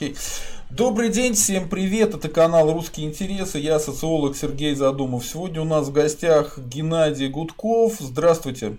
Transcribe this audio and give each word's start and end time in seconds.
Окей. 0.00 0.16
Добрый 0.70 1.10
день, 1.10 1.34
всем 1.34 1.68
привет, 1.68 2.14
это 2.14 2.30
канал 2.30 2.72
«Русские 2.72 3.06
интересы», 3.06 3.58
я 3.58 3.78
социолог 3.78 4.34
Сергей 4.34 4.74
Задумов. 4.74 5.26
Сегодня 5.26 5.60
у 5.60 5.66
нас 5.66 5.88
в 5.88 5.92
гостях 5.92 6.58
Геннадий 6.58 7.28
Гудков. 7.28 7.96
Здравствуйте. 7.98 8.78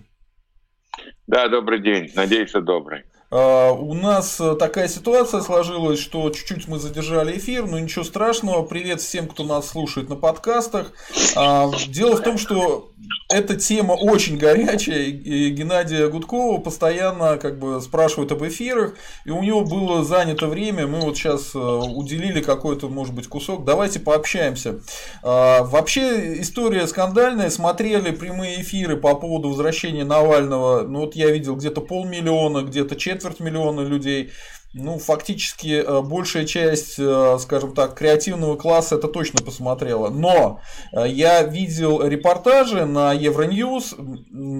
Да, 1.27 1.47
добрый 1.47 1.79
день, 1.79 2.09
надеюсь, 2.15 2.49
что 2.49 2.61
добрый. 2.61 3.03
А, 3.33 3.71
у 3.71 3.93
нас 3.93 4.41
э, 4.41 4.55
такая 4.55 4.89
ситуация 4.89 5.39
сложилась, 5.39 5.99
что 5.99 6.29
чуть-чуть 6.29 6.67
мы 6.67 6.79
задержали 6.79 7.37
эфир, 7.37 7.65
но 7.65 7.79
ничего 7.79 8.03
страшного. 8.03 8.63
Привет 8.63 8.99
всем, 8.99 9.25
кто 9.27 9.45
нас 9.45 9.69
слушает 9.69 10.09
на 10.09 10.17
подкастах. 10.17 10.91
А, 11.37 11.71
дело 11.87 12.17
в 12.17 12.23
том, 12.23 12.37
что 12.37 12.91
эта 13.29 13.55
тема 13.55 13.93
очень 13.93 14.37
горячая, 14.37 15.03
и 15.03 15.49
Геннадия 15.49 16.09
Гудкова 16.09 16.59
постоянно 16.59 17.37
как 17.37 17.57
бы 17.57 17.79
спрашивают 17.79 18.33
об 18.33 18.43
эфирах, 18.43 18.95
и 19.23 19.31
у 19.31 19.41
него 19.41 19.61
было 19.61 20.03
занято 20.03 20.47
время, 20.47 20.85
мы 20.85 20.99
вот 20.99 21.15
сейчас 21.15 21.55
э, 21.55 21.57
уделили 21.57 22.41
какой-то, 22.41 22.89
может 22.89 23.13
быть, 23.13 23.27
кусок. 23.27 23.63
Давайте 23.63 24.01
пообщаемся. 24.01 24.81
А, 25.23 25.63
вообще 25.63 26.41
история 26.41 26.85
скандальная, 26.85 27.49
смотрели 27.49 28.11
прямые 28.11 28.61
эфиры 28.61 28.97
по 28.97 29.15
поводу 29.15 29.49
возвращения 29.49 30.03
Навального, 30.03 30.81
ну 30.81 30.99
вот 30.99 31.15
я 31.15 31.31
видел 31.31 31.55
где-то 31.55 31.79
полмиллиона, 31.79 32.63
где-то 32.63 32.97
четверть 32.97 33.20
четверть 33.21 33.39
миллиона 33.39 33.81
людей. 33.81 34.31
Ну, 34.73 34.99
фактически 34.99 35.83
э, 35.85 36.01
большая 36.01 36.45
часть, 36.45 36.97
э, 36.97 37.37
скажем 37.39 37.75
так, 37.75 37.93
креативного 37.93 38.55
класса 38.55 38.95
это 38.95 39.09
точно 39.09 39.43
посмотрела. 39.43 40.09
Но 40.09 40.61
э, 40.93 41.07
я 41.09 41.43
видел 41.43 42.01
репортажи 42.01 42.85
на 42.85 43.11
Евроньюз. 43.11 43.95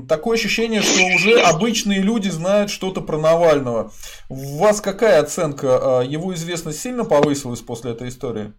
Такое 0.09 0.38
ощущение, 0.38 0.81
что 0.81 1.05
уже 1.16 1.39
обычные 1.41 2.02
люди 2.02 2.27
знают 2.27 2.69
что-то 2.69 2.99
про 2.99 3.17
Навального. 3.17 3.94
У 4.30 4.59
вас 4.59 4.81
какая 4.81 5.21
оценка? 5.21 6.03
Его 6.05 6.33
известность 6.33 6.81
сильно 6.81 7.05
повысилась 7.05 7.61
после 7.61 7.91
этой 7.91 8.09
истории? 8.09 8.52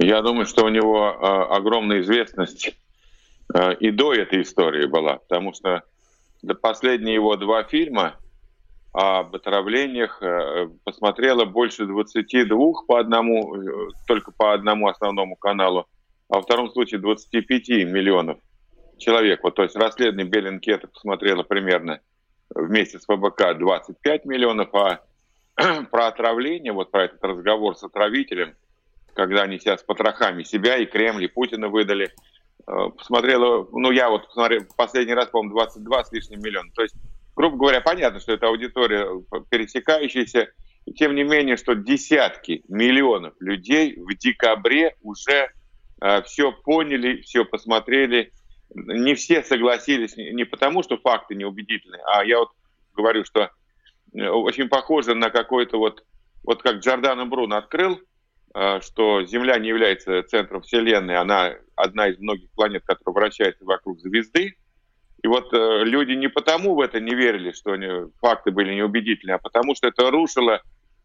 Я 0.00 0.22
думаю, 0.22 0.44
что 0.44 0.64
у 0.64 0.68
него 0.70 1.54
огромная 1.54 2.00
известность 2.00 2.74
и 3.78 3.90
до 3.92 4.12
этой 4.12 4.42
истории 4.42 4.86
была, 4.86 5.18
потому 5.18 5.54
что 5.54 5.84
последние 6.60 7.14
его 7.14 7.36
два 7.36 7.62
фильма 7.62 8.16
об 8.94 9.34
отравлениях 9.34 10.22
э, 10.22 10.68
посмотрело 10.84 11.44
больше 11.44 11.84
22 11.84 12.56
по 12.86 13.00
одному, 13.00 13.56
э, 13.56 13.90
только 14.06 14.30
по 14.30 14.54
одному 14.54 14.86
основному 14.86 15.34
каналу, 15.34 15.88
а 16.28 16.36
во 16.36 16.42
втором 16.42 16.70
случае 16.70 17.00
25 17.00 17.68
миллионов 17.86 18.38
человек. 18.98 19.42
Вот, 19.42 19.56
то 19.56 19.64
есть 19.64 19.74
расследование 19.74 20.30
Беллинкета 20.30 20.86
посмотрело 20.86 21.42
примерно 21.42 21.98
вместе 22.54 23.00
с 23.00 23.04
ФБК 23.06 23.58
25 23.58 24.26
миллионов, 24.26 24.72
а 24.72 25.00
про 25.90 26.06
отравление, 26.06 26.72
вот 26.72 26.92
про 26.92 27.06
этот 27.06 27.24
разговор 27.24 27.76
с 27.76 27.82
отравителем, 27.82 28.54
когда 29.12 29.42
они 29.42 29.58
себя 29.58 29.76
с 29.76 29.82
потрохами 29.82 30.44
себя 30.44 30.76
и 30.76 30.86
Кремль, 30.86 31.24
и 31.24 31.28
Путина 31.28 31.66
выдали, 31.66 32.14
э, 32.68 32.90
посмотрела, 32.96 33.66
ну 33.72 33.90
я 33.90 34.08
вот 34.08 34.28
посмотрел, 34.28 34.62
последний 34.76 35.14
раз, 35.14 35.26
по-моему, 35.26 35.56
22 35.56 36.04
с 36.04 36.12
лишним 36.12 36.40
миллиона. 36.42 36.70
То 36.76 36.82
есть 36.82 36.94
грубо 37.36 37.56
говоря, 37.56 37.80
понятно, 37.80 38.20
что 38.20 38.32
это 38.32 38.48
аудитория 38.48 39.06
пересекающаяся, 39.50 40.48
тем 40.96 41.14
не 41.14 41.24
менее, 41.24 41.56
что 41.56 41.74
десятки 41.74 42.62
миллионов 42.68 43.34
людей 43.40 43.96
в 43.96 44.14
декабре 44.16 44.96
уже 45.02 45.50
э, 46.00 46.22
все 46.22 46.52
поняли, 46.52 47.22
все 47.22 47.44
посмотрели. 47.44 48.32
Не 48.74 49.14
все 49.14 49.42
согласились 49.42 50.16
не 50.16 50.44
потому, 50.44 50.82
что 50.82 50.98
факты 50.98 51.34
неубедительны, 51.34 51.98
а 52.06 52.24
я 52.24 52.40
вот 52.40 52.50
говорю, 52.94 53.24
что 53.24 53.50
э, 54.12 54.26
очень 54.26 54.68
похоже 54.68 55.14
на 55.14 55.30
какой-то 55.30 55.78
вот, 55.78 56.04
вот 56.42 56.62
как 56.62 56.76
Джордано 56.76 57.24
Бруно 57.24 57.56
открыл, 57.56 58.00
э, 58.54 58.80
что 58.80 59.24
Земля 59.24 59.58
не 59.58 59.68
является 59.68 60.22
центром 60.24 60.62
Вселенной, 60.62 61.16
она 61.16 61.54
одна 61.76 62.08
из 62.08 62.18
многих 62.18 62.50
планет, 62.50 62.84
которая 62.84 63.14
вращается 63.14 63.64
вокруг 63.64 64.00
звезды, 64.00 64.56
и 65.24 65.26
вот 65.26 65.54
э, 65.54 65.84
люди 65.84 66.12
не 66.12 66.28
потому 66.28 66.74
в 66.74 66.82
это 66.82 67.00
не 67.00 67.14
верили, 67.14 67.52
что 67.52 67.72
они, 67.72 68.10
факты 68.20 68.50
были 68.50 68.74
неубедительны, 68.74 69.32
а 69.32 69.38
потому 69.38 69.74
что 69.74 69.88
это 69.88 70.10
рушило 70.10 70.60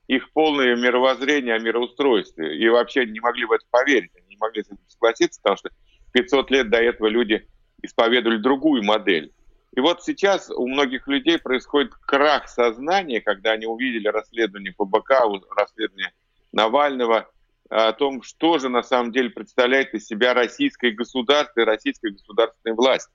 их 0.07 0.33
полное 0.33 0.75
мировоззрение 0.75 1.55
о 1.55 1.59
мироустройстве. 1.59 2.57
И 2.57 2.67
вообще 2.67 3.05
не 3.05 3.21
могли 3.21 3.45
в 3.45 3.53
это 3.53 3.63
поверить, 3.71 4.11
они 4.17 4.35
не 4.35 4.37
могли 4.37 4.63
с 4.63 4.67
этим 4.67 4.83
согласиться, 4.89 5.39
потому 5.41 5.55
что 5.55 5.69
500 6.11 6.51
лет 6.51 6.69
до 6.69 6.79
этого 6.79 7.07
люди 7.07 7.47
исповедовали 7.81 8.39
другую 8.39 8.83
модель. 8.83 9.31
И 9.73 9.79
вот 9.79 10.03
сейчас 10.03 10.49
у 10.49 10.67
многих 10.67 11.07
людей 11.07 11.39
происходит 11.39 11.93
крах 11.93 12.49
сознания, 12.49 13.21
когда 13.21 13.51
они 13.51 13.67
увидели 13.67 14.09
расследование 14.09 14.73
ФБК, 14.77 15.11
расследование 15.55 16.11
Навального, 16.51 17.29
о 17.69 17.93
том, 17.93 18.21
что 18.23 18.57
же 18.57 18.67
на 18.67 18.83
самом 18.83 19.13
деле 19.13 19.29
представляет 19.29 19.93
из 19.93 20.07
себя 20.07 20.33
российское 20.33 20.91
государство 20.91 21.61
и 21.61 21.65
российская 21.65 22.09
государственная 22.09 22.75
власть 22.75 23.09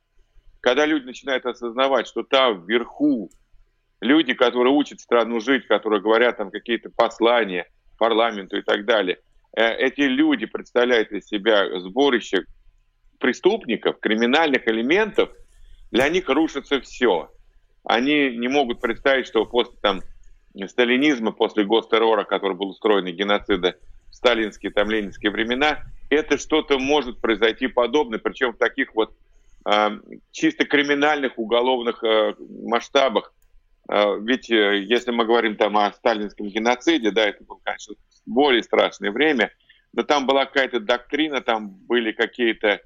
когда 0.64 0.86
люди 0.86 1.04
начинают 1.04 1.44
осознавать, 1.44 2.06
что 2.06 2.22
там 2.22 2.64
вверху 2.64 3.30
люди, 4.00 4.32
которые 4.32 4.72
учат 4.72 4.98
страну 4.98 5.38
жить, 5.38 5.66
которые 5.66 6.00
говорят 6.00 6.38
там 6.38 6.50
какие-то 6.50 6.88
послания 6.88 7.68
парламенту 7.98 8.56
и 8.56 8.62
так 8.62 8.86
далее, 8.86 9.18
э, 9.54 9.74
эти 9.76 10.00
люди 10.00 10.46
представляют 10.46 11.12
из 11.12 11.26
себя 11.26 11.78
сборище 11.80 12.46
преступников, 13.20 14.00
криминальных 14.00 14.66
элементов, 14.66 15.28
для 15.90 16.08
них 16.08 16.30
рушится 16.30 16.80
все. 16.80 17.30
Они 17.84 18.34
не 18.34 18.48
могут 18.48 18.80
представить, 18.80 19.26
что 19.26 19.44
после 19.44 19.76
там 19.82 20.00
сталинизма, 20.66 21.32
после 21.32 21.64
гостеррора, 21.64 22.24
который 22.24 22.56
был 22.56 22.70
устроен 22.70 23.06
и 23.06 23.12
геноцида 23.12 23.76
в 24.10 24.14
сталинские, 24.14 24.72
там, 24.72 24.90
ленинские 24.90 25.30
времена, 25.30 25.82
это 26.08 26.38
что-то 26.38 26.78
может 26.78 27.20
произойти 27.20 27.66
подобное, 27.66 28.18
причем 28.18 28.54
в 28.54 28.56
таких 28.56 28.94
вот 28.94 29.14
чисто 30.30 30.66
криминальных 30.66 31.38
уголовных 31.38 32.04
э, 32.04 32.34
масштабах. 32.66 33.32
Э, 33.90 34.18
ведь 34.20 34.50
если 34.50 35.10
мы 35.10 35.24
говорим 35.24 35.56
там 35.56 35.78
о 35.78 35.90
сталинском 35.92 36.48
геноциде, 36.48 37.10
да, 37.10 37.26
это 37.26 37.44
было, 37.44 37.58
конечно, 37.64 37.94
более 38.26 38.62
страшное 38.62 39.10
время, 39.10 39.50
но 39.92 40.02
там 40.02 40.26
была 40.26 40.44
какая-то 40.44 40.80
доктрина, 40.80 41.40
там 41.40 41.70
были 41.70 42.12
какие-то 42.12 42.80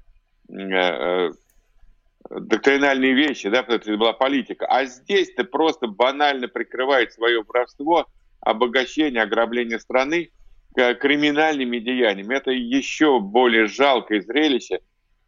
доктринальные 2.29 3.13
вещи, 3.13 3.49
да, 3.49 3.63
потому 3.63 3.81
что 3.81 3.91
это 3.91 3.99
была 3.99 4.13
политика. 4.13 4.65
А 4.67 4.85
здесь 4.85 5.33
ты 5.33 5.43
просто 5.43 5.87
банально 5.87 6.47
прикрываешь 6.47 7.11
свое 7.11 7.43
воровство, 7.43 8.07
обогащение, 8.41 9.23
ограбление 9.23 9.79
страны 9.79 10.31
криминальными 10.75 11.79
деяниями. 11.79 12.35
Это 12.35 12.51
еще 12.51 13.19
более 13.19 13.67
жалкое 13.67 14.21
зрелище, 14.21 14.79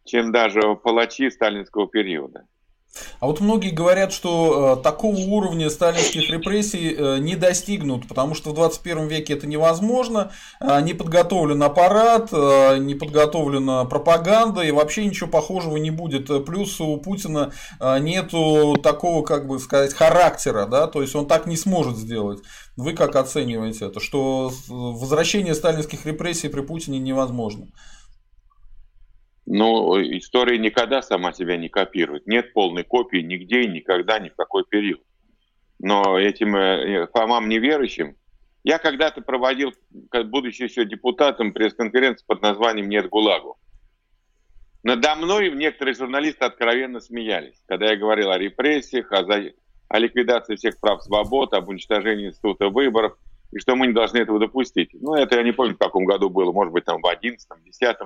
чем 0.04 0.32
даже 0.32 0.74
палачи 0.76 1.30
сталинского 1.30 1.88
периода. 1.88 2.46
А 3.20 3.26
вот 3.26 3.40
многие 3.40 3.70
говорят, 3.70 4.12
что 4.12 4.76
э, 4.78 4.82
такого 4.82 5.16
уровня 5.16 5.70
сталинских 5.70 6.28
репрессий 6.30 6.94
э, 6.94 7.18
не 7.18 7.36
достигнут, 7.36 8.06
потому 8.06 8.34
что 8.34 8.50
в 8.50 8.54
21 8.54 9.06
веке 9.08 9.32
это 9.34 9.46
невозможно, 9.46 10.32
э, 10.60 10.80
не 10.82 10.92
подготовлен 10.92 11.62
аппарат, 11.62 12.28
э, 12.32 12.78
не 12.78 12.94
подготовлена 12.94 13.84
пропаганда, 13.86 14.62
и 14.62 14.72
вообще 14.72 15.06
ничего 15.06 15.30
похожего 15.30 15.76
не 15.78 15.90
будет. 15.90 16.26
Плюс 16.44 16.80
у 16.80 16.98
Путина 16.98 17.52
э, 17.80 17.98
нету 18.00 18.76
такого, 18.82 19.24
как 19.24 19.46
бы 19.46 19.58
сказать, 19.58 19.94
характера, 19.94 20.66
да, 20.66 20.86
то 20.86 21.00
есть 21.00 21.14
он 21.14 21.26
так 21.26 21.46
не 21.46 21.56
сможет 21.56 21.96
сделать. 21.96 22.40
Вы 22.76 22.92
как 22.92 23.16
оцениваете 23.16 23.86
это, 23.86 24.00
что 24.00 24.52
возвращение 24.68 25.54
сталинских 25.54 26.04
репрессий 26.04 26.48
при 26.48 26.60
Путине 26.60 26.98
невозможно? 26.98 27.68
Ну, 29.54 30.00
история 30.00 30.56
никогда 30.56 31.02
сама 31.02 31.34
себя 31.34 31.58
не 31.58 31.68
копирует. 31.68 32.26
Нет 32.26 32.54
полной 32.54 32.84
копии 32.84 33.18
нигде 33.18 33.64
и 33.64 33.68
никогда, 33.68 34.18
ни 34.18 34.30
в 34.30 34.34
какой 34.34 34.64
период. 34.64 35.02
Но 35.78 36.18
этим 36.18 36.56
э, 36.56 37.06
Фомам 37.12 37.50
неверующим, 37.50 38.16
я 38.64 38.78
когда-то 38.78 39.20
проводил, 39.20 39.74
будучи 40.24 40.62
еще 40.62 40.86
депутатом, 40.86 41.52
пресс-конференцию 41.52 42.24
под 42.26 42.40
названием 42.40 42.88
«Нет 42.88 43.10
ГУЛАГу». 43.10 43.58
Надо 44.84 45.16
мной 45.16 45.50
некоторые 45.50 45.96
журналисты 45.96 46.46
откровенно 46.46 47.00
смеялись, 47.00 47.62
когда 47.66 47.90
я 47.90 47.96
говорил 47.96 48.30
о 48.30 48.38
репрессиях, 48.38 49.12
о, 49.12 49.22
за... 49.26 49.52
о 49.88 49.98
ликвидации 49.98 50.56
всех 50.56 50.80
прав 50.80 51.02
свобод, 51.02 51.52
об 51.52 51.68
уничтожении 51.68 52.28
института 52.28 52.70
выборов, 52.70 53.18
и 53.50 53.58
что 53.58 53.76
мы 53.76 53.88
не 53.88 53.92
должны 53.92 54.16
этого 54.16 54.38
допустить. 54.38 54.94
Ну, 54.94 55.12
это 55.12 55.36
я 55.36 55.42
не 55.42 55.52
помню, 55.52 55.74
в 55.74 55.78
каком 55.78 56.06
году 56.06 56.30
было, 56.30 56.52
может 56.52 56.72
быть, 56.72 56.86
там 56.86 57.02
в 57.02 57.06
11 57.06 57.46
10 57.66 57.96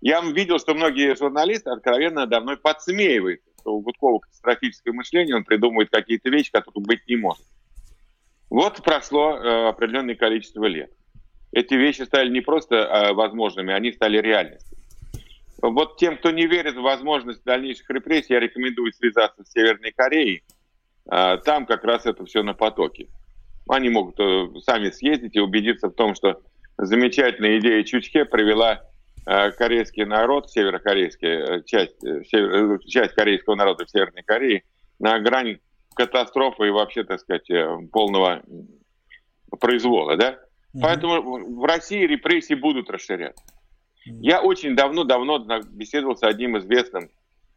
я 0.00 0.20
видел, 0.20 0.58
что 0.58 0.74
многие 0.74 1.14
журналисты 1.14 1.70
откровенно 1.70 2.26
мной 2.40 2.56
подсмеивают, 2.56 3.40
что 3.60 3.74
у 3.74 3.80
Гудкова 3.80 4.20
катастрофическое 4.20 4.94
мышление, 4.94 5.36
он 5.36 5.44
придумывает 5.44 5.90
какие-то 5.90 6.30
вещи, 6.30 6.50
которые 6.50 6.84
быть 6.84 7.06
не 7.06 7.16
может. 7.16 7.44
Вот 8.48 8.82
прошло 8.82 9.36
э, 9.36 9.68
определенное 9.68 10.14
количество 10.14 10.64
лет. 10.64 10.90
Эти 11.52 11.74
вещи 11.74 12.02
стали 12.02 12.30
не 12.30 12.40
просто 12.40 12.76
э, 12.76 13.12
возможными, 13.12 13.72
они 13.72 13.92
стали 13.92 14.18
реальностью. 14.18 14.78
Вот 15.62 15.98
тем, 15.98 16.16
кто 16.16 16.30
не 16.30 16.46
верит 16.46 16.74
в 16.76 16.82
возможность 16.82 17.44
дальнейших 17.44 17.88
репрессий, 17.90 18.32
я 18.32 18.40
рекомендую 18.40 18.92
связаться 18.92 19.44
с 19.44 19.52
Северной 19.52 19.92
Кореей. 19.92 20.42
Э, 21.12 21.36
там 21.44 21.66
как 21.66 21.84
раз 21.84 22.06
это 22.06 22.24
все 22.24 22.42
на 22.42 22.54
потоке. 22.54 23.08
Они 23.68 23.90
могут 23.90 24.18
э, 24.18 24.48
сами 24.64 24.90
съездить 24.90 25.36
и 25.36 25.40
убедиться 25.40 25.88
в 25.88 25.94
том, 25.94 26.14
что 26.14 26.40
замечательная 26.78 27.58
идея 27.58 27.84
Чучхе 27.84 28.24
привела 28.24 28.80
корейский 29.24 30.04
народ, 30.04 30.50
северокорейский, 30.50 31.64
часть, 31.64 32.00
север, 32.00 32.78
часть 32.86 33.14
корейского 33.14 33.54
народа 33.54 33.84
в 33.84 33.90
Северной 33.90 34.22
Корее 34.22 34.64
на 34.98 35.18
грани 35.18 35.60
катастрофы 35.94 36.68
и 36.68 36.70
вообще, 36.70 37.04
так 37.04 37.20
сказать, 37.20 37.48
полного 37.92 38.42
произвола, 39.58 40.16
да? 40.16 40.32
Mm-hmm. 40.32 40.80
Поэтому 40.82 41.60
в 41.60 41.64
России 41.64 42.06
репрессии 42.06 42.54
будут 42.54 42.90
расширяться. 42.90 43.44
Mm-hmm. 43.44 44.18
Я 44.20 44.40
очень 44.40 44.76
давно-давно 44.76 45.60
беседовал 45.70 46.16
с 46.16 46.22
одним 46.22 46.58
известным, 46.58 47.10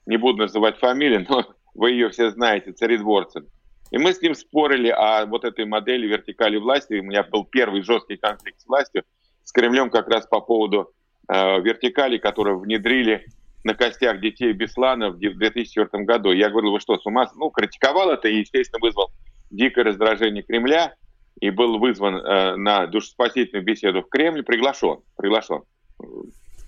не 0.05 0.17
буду 0.17 0.39
называть 0.43 0.77
фамилию, 0.77 1.25
но 1.29 1.45
вы 1.73 1.91
ее 1.91 2.09
все 2.09 2.31
знаете, 2.31 2.71
царедворцем. 2.71 3.47
И 3.91 3.97
мы 3.97 4.13
с 4.13 4.21
ним 4.21 4.33
спорили 4.33 4.89
о 4.89 5.25
вот 5.27 5.45
этой 5.45 5.65
модели 5.65 6.07
вертикали 6.07 6.57
власти. 6.57 6.95
У 6.95 7.03
меня 7.03 7.23
был 7.23 7.45
первый 7.45 7.83
жесткий 7.83 8.17
конфликт 8.17 8.59
с 8.59 8.65
властью, 8.65 9.03
с 9.43 9.51
Кремлем 9.51 9.91
как 9.91 10.07
раз 10.07 10.25
по 10.25 10.41
поводу 10.41 10.81
э, 10.81 11.02
вертикали, 11.29 12.17
которые 12.17 12.57
внедрили 12.57 13.25
на 13.63 13.73
костях 13.73 14.19
детей 14.19 14.51
Беслана 14.53 15.09
в 15.09 15.19
2004 15.19 16.03
году. 16.03 16.31
Я 16.31 16.49
говорил, 16.49 16.71
вы 16.71 16.79
что, 16.79 16.97
с 16.97 17.05
ума? 17.05 17.31
Ну, 17.35 17.49
критиковал 17.49 18.11
это 18.11 18.27
и, 18.27 18.39
естественно, 18.39 18.79
вызвал 18.81 19.11
дикое 19.49 19.85
раздражение 19.85 20.43
Кремля 20.43 20.95
и 21.39 21.49
был 21.49 21.79
вызван 21.79 22.17
э, 22.17 22.55
на 22.57 22.87
душеспасительную 22.87 23.65
беседу 23.65 24.01
в 24.01 24.09
Кремль, 24.09 24.43
приглашен, 24.43 24.99
приглашен. 25.15 25.61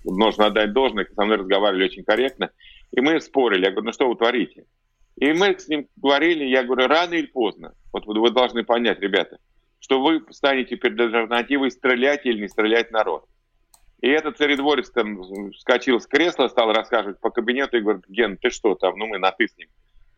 Нужно 0.04 0.46
отдать 0.46 0.72
должное, 0.72 1.06
со 1.14 1.24
мной 1.24 1.38
разговаривали 1.38 1.84
очень 1.84 2.04
корректно. 2.04 2.50
И 2.92 3.00
мы 3.00 3.20
спорили. 3.20 3.64
Я 3.64 3.70
говорю, 3.70 3.86
ну 3.86 3.92
что 3.92 4.08
вы 4.08 4.16
творите? 4.16 4.64
И 5.16 5.32
мы 5.32 5.58
с 5.58 5.66
ним 5.68 5.88
говорили, 5.96 6.44
я 6.44 6.62
говорю, 6.62 6.88
рано 6.88 7.14
или 7.14 7.26
поздно, 7.26 7.72
вот 7.92 8.06
вы 8.06 8.30
должны 8.30 8.64
понять, 8.64 9.00
ребята, 9.00 9.38
что 9.80 10.02
вы 10.02 10.22
станете 10.30 10.76
перед 10.76 11.00
альтернативой 11.00 11.70
стрелять 11.70 12.26
или 12.26 12.42
не 12.42 12.48
стрелять 12.48 12.90
народ. 12.90 13.24
И 14.02 14.08
этот 14.08 14.36
царедворец 14.36 14.90
там 14.90 15.22
вскочил 15.52 16.00
с 16.00 16.06
кресла, 16.06 16.48
стал 16.48 16.72
рассказывать 16.72 17.18
по 17.20 17.30
кабинету 17.30 17.78
и 17.78 17.80
говорит, 17.80 18.04
Ген, 18.08 18.36
ты 18.36 18.50
что 18.50 18.74
там, 18.74 18.98
ну 18.98 19.06
мы 19.06 19.18
на 19.18 19.32
ты 19.32 19.48
с 19.48 19.56
ним. 19.56 19.68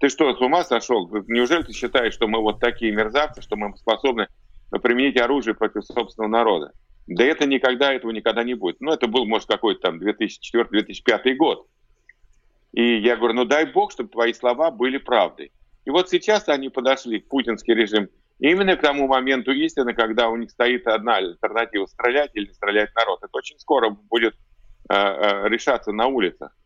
Ты 0.00 0.08
что, 0.08 0.34
с 0.34 0.40
ума 0.40 0.64
сошел? 0.64 1.08
Неужели 1.26 1.62
ты 1.62 1.72
считаешь, 1.72 2.14
что 2.14 2.28
мы 2.28 2.40
вот 2.40 2.60
такие 2.60 2.92
мерзавцы, 2.92 3.42
что 3.42 3.56
мы 3.56 3.76
способны 3.76 4.28
применить 4.82 5.20
оружие 5.20 5.54
против 5.54 5.84
собственного 5.84 6.30
народа? 6.30 6.72
Да 7.06 7.24
это 7.24 7.46
никогда, 7.46 7.92
этого 7.92 8.10
никогда 8.10 8.44
не 8.44 8.54
будет. 8.54 8.80
Ну, 8.80 8.92
это 8.92 9.08
был, 9.08 9.24
может, 9.24 9.48
какой-то 9.48 9.80
там 9.80 9.98
2004-2005 9.98 11.34
год. 11.36 11.66
И 12.72 12.98
я 12.98 13.16
говорю, 13.16 13.34
ну 13.34 13.44
дай 13.44 13.64
бог, 13.64 13.92
чтобы 13.92 14.10
твои 14.10 14.32
слова 14.32 14.70
были 14.70 14.98
правдой. 14.98 15.50
И 15.84 15.90
вот 15.90 16.10
сейчас 16.10 16.48
они 16.48 16.68
подошли, 16.68 17.18
путинский 17.18 17.74
режим, 17.74 18.08
именно 18.38 18.76
к 18.76 18.80
тому 18.80 19.06
моменту 19.06 19.52
истины, 19.52 19.94
когда 19.94 20.28
у 20.28 20.36
них 20.36 20.50
стоит 20.50 20.86
одна 20.86 21.16
альтернатива– 21.16 21.86
стрелять 21.86 22.30
или 22.34 22.46
не 22.46 22.54
стрелять 22.54 22.94
народ. 22.94 23.20
Это 23.22 23.30
очень 23.32 23.58
скоро 23.58 23.90
будет 23.90 24.34
э, 24.88 24.94
э, 24.94 25.48
решаться 25.48 25.92
на 25.92 26.06
улицах. 26.06 26.56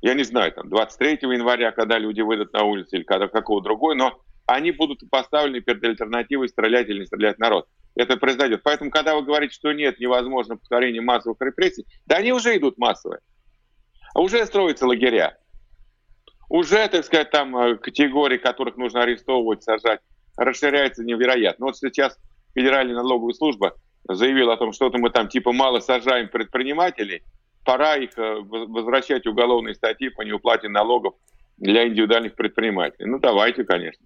Я 0.00 0.14
не 0.14 0.24
знаю, 0.24 0.52
там 0.52 0.68
23 0.68 1.18
января, 1.30 1.70
когда 1.72 1.98
люди 1.98 2.20
выйдут 2.20 2.52
на 2.52 2.64
улицу 2.64 2.96
или 2.96 3.04
когда 3.04 3.28
какого 3.28 3.62
другой, 3.62 3.94
но 3.94 4.20
они 4.46 4.72
будут 4.72 5.08
поставлены 5.08 5.60
перед 5.60 5.82
альтернативой 5.84 6.48
стрелять 6.48 6.88
или 6.88 7.00
не 7.00 7.06
стрелять 7.06 7.38
народ. 7.38 7.68
Это 7.94 8.16
произойдет. 8.16 8.62
Поэтому, 8.64 8.90
когда 8.90 9.14
вы 9.14 9.22
говорите, 9.22 9.54
что 9.54 9.72
нет, 9.72 10.00
невозможно 10.00 10.56
повторение 10.56 11.02
массовых 11.02 11.40
репрессий, 11.40 11.86
да 12.06 12.16
они 12.16 12.32
уже 12.32 12.56
идут 12.56 12.78
массовые. 12.78 13.20
Уже 14.14 14.44
строятся 14.46 14.86
лагеря. 14.86 15.38
Уже, 16.48 16.86
так 16.88 17.04
сказать, 17.04 17.30
там 17.30 17.56
э, 17.56 17.76
категории, 17.76 18.38
которых 18.38 18.76
нужно 18.76 19.02
арестовывать, 19.02 19.62
сажать, 19.62 20.00
расширяется 20.36 21.04
невероятно. 21.04 21.66
Вот 21.66 21.76
сейчас 21.76 22.18
Федеральная 22.54 22.94
налоговая 22.94 23.34
служба 23.34 23.74
заявила 24.08 24.54
о 24.54 24.56
том, 24.56 24.72
что-то 24.72 24.98
мы 24.98 25.10
там 25.10 25.28
типа 25.28 25.52
мало 25.52 25.80
сажаем 25.80 26.28
предпринимателей, 26.28 27.22
пора 27.64 27.96
их 27.96 28.16
э, 28.16 28.40
возвращать 28.40 29.26
уголовные 29.26 29.74
статьи 29.74 30.08
по 30.08 30.22
неуплате 30.22 30.68
налогов 30.68 31.14
для 31.58 31.86
индивидуальных 31.86 32.34
предпринимателей. 32.34 33.06
Ну, 33.06 33.18
давайте, 33.18 33.64
конечно. 33.64 34.04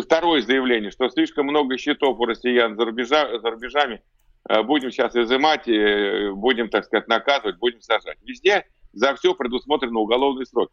Второе 0.00 0.42
заявление, 0.42 0.92
что 0.92 1.08
слишком 1.08 1.46
много 1.46 1.76
счетов 1.76 2.18
у 2.20 2.24
россиян 2.24 2.76
за, 2.76 2.84
рубежа, 2.84 3.38
за 3.40 3.50
рубежами, 3.50 4.02
э, 4.48 4.62
будем 4.62 4.92
сейчас 4.92 5.16
изымать, 5.16 5.66
будем, 5.66 6.68
так 6.68 6.84
сказать, 6.84 7.08
наказывать, 7.08 7.58
будем 7.58 7.80
сажать. 7.80 8.18
Везде 8.22 8.64
за 8.92 9.14
все 9.14 9.34
предусмотрены 9.34 9.98
уголовные 9.98 10.46
сроки. 10.46 10.72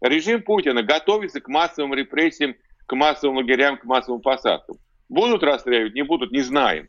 Режим 0.00 0.42
Путина 0.42 0.82
готовится 0.82 1.40
к 1.40 1.48
массовым 1.48 1.94
репрессиям, 1.94 2.54
к 2.86 2.94
массовым 2.94 3.36
лагерям, 3.36 3.78
к 3.78 3.84
массовым 3.84 4.20
посадкам. 4.20 4.76
Будут 5.08 5.42
расстреливать, 5.42 5.94
не 5.94 6.02
будут, 6.02 6.32
не 6.32 6.40
знаем. 6.40 6.88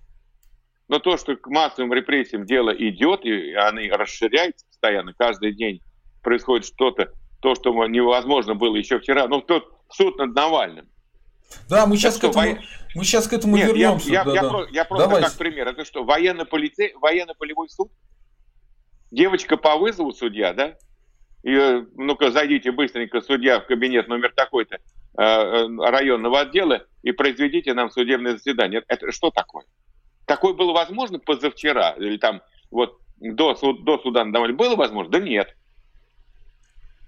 Но 0.88 1.00
то, 1.00 1.18
что 1.18 1.36
к 1.36 1.47
массовым 1.47 1.94
репрессиям 1.94 2.45
дело 2.45 2.71
идет, 2.71 3.25
и 3.25 3.53
они 3.53 3.89
расширяются 3.89 4.65
постоянно, 4.68 5.13
каждый 5.13 5.53
день 5.53 5.81
происходит 6.21 6.65
что-то, 6.65 7.12
то, 7.42 7.56
что 7.56 7.71
невозможно 7.88 8.56
было 8.56 8.75
еще 8.75 9.00
вчера. 9.00 9.27
Ну, 9.27 9.42
тот 9.42 9.71
суд 9.89 10.18
над 10.18 10.33
Навальным. 10.36 10.88
Да, 11.69 11.86
мы 11.86 11.97
сейчас, 11.97 12.18
к 12.18 12.24
этому, 12.24 12.56
во... 12.56 12.59
мы 12.95 13.03
сейчас 13.03 13.27
к 13.27 13.33
этому 13.33 13.56
Нет, 13.56 13.68
вернемся. 13.68 14.09
Я, 14.12 14.24
да, 14.24 14.33
я, 14.33 14.42
да. 14.42 14.65
Я 14.71 14.86
просто 14.86 15.07
Давайте. 15.07 15.30
как 15.30 15.38
пример. 15.38 15.68
Это 15.68 15.86
что, 15.86 16.03
военно-полицей, 16.03 16.94
военно-полевой 16.95 17.69
суд? 17.69 17.92
Девочка 19.12 19.57
по 19.57 19.77
вызову 19.77 20.12
судья, 20.12 20.53
да? 20.53 20.75
И, 21.44 21.51
э, 21.51 21.86
ну-ка, 21.95 22.31
зайдите 22.31 22.71
быстренько, 22.71 23.21
судья, 23.21 23.59
в 23.59 23.68
кабинет 23.68 24.07
номер 24.07 24.33
такой-то 24.36 24.80
районного 25.18 26.42
отдела 26.42 26.86
и 27.04 27.12
произведите 27.12 27.74
нам 27.74 27.90
судебное 27.90 28.34
заседание. 28.34 28.84
Это 28.88 29.12
что 29.12 29.32
такое? 29.32 29.66
Такое 30.26 30.54
было 30.54 30.74
возможно 30.74 31.20
позавчера? 31.20 31.92
Или 31.92 32.18
там 32.18 32.42
вот 32.72 33.00
до, 33.20 33.54
до 33.54 33.98
суда 34.00 34.26
надавали? 34.26 34.52
Было 34.52 34.76
возможно? 34.76 35.12
Да 35.12 35.20
нет. 35.20 35.56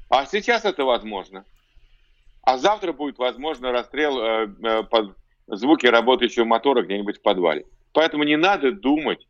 А 0.10 0.26
сейчас 0.26 0.66
это 0.66 0.86
возможно. 0.86 1.46
А 2.44 2.58
завтра 2.58 2.94
будет 2.94 3.18
возможно 3.18 3.72
расстрел 3.72 4.20
э, 4.20 4.48
э, 4.64 4.84
под 4.84 5.18
звуки 5.48 5.86
работающего 5.86 6.46
мотора 6.46 6.84
где-нибудь 6.84 7.18
в 7.18 7.22
подвале. 7.22 7.66
Поэтому 7.92 8.24
не 8.24 8.38
надо 8.38 8.72
думать, 8.72 9.28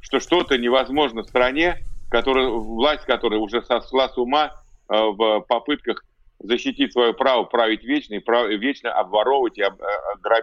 что 0.00 0.20
что-то 0.20 0.58
невозможно 0.58 1.22
в 1.22 1.28
стране, 1.28 1.78
который, 2.10 2.48
власть, 2.50 3.04
которая 3.04 3.40
уже 3.40 3.62
сошла 3.62 4.08
с 4.08 4.16
ума 4.16 4.52
э, 4.88 4.94
в 4.94 5.40
попытках 5.48 6.04
защитить 6.42 6.92
свое 6.92 7.12
право 7.12 7.44
править 7.44 7.82
вечно 7.84 8.14
и 8.14 8.18
прав, 8.18 8.48
вечно 8.48 8.92
обворовывать 8.92 9.58
и 9.58 9.62
об, 9.62 9.80
э, 9.80 10.42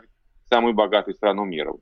самую 0.49 0.73
богатую 0.73 1.15
страну 1.15 1.45
мира. 1.45 1.73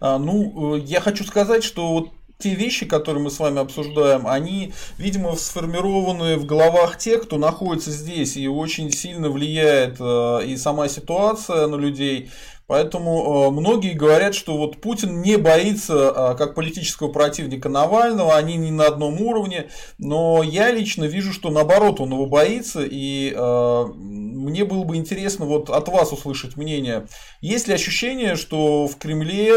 А, 0.00 0.18
ну, 0.18 0.76
э, 0.76 0.80
я 0.80 1.00
хочу 1.00 1.24
сказать, 1.24 1.64
что 1.64 1.92
вот 1.92 2.10
те 2.38 2.54
вещи, 2.54 2.84
которые 2.84 3.22
мы 3.22 3.30
с 3.30 3.38
вами 3.38 3.60
обсуждаем, 3.60 4.26
они, 4.26 4.72
видимо, 4.98 5.36
сформированы 5.36 6.36
в 6.36 6.46
головах 6.46 6.98
тех, 6.98 7.22
кто 7.22 7.38
находится 7.38 7.90
здесь, 7.90 8.36
и 8.36 8.48
очень 8.48 8.90
сильно 8.90 9.30
влияет 9.30 10.00
и 10.00 10.56
сама 10.56 10.88
ситуация 10.88 11.68
на 11.68 11.76
людей, 11.76 12.30
Поэтому 12.66 13.48
э, 13.48 13.50
многие 13.50 13.92
говорят, 13.92 14.34
что 14.34 14.56
вот 14.56 14.80
Путин 14.80 15.20
не 15.20 15.36
боится 15.36 15.94
э, 15.94 16.36
как 16.36 16.54
политического 16.54 17.12
противника 17.12 17.68
Навального, 17.68 18.36
они 18.36 18.56
не 18.56 18.70
на 18.70 18.86
одном 18.86 19.20
уровне, 19.20 19.68
но 19.98 20.42
я 20.42 20.70
лично 20.70 21.04
вижу, 21.04 21.34
что 21.34 21.50
наоборот 21.50 22.00
он 22.00 22.12
его 22.12 22.26
боится, 22.26 22.82
и 22.82 23.34
э, 23.36 23.84
мне 23.94 24.64
было 24.64 24.84
бы 24.84 24.96
интересно 24.96 25.44
вот 25.44 25.68
от 25.68 25.88
вас 25.88 26.12
услышать 26.12 26.56
мнение. 26.56 27.06
Есть 27.42 27.68
ли 27.68 27.74
ощущение, 27.74 28.34
что 28.34 28.86
в 28.86 28.96
Кремле 28.96 29.48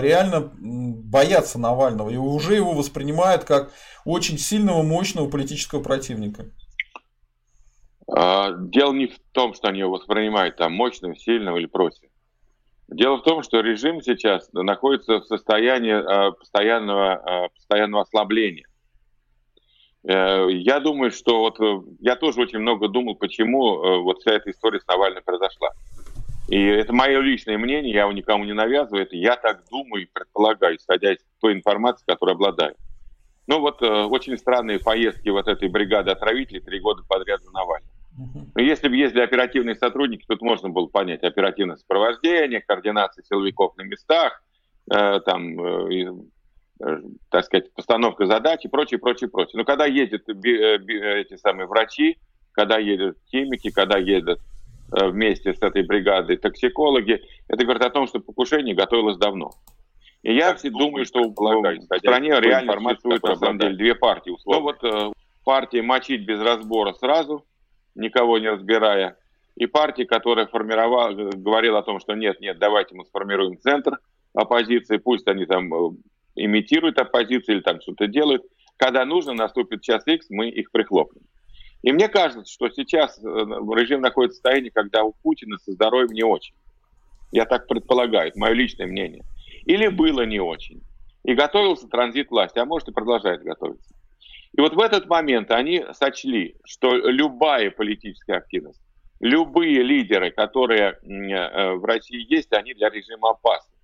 реально 0.00 0.52
боятся 0.56 1.58
Навального 1.58 2.10
и 2.10 2.16
уже 2.16 2.54
его 2.54 2.72
воспринимают 2.72 3.44
как 3.44 3.72
очень 4.04 4.38
сильного, 4.38 4.82
мощного 4.82 5.28
политического 5.28 5.82
противника? 5.82 6.46
А, 8.08 8.52
дело 8.52 8.92
не 8.92 9.08
в 9.08 9.18
том, 9.32 9.54
что 9.54 9.68
они 9.68 9.80
его 9.80 9.92
воспринимают 9.92 10.56
там 10.56 10.72
мощным, 10.72 11.16
сильным 11.16 11.56
или 11.56 11.66
против. 11.66 12.08
Дело 12.88 13.16
в 13.16 13.22
том, 13.22 13.42
что 13.42 13.60
режим 13.60 14.00
сейчас 14.00 14.48
находится 14.52 15.20
в 15.20 15.26
состоянии 15.26 15.94
э, 15.94 16.32
постоянного, 16.32 17.46
э, 17.46 17.48
постоянного 17.54 18.02
ослабления. 18.04 18.66
Э, 20.04 20.46
я 20.50 20.78
думаю, 20.78 21.10
что 21.10 21.40
вот 21.40 21.58
я 21.98 22.14
тоже 22.14 22.40
очень 22.40 22.60
много 22.60 22.86
думал, 22.88 23.16
почему 23.16 24.02
вот 24.02 24.20
вся 24.20 24.34
эта 24.34 24.50
история 24.50 24.80
с 24.80 24.86
Навальным 24.86 25.22
произошла. 25.24 25.70
И 26.48 26.62
это 26.62 26.92
мое 26.92 27.18
личное 27.18 27.58
мнение, 27.58 27.92
я 27.92 28.02
его 28.02 28.12
никому 28.12 28.44
не 28.44 28.52
навязываю, 28.52 29.02
это 29.02 29.16
я 29.16 29.36
так 29.36 29.64
думаю 29.68 30.04
и 30.04 30.10
предполагаю, 30.12 30.76
исходя 30.76 31.12
из 31.12 31.18
той 31.40 31.54
информации, 31.54 32.04
которой 32.06 32.34
обладаю. 32.34 32.76
Ну 33.48 33.58
вот 33.58 33.82
очень 33.82 34.38
странные 34.38 34.78
поездки 34.78 35.28
вот 35.28 35.48
этой 35.48 35.68
бригады 35.68 36.12
отравителей 36.12 36.60
три 36.60 36.78
года 36.78 37.02
подряд 37.08 37.42
за 37.42 37.50
Навальным. 37.50 37.90
Но 38.54 38.62
если 38.62 38.88
бы 38.88 38.96
ездили 38.96 39.22
оперативные 39.22 39.74
сотрудники, 39.74 40.24
тут 40.26 40.40
можно 40.40 40.68
было 40.68 40.86
понять 40.86 41.22
оперативное 41.22 41.76
сопровождение, 41.76 42.60
координация 42.60 43.22
силовиков 43.24 43.76
на 43.76 43.82
местах, 43.82 44.42
э, 44.90 45.20
там, 45.20 45.60
э, 45.60 46.12
э, 46.80 47.00
так 47.30 47.44
сказать, 47.44 47.72
постановка 47.74 48.26
задач 48.26 48.64
и 48.64 48.68
прочее, 48.68 48.98
прочее, 48.98 49.28
прочее. 49.28 49.58
Но 49.58 49.64
когда 49.64 49.86
ездят 49.86 50.26
би, 50.26 50.56
э, 50.56 50.78
би, 50.78 50.98
эти 50.98 51.36
самые 51.36 51.66
врачи, 51.66 52.18
когда 52.52 52.78
едут 52.78 53.18
химики, 53.30 53.70
когда 53.70 53.98
едут 53.98 54.40
э, 54.92 55.08
вместе 55.08 55.52
с 55.52 55.60
этой 55.60 55.82
бригадой 55.82 56.38
токсикологи, 56.38 57.22
это 57.48 57.64
говорит 57.64 57.82
о 57.82 57.90
том, 57.90 58.06
что 58.06 58.20
покушение 58.20 58.74
готовилось 58.74 59.18
давно. 59.18 59.50
И 60.22 60.34
я 60.34 60.54
все 60.54 60.70
думаю, 60.70 61.04
что 61.04 61.22
в 61.22 61.98
стране 61.98 62.40
реально 62.40 62.72
существует, 62.80 63.22
на 63.22 63.36
самом 63.36 63.58
деле, 63.58 63.76
две 63.76 63.94
партии. 63.94 64.30
Условно. 64.30 64.60
Ну 64.60 64.64
вот 64.64 65.12
э, 65.12 65.12
партия 65.44 65.82
мочить 65.82 66.26
без 66.26 66.40
разбора 66.40 66.94
сразу, 66.94 67.44
никого 67.96 68.38
не 68.38 68.48
разбирая, 68.48 69.16
и 69.56 69.66
партия, 69.66 70.04
которая 70.04 70.46
формировала, 70.46 71.12
говорила 71.32 71.78
о 71.78 71.82
том, 71.82 71.98
что 71.98 72.14
нет, 72.14 72.40
нет, 72.40 72.58
давайте 72.58 72.94
мы 72.94 73.04
сформируем 73.04 73.58
центр 73.58 73.98
оппозиции, 74.34 74.98
пусть 74.98 75.26
они 75.26 75.46
там 75.46 75.72
э, 75.72 75.96
имитируют 76.36 76.98
оппозицию 76.98 77.56
или 77.56 77.62
там 77.62 77.80
что-то 77.80 78.06
делают. 78.06 78.42
Когда 78.76 79.04
нужно, 79.06 79.32
наступит 79.32 79.80
час 79.80 80.06
X, 80.06 80.26
мы 80.28 80.50
их 80.50 80.70
прихлопнем. 80.70 81.22
И 81.82 81.90
мне 81.90 82.08
кажется, 82.08 82.52
что 82.52 82.68
сейчас 82.68 83.18
э, 83.18 83.22
режим 83.22 84.02
находится 84.02 84.34
в 84.34 84.42
состоянии, 84.42 84.68
когда 84.68 85.02
у 85.04 85.12
Путина 85.22 85.56
со 85.58 85.72
здоровьем 85.72 86.12
не 86.12 86.22
очень. 86.22 86.54
Я 87.32 87.46
так 87.46 87.66
предполагаю, 87.66 88.28
это 88.28 88.38
мое 88.38 88.52
личное 88.52 88.86
мнение. 88.86 89.24
Или 89.64 89.88
было 89.88 90.26
не 90.26 90.38
очень. 90.38 90.82
И 91.24 91.34
готовился 91.34 91.88
транзит 91.88 92.30
власти, 92.30 92.58
а 92.58 92.66
может 92.66 92.88
и 92.88 92.92
продолжает 92.92 93.42
готовиться. 93.42 93.95
И 94.56 94.60
вот 94.60 94.74
в 94.74 94.80
этот 94.80 95.06
момент 95.06 95.50
они 95.50 95.84
сочли, 95.92 96.56
что 96.64 96.94
любая 96.94 97.70
политическая 97.70 98.38
активность, 98.38 98.80
любые 99.20 99.82
лидеры, 99.82 100.30
которые 100.30 100.92
э, 101.02 101.74
в 101.74 101.84
России 101.84 102.24
есть, 102.32 102.52
они 102.52 102.72
для 102.72 102.88
режима 102.88 103.30
опасны. 103.30 103.74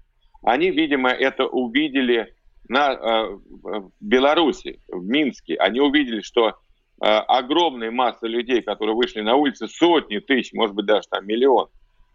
Они, 0.43 0.71
видимо, 0.71 1.11
это 1.11 1.47
увидели 1.47 2.35
на, 2.69 2.93
э, 2.93 3.39
в 3.63 3.91
Беларуси, 4.01 4.81
в 4.89 5.05
Минске. 5.05 5.57
Они 5.57 5.79
увидели, 5.79 6.23
что 6.23 6.49
э, 6.49 6.53
огромная 7.01 7.91
масса 7.91 8.27
людей, 8.27 8.63
которые 8.63 8.97
вышли 8.97 9.21
на 9.21 9.37
улицы, 9.37 9.69
сотни 9.69 10.21
тысяч, 10.21 10.55
может 10.55 10.75
быть, 10.75 10.87
даже 10.87 11.07
там 11.11 11.27
миллион, 11.27 11.69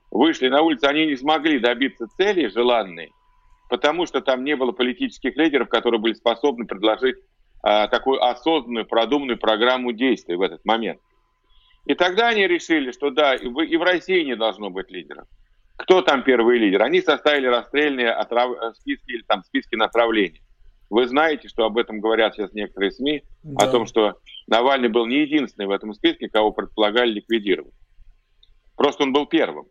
вышли 0.09 0.47
на 0.47 0.63
улицы, 0.63 0.85
они 0.85 1.05
не 1.05 1.15
смогли 1.15 1.59
добиться 1.59 2.07
цели 2.17 2.47
желанной, 2.47 3.11
потому 3.69 4.07
что 4.07 4.19
там 4.21 4.43
не 4.43 4.55
было 4.55 4.71
политических 4.71 5.35
лидеров, 5.37 5.69
которые 5.69 6.01
были 6.01 6.13
способны 6.13 6.65
предложить 6.65 7.17
такую 7.87 8.23
осознанную, 8.23 8.85
продуманную 8.85 9.37
программу 9.37 9.91
действий 9.91 10.35
в 10.35 10.41
этот 10.41 10.63
момент. 10.65 10.99
И 11.85 11.95
тогда 11.95 12.29
они 12.29 12.47
решили, 12.47 12.91
что 12.91 13.11
да, 13.11 13.35
и 13.35 13.47
в, 13.47 13.83
России 13.83 14.23
не 14.23 14.35
должно 14.35 14.69
быть 14.69 14.91
лидеров. 14.91 15.27
Кто 15.77 16.01
там 16.01 16.23
первый 16.23 16.57
лидер? 16.57 16.81
Они 16.83 17.01
составили 17.01 17.47
расстрельные 17.47 18.11
отрав... 18.11 18.51
Э, 18.51 18.73
списки 18.73 19.11
или 19.11 19.21
там 19.21 19.43
списки 19.43 19.75
направлений. 19.75 20.41
Вы 20.89 21.07
знаете, 21.07 21.47
что 21.47 21.65
об 21.65 21.77
этом 21.77 21.99
говорят 21.99 22.35
сейчас 22.35 22.53
некоторые 22.53 22.91
СМИ, 22.91 23.23
да. 23.43 23.65
о 23.65 23.71
том, 23.71 23.85
что 23.85 24.17
Навальный 24.47 24.89
был 24.89 25.05
не 25.05 25.21
единственный 25.21 25.67
в 25.67 25.71
этом 25.71 25.93
списке, 25.93 26.29
кого 26.29 26.51
предполагали 26.51 27.11
ликвидировать. 27.11 27.73
Просто 28.75 29.03
он 29.03 29.13
был 29.13 29.25
первым. 29.25 29.67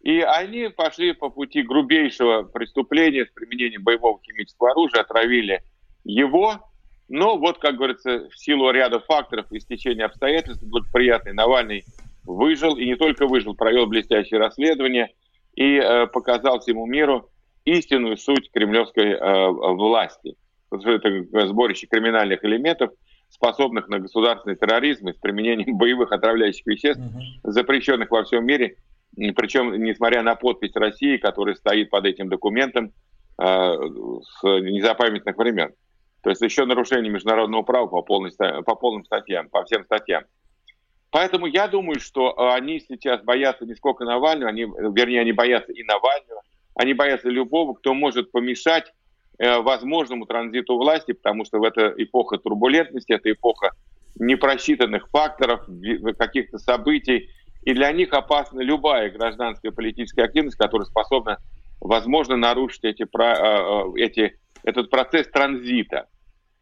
И 0.00 0.20
они 0.20 0.68
пошли 0.68 1.12
по 1.12 1.28
пути 1.28 1.62
грубейшего 1.62 2.42
преступления 2.44 3.26
с 3.26 3.30
применением 3.30 3.82
боевого 3.82 4.20
химического 4.22 4.70
оружия, 4.70 5.02
отравили 5.02 5.62
его, 6.04 6.67
но 7.08 7.38
вот, 7.38 7.58
как 7.58 7.76
говорится, 7.76 8.28
в 8.28 8.38
силу 8.38 8.70
ряда 8.70 9.00
факторов 9.00 9.50
и 9.50 9.60
стечения 9.60 10.04
обстоятельств 10.04 10.62
благоприятный 10.62 11.32
Навальный 11.32 11.84
выжил, 12.24 12.76
и 12.76 12.84
не 12.84 12.96
только 12.96 13.26
выжил, 13.26 13.54
провел 13.54 13.86
блестящее 13.86 14.38
расследование 14.38 15.10
и 15.54 15.76
э, 15.76 16.06
показал 16.06 16.60
всему 16.60 16.86
миру 16.86 17.30
истинную 17.64 18.16
суть 18.18 18.50
кремлевской 18.52 19.12
э, 19.12 19.48
власти. 19.48 20.36
Это 20.70 21.46
сборище 21.46 21.86
криминальных 21.86 22.44
элементов, 22.44 22.90
способных 23.30 23.88
на 23.88 23.98
государственный 23.98 24.56
терроризм 24.56 25.08
и 25.08 25.14
с 25.14 25.16
применением 25.16 25.78
боевых 25.78 26.12
отравляющих 26.12 26.66
веществ, 26.66 27.00
угу. 27.00 27.50
запрещенных 27.50 28.10
во 28.10 28.24
всем 28.24 28.44
мире, 28.44 28.76
причем, 29.34 29.72
несмотря 29.82 30.22
на 30.22 30.34
подпись 30.34 30.76
России, 30.76 31.16
которая 31.16 31.54
стоит 31.54 31.88
под 31.88 32.04
этим 32.04 32.28
документом 32.28 32.92
э, 33.38 33.42
с 33.42 34.42
незапамятных 34.42 35.36
времен. 35.38 35.72
То 36.22 36.30
есть 36.30 36.42
еще 36.42 36.64
нарушение 36.64 37.10
международного 37.10 37.62
права 37.62 37.86
по, 37.86 38.02
полной, 38.02 38.32
по 38.64 38.74
полным 38.74 39.04
статьям, 39.04 39.48
по 39.48 39.64
всем 39.64 39.84
статьям. 39.84 40.24
Поэтому 41.10 41.46
я 41.46 41.68
думаю, 41.68 42.00
что 42.00 42.52
они 42.52 42.80
сейчас 42.80 43.22
боятся 43.22 43.64
не 43.64 43.74
сколько 43.74 44.04
Навального, 44.04 44.50
они, 44.50 44.62
вернее, 44.62 45.22
они 45.22 45.32
боятся 45.32 45.72
и 45.72 45.82
Навального, 45.82 46.42
они 46.74 46.92
боятся 46.92 47.28
любого, 47.28 47.74
кто 47.74 47.94
может 47.94 48.30
помешать 48.30 48.92
э, 49.38 49.58
возможному 49.60 50.26
транзиту 50.26 50.76
власти, 50.76 51.12
потому 51.12 51.44
что 51.44 51.58
в 51.58 51.64
это 51.64 51.94
эпоха 51.96 52.36
турбулентности, 52.38 53.12
это 53.12 53.30
эпоха 53.30 53.72
непросчитанных 54.16 55.08
факторов, 55.08 55.66
каких-то 56.18 56.58
событий, 56.58 57.30
и 57.62 57.72
для 57.72 57.90
них 57.92 58.12
опасна 58.12 58.60
любая 58.60 59.10
гражданская 59.10 59.72
политическая 59.72 60.24
активность, 60.24 60.56
которая 60.56 60.86
способна, 60.86 61.38
возможно, 61.80 62.36
нарушить 62.36 62.84
эти, 62.84 63.02
э, 63.02 63.06
э, 63.12 63.84
эти, 63.96 64.38
этот 64.68 64.90
процесс 64.90 65.28
транзита. 65.28 66.08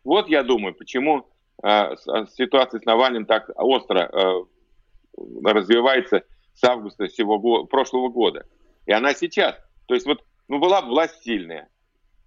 Вот 0.04 0.28
я 0.28 0.42
думаю, 0.42 0.74
почему 0.74 1.26
э, 1.62 1.96
ситуация 2.36 2.80
с 2.80 2.84
Навальным 2.84 3.26
так 3.26 3.50
остро 3.56 4.46
развивается 5.44 6.22
с 6.54 6.64
августа 6.64 7.06
всего 7.06 7.64
прошлого 7.64 8.08
года. 8.08 8.46
И 8.86 8.92
она 8.92 9.14
сейчас. 9.14 9.56
То 9.86 9.94
есть 9.94 10.06
вот 10.06 10.24
ну, 10.48 10.58
была 10.58 10.82
бы 10.82 10.88
власть 10.88 11.22
сильная, 11.22 11.68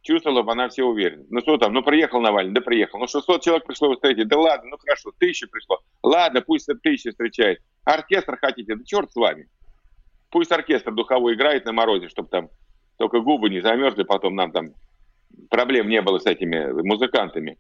чувствовала 0.01 0.43
бы 0.43 0.51
она 0.51 0.69
все 0.69 0.83
уверенно. 0.83 1.25
Ну 1.29 1.39
что 1.41 1.57
там, 1.57 1.73
ну 1.73 1.83
приехал 1.83 2.21
Навальный, 2.21 2.53
да 2.53 2.61
приехал. 2.61 2.99
Ну 2.99 3.07
600 3.07 3.41
человек 3.41 3.65
пришло 3.65 3.93
встретить, 3.93 4.27
да 4.27 4.37
ладно, 4.37 4.71
ну 4.71 4.77
хорошо, 4.77 5.11
тысяча 5.17 5.47
пришло. 5.47 5.79
Ладно, 6.03 6.41
пусть 6.41 6.69
тысяча 6.83 7.11
встречает. 7.11 7.59
Оркестр 7.83 8.37
хотите, 8.37 8.75
да 8.75 8.83
черт 8.85 9.11
с 9.11 9.15
вами. 9.15 9.47
Пусть 10.29 10.51
оркестр 10.51 10.93
духовой 10.93 11.33
играет 11.33 11.65
на 11.65 11.71
морозе, 11.71 12.07
чтобы 12.09 12.29
там 12.29 12.49
только 12.97 13.19
губы 13.21 13.49
не 13.49 13.61
замерзли, 13.61 14.03
потом 14.03 14.35
нам 14.35 14.51
там 14.51 14.73
проблем 15.49 15.89
не 15.89 16.01
было 16.01 16.19
с 16.19 16.25
этими 16.25 16.71
музыкантами. 16.81 17.57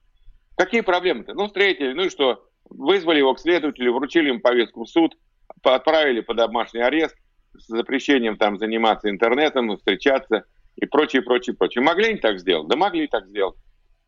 Какие 0.55 0.81
проблемы-то? 0.81 1.33
Ну, 1.33 1.47
встретили, 1.47 1.93
ну 1.93 2.03
и 2.03 2.09
что? 2.09 2.45
Вызвали 2.69 3.19
его 3.19 3.33
к 3.33 3.39
следователю, 3.39 3.93
вручили 3.93 4.29
ему 4.29 4.39
повестку 4.39 4.83
в 4.83 4.89
суд, 4.89 5.15
отправили 5.63 6.21
под 6.21 6.37
домашний 6.37 6.81
арест 6.81 7.15
с 7.57 7.67
запрещением 7.67 8.37
там 8.37 8.57
заниматься 8.57 9.09
интернетом, 9.09 9.75
встречаться 9.77 10.45
и 10.75 10.85
прочее, 10.85 11.21
прочее, 11.21 11.55
прочее. 11.55 11.83
Могли 11.83 12.09
они 12.09 12.17
так 12.17 12.39
сделать? 12.39 12.67
Да 12.67 12.75
могли 12.75 13.07
так 13.07 13.27
сделать, 13.27 13.55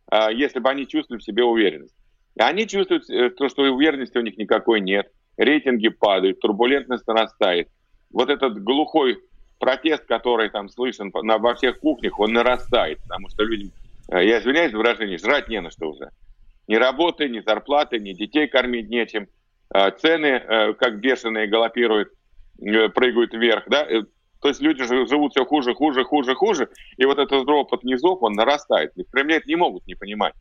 а, 0.08 0.32
если 0.32 0.60
бы 0.60 0.70
они 0.70 0.88
чувствовали 0.88 1.22
в 1.22 1.26
себе 1.26 1.44
уверенность. 1.44 1.96
Они 2.38 2.68
чувствуют 2.68 3.10
э, 3.10 3.30
то, 3.32 3.50
что 3.50 3.64
уверенности 3.64 4.18
у 4.18 4.22
них 4.22 4.38
никакой 4.38 4.80
нет 4.80 5.12
рейтинги 5.38 5.90
падают, 5.90 6.40
турбулентность 6.40 7.08
нарастает. 7.08 7.70
Вот 8.12 8.30
этот 8.30 8.62
глухой 8.64 9.20
протест, 9.62 10.06
который 10.06 10.50
там 10.50 10.68
слышен 10.68 11.14
на, 11.24 11.38
во 11.38 11.54
всех 11.54 11.80
кухнях, 11.80 12.20
он 12.20 12.34
нарастает, 12.34 13.00
потому 13.04 13.30
что 13.30 13.44
людям, 13.44 13.72
э, 14.10 14.26
я 14.26 14.40
извиняюсь 14.40 14.72
за 14.72 14.78
выражение, 14.78 15.18
жрать 15.18 15.48
не 15.48 15.62
на 15.62 15.70
что 15.70 15.90
уже. 15.90 16.10
Ни 16.68 16.76
работы, 16.76 17.30
ни 17.30 17.40
зарплаты, 17.40 18.00
ни 18.00 18.14
детей 18.14 18.48
кормить 18.48 18.90
нечем. 18.90 19.28
Э, 19.74 19.92
цены, 19.92 20.26
э, 20.26 20.74
как 20.74 21.00
бешеные, 21.00 21.48
галопируют, 21.48 22.10
прыгают 22.94 23.34
вверх, 23.34 23.64
да, 23.68 23.88
то 24.42 24.48
есть 24.48 24.62
люди 24.62 24.84
живут 24.84 25.32
все 25.32 25.46
хуже, 25.46 25.74
хуже, 25.74 26.04
хуже, 26.04 26.36
хуже, 26.36 26.70
и 26.98 27.06
вот 27.06 27.18
этот 27.20 27.46
дропот 27.46 27.84
низов, 27.84 28.22
он 28.22 28.34
нарастает. 28.34 28.92
И 28.96 29.04
в 29.04 29.10
Кремле 29.12 29.38
это 29.38 29.48
не 29.48 29.56
могут 29.56 29.88
не 29.88 29.96
понимать. 29.96 30.34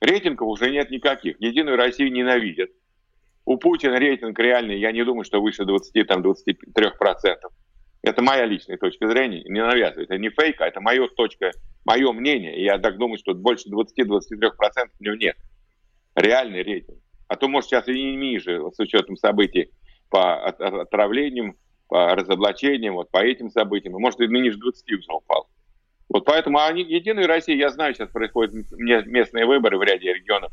Рейтингов 0.00 0.48
уже 0.48 0.70
нет 0.70 0.90
никаких. 0.90 1.40
Единую 1.40 1.76
Россию 1.76 2.12
ненавидят. 2.12 2.70
У 3.44 3.56
Путина 3.56 3.98
рейтинг 3.98 4.38
реальный, 4.38 4.78
я 4.78 4.90
не 4.92 5.04
думаю, 5.04 5.24
что 5.24 5.40
выше 5.40 5.62
20-23%. 5.62 7.36
Это 8.04 8.20
моя 8.20 8.44
личная 8.44 8.76
точка 8.76 9.08
зрения, 9.08 9.42
не 9.44 9.62
навязывает. 9.64 10.10
Это 10.10 10.18
не 10.18 10.28
фейк, 10.28 10.60
а 10.60 10.66
это 10.66 10.78
моя 10.82 11.08
точка, 11.08 11.52
мое 11.86 12.12
мнение. 12.12 12.54
И 12.54 12.62
я 12.62 12.78
так 12.78 12.98
думаю, 12.98 13.16
что 13.16 13.32
больше 13.32 13.70
20-23% 13.70 13.78
у 15.00 15.02
него 15.02 15.14
нет. 15.14 15.38
Реальный 16.14 16.62
рейтинг. 16.62 16.98
А 17.28 17.36
то, 17.36 17.48
может, 17.48 17.70
сейчас 17.70 17.88
и 17.88 18.14
ниже, 18.14 18.60
с 18.74 18.78
учетом 18.78 19.16
событий 19.16 19.70
по 20.10 20.34
отравлениям, 20.44 21.56
по 21.88 22.14
разоблачениям, 22.14 22.94
вот 22.94 23.10
по 23.10 23.24
этим 23.24 23.50
событиям. 23.50 23.94
Может, 23.94 24.20
и 24.20 24.28
ниже 24.28 24.58
20 24.58 24.92
уже 24.92 25.10
упал. 25.10 25.48
Вот 26.10 26.26
поэтому 26.26 26.58
они, 26.58 26.82
Единая 26.82 27.26
Россия, 27.26 27.56
я 27.56 27.70
знаю, 27.70 27.94
сейчас 27.94 28.10
происходят 28.10 28.52
местные 28.76 29.46
выборы 29.46 29.78
в 29.78 29.82
ряде 29.82 30.12
регионов. 30.12 30.52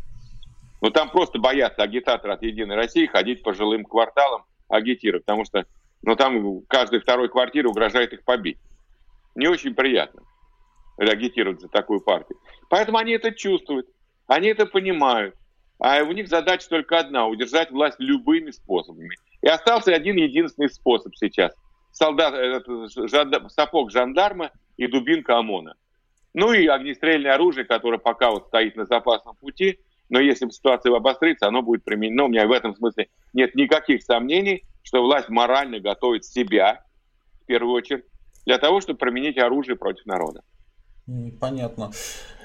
Но 0.79 0.89
там 0.89 1.10
просто 1.10 1.38
боятся 1.38 1.84
агитаторы 1.84 2.34
от 2.34 2.43
«Единой 2.43 2.77
России» 2.77 3.08
ходить 3.08 3.43
по 3.43 3.53
жилым 3.53 3.84
кварталам 3.84 4.46
агитировать, 4.70 5.25
потому 5.25 5.43
что 5.43 5.65
ну, 6.03 6.15
там 6.15 6.62
каждой 6.67 7.00
второй 7.00 7.29
квартире 7.29 7.67
угрожает 7.67 8.13
их 8.13 8.24
побить. 8.24 8.58
Не 9.36 9.48
очень 9.48 9.75
приятно 9.75 10.24
агитировать 10.98 11.62
за 11.62 11.67
такую 11.67 12.01
партию. 12.01 12.38
Поэтому 12.70 12.98
они 12.98 13.13
это 13.13 13.31
чувствуют, 13.31 13.88
они 14.27 14.50
это 14.50 14.65
понимают. 14.65 15.36
А 15.79 16.03
у 16.03 16.12
них 16.12 16.27
задача 16.27 16.70
только 16.70 17.00
одна– 17.00 17.25
удержать 17.27 17.72
власть 17.72 18.00
любыми 18.00 18.51
способами. 18.51 19.15
И 19.41 19.48
остался 19.48 19.96
один 19.96 20.17
единственный 20.17 20.70
способ 20.70 21.15
сейчас. 21.15 21.53
Солдат, 21.91 22.63
жандар, 23.10 23.50
сапог 23.50 23.91
жандарма 23.91 24.51
и 24.77 24.86
дубинка 24.86 25.38
ОМОНа. 25.38 25.74
Ну 26.34 26.53
и 26.53 26.67
огнестрельное 26.67 27.34
оружие, 27.34 27.65
которое 27.65 27.98
пока 27.98 28.29
вот 28.29 28.48
стоит 28.48 28.75
на 28.75 28.86
запасном 28.86 29.36
пути– 29.36 29.79
но 30.12 30.20
если 30.20 30.48
ситуация 30.50 30.93
обострится, 30.93 31.48
оно 31.48 31.62
будет 31.62 31.86
применено. 31.86 32.25
У 32.25 32.27
меня 32.27 32.46
в 32.46 32.51
этом 32.51 32.75
смысле 32.75 33.08
нет 33.31 33.55
никаких 33.55 34.03
сомнений, 34.03 34.65
что 34.84 35.02
власть 35.02 35.30
морально 35.30 35.80
готовит 35.80 36.26
себя, 36.26 36.84
в 37.44 37.46
первую 37.46 37.74
очередь, 37.74 38.06
для 38.46 38.58
того, 38.58 38.82
чтобы 38.82 38.98
применить 39.00 39.38
оружие 39.38 39.76
против 39.76 40.06
народа. 40.06 40.44
Понятно. 41.40 41.92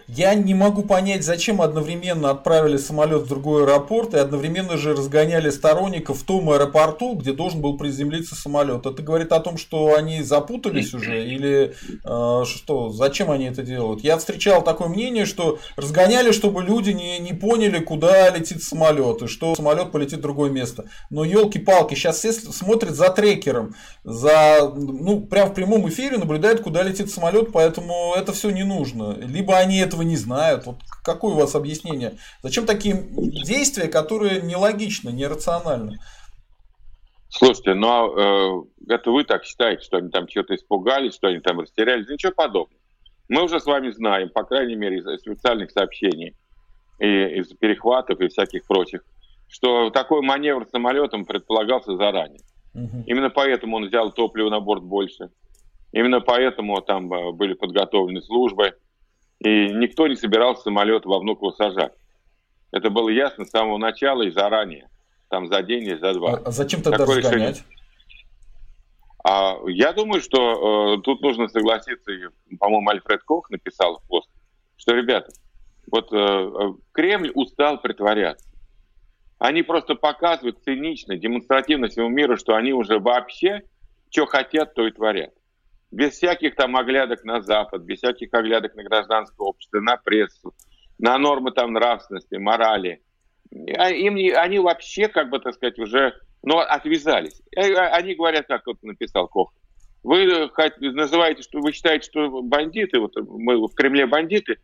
Я 0.09 0.35
не 0.35 0.55
могу 0.55 0.83
понять, 0.83 1.25
зачем 1.25 1.61
одновременно 1.61 2.31
отправили 2.31 2.77
самолет 2.77 3.23
в 3.23 3.29
другой 3.29 3.65
аэропорт 3.65 4.15
и 4.15 4.19
одновременно 4.19 4.77
же 4.77 4.95
разгоняли 4.95 5.51
сторонников 5.51 6.21
в 6.21 6.25
том 6.25 6.49
аэропорту, 6.51 7.15
где 7.15 7.33
должен 7.33 7.61
был 7.61 7.77
приземлиться 7.77 8.37
самолет. 8.37 8.87
Это 8.87 9.03
говорит 9.03 9.33
о 9.33 9.41
том, 9.41 9.59
что 9.59 9.97
они 9.97 10.23
запутались 10.23 10.95
уже 10.95 11.27
или 11.27 11.75
э, 12.05 12.45
что? 12.45 12.91
Зачем 12.91 13.33
они 13.33 13.47
это 13.47 13.63
делают? 13.63 14.05
Я 14.05 14.17
встречал 14.19 14.63
такое 14.63 14.87
мнение, 14.87 15.27
что 15.27 15.59
разгоняли, 15.75 16.31
чтобы 16.31 16.63
люди 16.63 16.91
не, 16.91 17.19
не 17.19 17.33
поняли, 17.33 17.81
куда 17.81 18.31
летит 18.31 18.63
самолет 18.63 19.23
и 19.23 19.27
что 19.27 19.57
самолет 19.57 19.91
полетит 19.91 20.21
в 20.21 20.23
другое 20.23 20.51
место. 20.51 20.85
Но 21.11 21.25
елки-палки, 21.25 21.95
сейчас 21.95 22.19
все 22.19 22.33
смотрят 22.33 22.95
за 22.95 23.11
трекером, 23.11 23.75
за, 24.05 24.73
ну, 24.73 25.23
прям 25.23 25.51
в 25.51 25.55
прямом 25.55 25.89
эфире 25.89 26.17
наблюдают, 26.19 26.61
куда 26.61 26.85
летит 26.85 27.11
самолет, 27.11 27.51
поэтому 27.51 28.15
это 28.17 28.33
все 28.33 28.51
не 28.51 28.63
нужно. 28.63 29.17
Либо 29.19 29.57
они 29.59 29.79
это 29.79 29.96
этого 29.97 30.03
не 30.03 30.17
знают. 30.17 30.67
Вот 30.67 30.77
какое 31.03 31.35
у 31.35 31.39
вас 31.39 31.55
объяснение? 31.55 32.19
Зачем 32.43 32.67
такие 32.67 32.95
действия, 32.95 33.89
которые 33.89 34.43
нелогичны, 34.43 35.11
нерациональны? 35.11 35.99
Слушайте, 37.29 37.75
ну 37.75 37.89
а, 37.89 38.67
э, 38.89 38.95
это 38.95 39.11
вы 39.11 39.25
так 39.25 39.45
считаете, 39.45 39.83
что 39.83 39.97
они 39.97 40.11
там 40.11 40.29
что-то 40.29 40.55
испугались, 40.55 41.15
что 41.15 41.29
они 41.29 41.41
там 41.41 41.61
растерялись? 41.61 42.09
Ничего 42.09 42.33
подобного. 42.33 42.81
Мы 43.29 43.43
уже 43.43 43.61
с 43.61 43.67
вами 43.67 43.91
знаем, 43.91 44.31
по 44.31 44.45
крайней 44.45 44.77
мере, 44.77 44.99
из 44.99 45.21
специальных 45.21 45.73
сообщений, 45.73 46.37
и 47.01 47.41
из 47.41 47.49
перехватов 47.49 48.21
и 48.21 48.29
всяких 48.29 48.65
прочих, 48.67 49.03
что 49.49 49.91
такой 49.91 50.23
маневр 50.23 50.67
самолетом 50.71 51.25
предполагался 51.25 51.97
заранее. 51.97 52.41
Угу. 52.75 53.05
Именно 53.07 53.31
поэтому 53.31 53.77
он 53.77 53.87
взял 53.89 54.13
топливо 54.13 54.49
на 54.49 54.61
борт 54.61 54.85
больше. 54.85 55.31
Именно 55.93 56.21
поэтому 56.21 56.81
там 56.81 57.13
э, 57.13 57.33
были 57.33 57.55
подготовлены 57.55 58.23
службы. 58.23 58.77
И 59.41 59.69
никто 59.73 60.07
не 60.07 60.17
собирался 60.17 60.63
самолет 60.63 61.05
во 61.05 61.19
Внуково 61.19 61.53
сажать. 61.53 61.93
Это 62.73 62.91
было 62.91 63.09
ясно 63.09 63.45
с 63.45 63.51
самого 63.51 63.79
начала 63.79 64.23
и 64.23 64.31
заранее. 64.31 64.89
Там 65.29 65.49
за 65.49 65.63
день 65.63 65.85
и 65.85 65.97
за 65.97 66.15
два. 66.15 66.41
А 66.45 66.51
зачем 66.51 66.83
тогда 66.83 66.99
Такое 66.99 67.19
разгонять? 67.19 67.65
А, 69.25 69.59
я 69.67 69.93
думаю, 69.93 70.21
что 70.21 70.95
э, 70.99 71.03
тут 71.03 71.21
нужно 71.21 71.49
согласиться, 71.49 72.13
по-моему, 72.61 72.91
Альфред 72.91 73.25
Кох 73.25 73.51
написал 73.51 73.99
в 73.99 74.07
пост, 74.07 74.31
что, 74.77 74.95
ребята, 74.95 75.33
вот 75.91 76.13
э, 76.13 76.75
Кремль 76.93 77.33
устал 77.35 77.81
притворяться. 77.81 78.49
Они 79.39 79.63
просто 79.63 79.97
показывают 79.97 80.63
цинично, 80.63 81.17
демонстративно 81.17 81.89
всему 81.89 82.09
миру, 82.09 82.37
что 82.37 82.55
они 82.55 82.73
уже 82.73 83.01
вообще, 83.01 83.63
что 84.11 84.27
хотят, 84.27 84.75
то 84.75 84.87
и 84.87 84.93
творят 84.93 85.33
без 85.91 86.13
всяких 86.15 86.57
там 86.57 86.77
оглядок 86.77 87.25
на 87.25 87.41
Запад, 87.41 87.83
без 87.83 87.99
всяких 87.99 88.33
оглядок 88.33 88.75
на 88.75 88.83
гражданское 88.83 89.45
общество, 89.45 89.81
на 89.81 89.97
прессу, 89.97 90.55
на 90.99 91.17
нормы 91.19 91.53
там 91.53 91.73
нравственности, 91.73 92.37
морали. 92.37 93.03
А 93.77 93.91
им, 93.91 94.17
они 94.37 94.59
вообще, 94.59 95.09
как 95.09 95.31
бы, 95.31 95.39
так 95.39 95.55
сказать, 95.55 95.79
уже 95.79 96.15
ну, 96.43 96.59
отвязались. 96.59 97.41
Они 97.57 98.15
говорят, 98.15 98.47
как 98.47 98.67
вот 98.67 98.83
написал 98.83 99.29
Кох, 99.29 99.53
вы 100.03 100.49
называете, 100.81 101.43
что 101.43 101.61
вы 101.61 101.73
считаете, 101.73 102.09
что 102.09 102.43
бандиты, 102.43 103.01
вот 103.01 103.13
мы 103.17 103.57
в 103.67 103.75
Кремле 103.75 104.07
бандиты. 104.07 104.59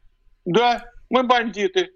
Да, 0.45 0.85
мы 1.11 1.25
бандиты. 1.25 1.91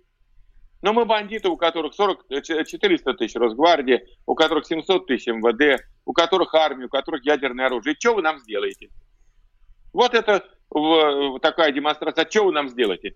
Но 0.83 0.93
мы 0.93 1.05
бандиты, 1.05 1.49
у 1.49 1.57
которых 1.57 1.95
40, 1.95 2.27
400 2.43 3.15
тысяч 3.15 3.35
Росгвардии, 3.37 4.05
у 4.27 4.35
которых 4.35 4.67
700 4.67 5.07
тысяч 5.07 5.27
МВД, 5.27 5.83
у 6.05 6.13
которых 6.13 6.55
армия, 6.55 6.87
у 6.87 6.89
которых 6.89 7.25
ядерное 7.25 7.67
оружие. 7.67 7.95
И 7.95 7.99
что 7.99 8.15
вы 8.15 8.23
нам 8.23 8.39
сделаете? 8.41 8.91
Вот 9.97 10.13
это 10.13 10.45
такая 11.41 11.73
демонстрация. 11.73 12.27
А 12.27 12.31
что 12.31 12.45
вы 12.45 12.53
нам 12.53 12.69
сделаете? 12.69 13.15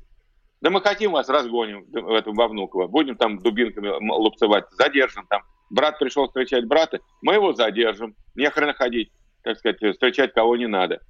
Да 0.63 0.71
мы 0.71 0.81
хотим 0.81 1.13
вас 1.13 1.29
разгоним 1.29 1.85
в 1.91 2.15
этом 2.15 2.35
во 2.35 2.49
Внуково. 2.49 2.87
Будем 2.87 3.17
там 3.17 3.39
дубинками 3.39 3.89
лупцевать, 4.11 4.65
задержим 4.71 5.27
там. 5.27 5.43
Брат 5.69 5.99
пришел 5.99 6.27
встречать 6.27 6.65
брата, 6.65 7.01
мы 7.21 7.35
его 7.35 7.53
задержим. 7.53 8.17
Не 8.35 8.49
хрена 8.49 8.73
ходить, 8.73 9.13
так 9.43 9.59
сказать, 9.59 9.77
встречать 9.93 10.33
кого 10.33 10.57
не 10.57 10.67
надо. 10.67 11.01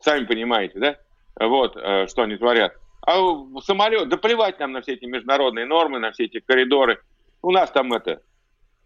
Сами 0.00 0.24
понимаете, 0.24 0.78
да? 0.78 0.96
Вот, 1.38 1.76
э, 1.76 2.06
что 2.06 2.22
они 2.22 2.36
творят. 2.36 2.72
А 3.06 3.18
самолет, 3.60 4.08
да 4.08 4.16
плевать 4.16 4.58
нам 4.58 4.72
на 4.72 4.80
все 4.80 4.94
эти 4.94 5.04
международные 5.04 5.66
нормы, 5.66 5.98
на 5.98 6.12
все 6.12 6.24
эти 6.24 6.40
коридоры. 6.40 7.02
У 7.42 7.50
нас 7.50 7.70
там 7.70 7.92
это, 7.92 8.22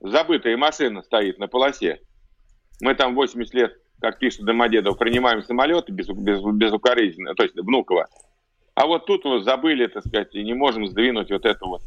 забытая 0.00 0.56
машина 0.56 1.02
стоит 1.02 1.38
на 1.38 1.46
полосе. 1.46 2.00
Мы 2.80 2.96
там 2.96 3.14
80 3.14 3.54
лет 3.54 3.76
как 4.00 4.18
пишет 4.18 4.44
Домодедов, 4.44 4.98
принимаем 4.98 5.42
самолеты 5.42 5.92
без, 5.92 6.08
без, 6.08 6.40
безукоризненно, 6.42 7.34
то 7.34 7.42
есть 7.42 7.54
Внуково. 7.56 8.08
А 8.74 8.86
вот 8.86 9.06
тут 9.06 9.24
вот 9.24 9.44
забыли, 9.44 9.86
так 9.86 10.06
сказать, 10.06 10.34
и 10.34 10.42
не 10.42 10.54
можем 10.54 10.86
сдвинуть 10.86 11.30
вот 11.30 11.44
эту 11.44 11.68
вот 11.68 11.82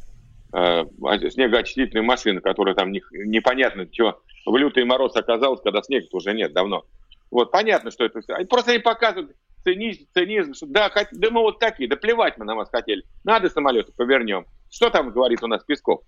э, 0.53 0.85
снегоочистительную 1.29 2.05
машину, 2.05 2.41
которая 2.41 2.75
там 2.75 2.91
не, 2.91 3.01
непонятно, 3.11 3.87
что 3.91 4.21
в 4.45 4.55
лютый 4.57 4.83
мороз 4.85 5.15
оказалось, 5.15 5.61
когда 5.61 5.81
снега 5.81 6.07
уже 6.11 6.33
нет 6.33 6.53
давно. 6.53 6.85
Вот, 7.31 7.51
понятно, 7.51 7.89
что 7.89 8.05
это 8.05 8.21
все. 8.21 8.35
Просто 8.45 8.71
они 8.71 8.79
показывают 8.79 9.35
цинизм, 9.63 10.05
цинизм 10.13 10.53
что 10.53 10.67
да, 10.67 10.89
хот... 10.89 11.07
да 11.11 11.31
мы 11.31 11.41
вот 11.41 11.57
такие, 11.57 11.89
да 11.89 11.95
плевать 11.95 12.37
мы 12.37 12.45
на 12.45 12.55
вас 12.55 12.69
хотели. 12.69 13.03
Надо 13.23 13.49
самолеты 13.49 13.91
повернем. 13.93 14.45
Что 14.69 14.89
там 14.89 15.09
говорит 15.11 15.41
у 15.41 15.47
нас 15.47 15.63
Песков? 15.63 16.01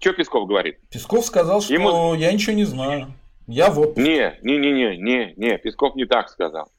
Что 0.00 0.12
Песков 0.12 0.48
говорит? 0.48 0.78
Песков 0.90 1.24
сказал, 1.24 1.60
что 1.60 1.72
Ему... 1.72 2.14
я 2.14 2.32
ничего 2.32 2.56
не 2.56 2.64
знаю. 2.64 3.12
Я 3.48 3.70
вот. 3.70 3.96
Не, 3.96 4.38
не, 4.42 4.58
не, 4.58 4.72
не, 4.72 4.98
не, 4.98 5.32
не, 5.36 5.58
Песков 5.58 5.96
не 5.96 6.04
так 6.04 6.28
сказал. 6.28 6.70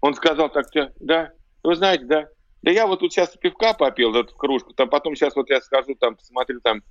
Он 0.00 0.14
сказал 0.14 0.48
так, 0.48 0.66
да, 1.00 1.32
вы 1.64 1.74
знаете, 1.74 2.04
да, 2.04 2.28
да 2.62 2.70
я 2.70 2.86
вот 2.86 3.00
тут 3.00 3.12
сейчас 3.12 3.36
пивка 3.36 3.74
попил 3.74 4.12
в 4.12 4.24
кружку, 4.36 4.72
там 4.74 4.88
потом 4.88 5.16
сейчас 5.16 5.34
вот 5.34 5.50
я 5.50 5.60
скажу, 5.60 5.96
там, 5.96 6.14
посмотрю 6.14 6.60
там, 6.60 6.82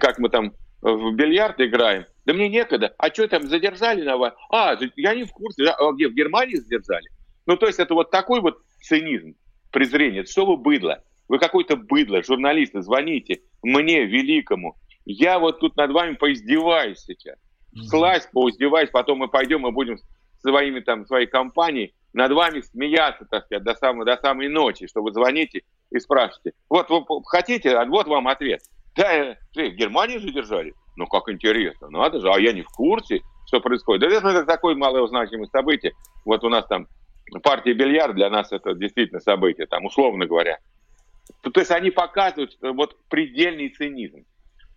как 0.00 0.18
мы 0.18 0.30
там 0.30 0.54
в 0.80 1.12
бильярд 1.12 1.60
играем. 1.60 2.06
Да 2.24 2.32
мне 2.32 2.48
некогда. 2.48 2.94
А 2.96 3.12
что 3.12 3.28
там, 3.28 3.46
задержали 3.46 4.02
на 4.02 4.16
вас? 4.16 4.32
А, 4.50 4.74
я 4.96 5.14
не 5.14 5.24
в 5.24 5.32
курсе. 5.32 5.66
А 5.66 5.92
где, 5.92 6.08
в 6.08 6.14
Германии 6.14 6.56
задержали? 6.56 7.10
Ну, 7.44 7.58
то 7.58 7.66
есть 7.66 7.78
это 7.78 7.92
вот 7.92 8.10
такой 8.10 8.40
вот 8.40 8.62
цинизм, 8.80 9.34
презрение. 9.70 10.24
Что 10.24 10.46
вы 10.46 10.56
быдло? 10.56 11.04
Вы 11.28 11.38
какой-то 11.38 11.76
быдло, 11.76 12.22
журналисты, 12.22 12.80
звоните 12.80 13.42
мне, 13.62 14.06
великому. 14.06 14.76
Я 15.04 15.38
вот 15.38 15.60
тут 15.60 15.76
над 15.76 15.90
вами 15.90 16.14
поиздеваюсь 16.14 17.00
сейчас 17.00 17.36
слазь, 17.88 18.28
поуздевайся, 18.32 18.92
потом 18.92 19.18
мы 19.18 19.28
пойдем 19.28 19.66
и 19.66 19.70
будем 19.70 19.98
своими 20.40 20.80
там, 20.80 21.06
своей 21.06 21.26
компанией 21.26 21.94
над 22.12 22.32
вами 22.32 22.60
смеяться, 22.60 23.24
так 23.30 23.44
сказать, 23.44 23.62
до 23.62 23.74
самой, 23.74 24.04
до 24.04 24.16
самой 24.16 24.48
ночи, 24.48 24.86
что 24.86 25.02
вы 25.02 25.12
звоните 25.12 25.62
и 25.90 25.98
спрашиваете. 25.98 26.52
Вот 26.68 26.90
вы 26.90 27.04
хотите, 27.24 27.76
а 27.76 27.84
вот 27.84 28.06
вам 28.08 28.28
ответ. 28.28 28.62
Да, 28.96 29.12
э, 29.12 29.36
в 29.54 29.76
Германии 29.76 30.18
же 30.18 30.32
держали. 30.32 30.74
Ну, 30.96 31.06
как 31.06 31.28
интересно, 31.28 31.88
надо 31.88 32.20
же, 32.20 32.28
а 32.30 32.38
я 32.40 32.52
не 32.52 32.62
в 32.62 32.68
курсе, 32.68 33.20
что 33.46 33.60
происходит. 33.60 34.02
Да 34.02 34.16
это 34.16 34.44
такое 34.44 34.74
малозначимое 34.74 35.46
событие. 35.46 35.92
Вот 36.24 36.42
у 36.44 36.48
нас 36.48 36.66
там 36.66 36.88
партия 37.42 37.72
бильярд 37.72 38.14
для 38.16 38.28
нас 38.28 38.50
это 38.50 38.74
действительно 38.74 39.20
событие, 39.20 39.66
там, 39.66 39.84
условно 39.84 40.26
говоря. 40.26 40.58
То, 41.42 41.50
то 41.50 41.60
есть 41.60 41.70
они 41.70 41.90
показывают 41.90 42.58
вот 42.60 42.96
предельный 43.08 43.68
цинизм, 43.68 44.24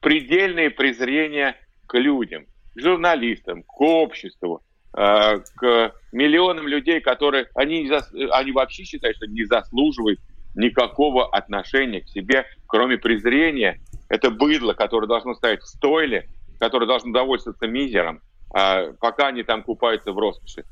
предельное 0.02 0.70
презрение 0.70 1.56
к 1.88 1.98
людям 1.98 2.46
к 2.76 2.80
журналистам, 2.80 3.64
к 3.64 3.82
обществу, 3.82 4.62
э, 4.96 5.40
к 5.56 5.94
миллионам 6.12 6.68
людей, 6.68 7.02
которые 7.02 7.48
они, 7.56 7.92
они 8.32 8.52
вообще 8.52 8.84
считают, 8.84 9.18
что 9.18 9.28
не 9.28 9.46
заслуживают 9.46 10.20
никакого 10.56 11.28
отношения 11.30 12.02
к 12.02 12.10
себе, 12.10 12.46
кроме 12.68 12.98
презрения. 12.98 13.80
Это 14.10 14.30
быдло, 14.30 14.74
которое 14.74 15.08
должно 15.08 15.34
стоять 15.34 15.62
в 15.62 15.68
стойле, 15.68 16.28
которое 16.60 16.86
должно 16.86 17.12
довольствоваться 17.12 17.68
мизером, 17.68 18.22
а 18.54 18.94
пока 19.00 19.28
они 19.28 19.44
там 19.44 19.64
купаются 19.64 20.12
в 20.12 20.20
роскоши. 20.20 20.64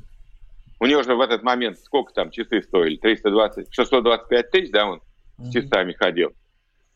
У 0.80 0.86
него 0.86 1.04
же 1.04 1.16
в 1.16 1.22
этот 1.22 1.44
момент 1.44 1.78
сколько 1.80 2.14
там 2.14 2.32
часы 2.32 2.62
стоили? 2.64 2.98
320, 2.98 3.74
625 3.74 4.52
тысяч, 4.52 4.72
да, 4.72 4.88
он 4.88 5.02
с 5.38 5.52
часами 5.52 5.94
ходил. 5.94 6.32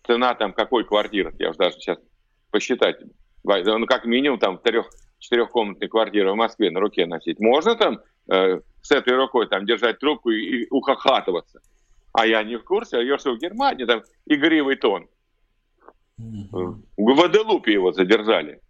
Цена 0.06 0.36
там 0.36 0.54
какой 0.54 0.86
квартиры? 0.86 1.34
Я 1.39 1.50
уже 1.50 1.58
даже 1.58 1.78
сейчас 1.78 1.98
посчитать 2.52 2.98
ну, 3.46 3.86
как 3.86 4.06
минимум 4.06 4.40
там 4.40 4.58
трех, 4.58 4.90
четырехкомнатной 5.20 5.88
квартиры 5.88 6.32
в 6.32 6.36
Москве 6.36 6.72
на 6.72 6.80
руке 6.80 7.06
носить. 7.06 7.40
Можно 7.40 7.76
там 7.76 8.00
э, 8.32 8.60
с 8.82 8.92
этой 8.92 9.16
рукой 9.16 9.48
там 9.48 9.66
держать 9.66 10.00
трубку 10.00 10.32
и, 10.32 10.64
и 10.64 10.68
ухахатываться. 10.70 11.60
А 12.14 12.26
я 12.26 12.44
не 12.44 12.56
в 12.58 12.64
курсе, 12.64 12.98
а 12.98 13.02
я 13.02 13.18
что 13.18 13.34
в 13.34 13.40
Германии 13.40 13.86
там 13.86 14.04
игривый 14.26 14.78
тон. 14.78 15.08
В 16.18 16.80
Гваделупе 16.98 17.74
его 17.74 17.92
задержали. 17.92 18.62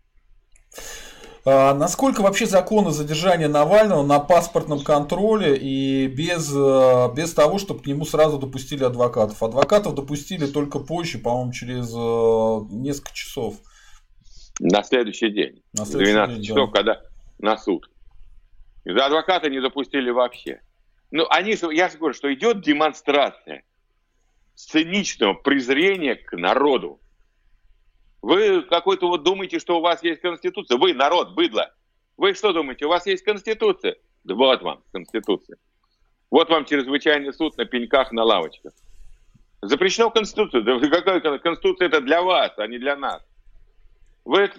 А 1.47 1.75
насколько 1.75 2.21
вообще 2.21 2.47
законы 2.47 2.89
задержания 2.89 3.47
Навального 3.47 4.03
на 4.03 4.19
паспортном 4.19 4.79
контроле 4.79 5.55
и 5.55 6.07
без, 6.07 6.51
э, 6.51 7.13
без 7.15 7.33
того, 7.35 7.59
чтобы 7.59 7.83
к 7.83 7.85
нему 7.85 8.03
сразу 8.03 8.39
допустили 8.39 8.83
адвокатов? 8.83 9.43
Адвокатов 9.43 9.93
допустили 9.93 10.47
только 10.47 10.79
позже, 10.79 11.19
по-моему, 11.19 11.51
через 11.51 11.93
э, 11.95 12.75
несколько 12.75 13.13
часов. 13.13 13.57
На 14.59 14.83
следующий 14.83 15.29
день. 15.29 15.63
На 15.73 15.85
следующий 15.85 16.13
12 16.13 16.35
день, 16.35 16.43
часов, 16.43 16.71
да. 16.71 16.77
когда 16.77 17.01
на 17.39 17.57
суд. 17.57 17.89
За 18.85 19.05
адвоката 19.05 19.49
не 19.49 19.59
допустили 19.59 20.09
вообще. 20.09 20.61
Ну, 21.11 21.25
они, 21.29 21.55
я 21.71 21.89
же 21.89 21.97
говорю, 21.97 22.13
что 22.13 22.33
идет 22.33 22.61
демонстрация 22.61 23.63
циничного 24.55 25.33
презрения 25.33 26.15
к 26.15 26.35
народу. 26.37 26.99
Вы 28.21 28.63
какой-то 28.63 29.07
вот 29.07 29.23
думаете, 29.23 29.59
что 29.59 29.77
у 29.77 29.81
вас 29.81 30.01
есть 30.03 30.21
Конституция. 30.21 30.77
Вы, 30.77 30.93
народ, 30.93 31.35
быдло. 31.35 31.71
Вы 32.17 32.33
что 32.33 32.53
думаете, 32.53 32.85
у 32.85 32.89
вас 32.89 33.05
есть 33.05 33.23
Конституция? 33.23 33.97
Да 34.23 34.35
вот 34.35 34.61
вам 34.61 34.83
Конституция. 34.91 35.57
Вот 36.31 36.49
вам 36.49 36.65
чрезвычайный 36.65 37.33
суд 37.33 37.55
на 37.57 37.65
пеньках, 37.65 38.11
на 38.11 38.23
лавочках. 38.23 38.73
Запрещено 39.61 40.09
Конституция. 40.09 40.61
Да 40.61 40.79
какая 40.79 41.37
Конституция 41.39 41.87
это 41.87 42.01
для 42.01 42.21
вас, 42.21 42.53
а 42.57 42.67
не 42.67 42.79
для 42.79 42.95
нас. 42.95 43.21
Вы, 44.25 44.51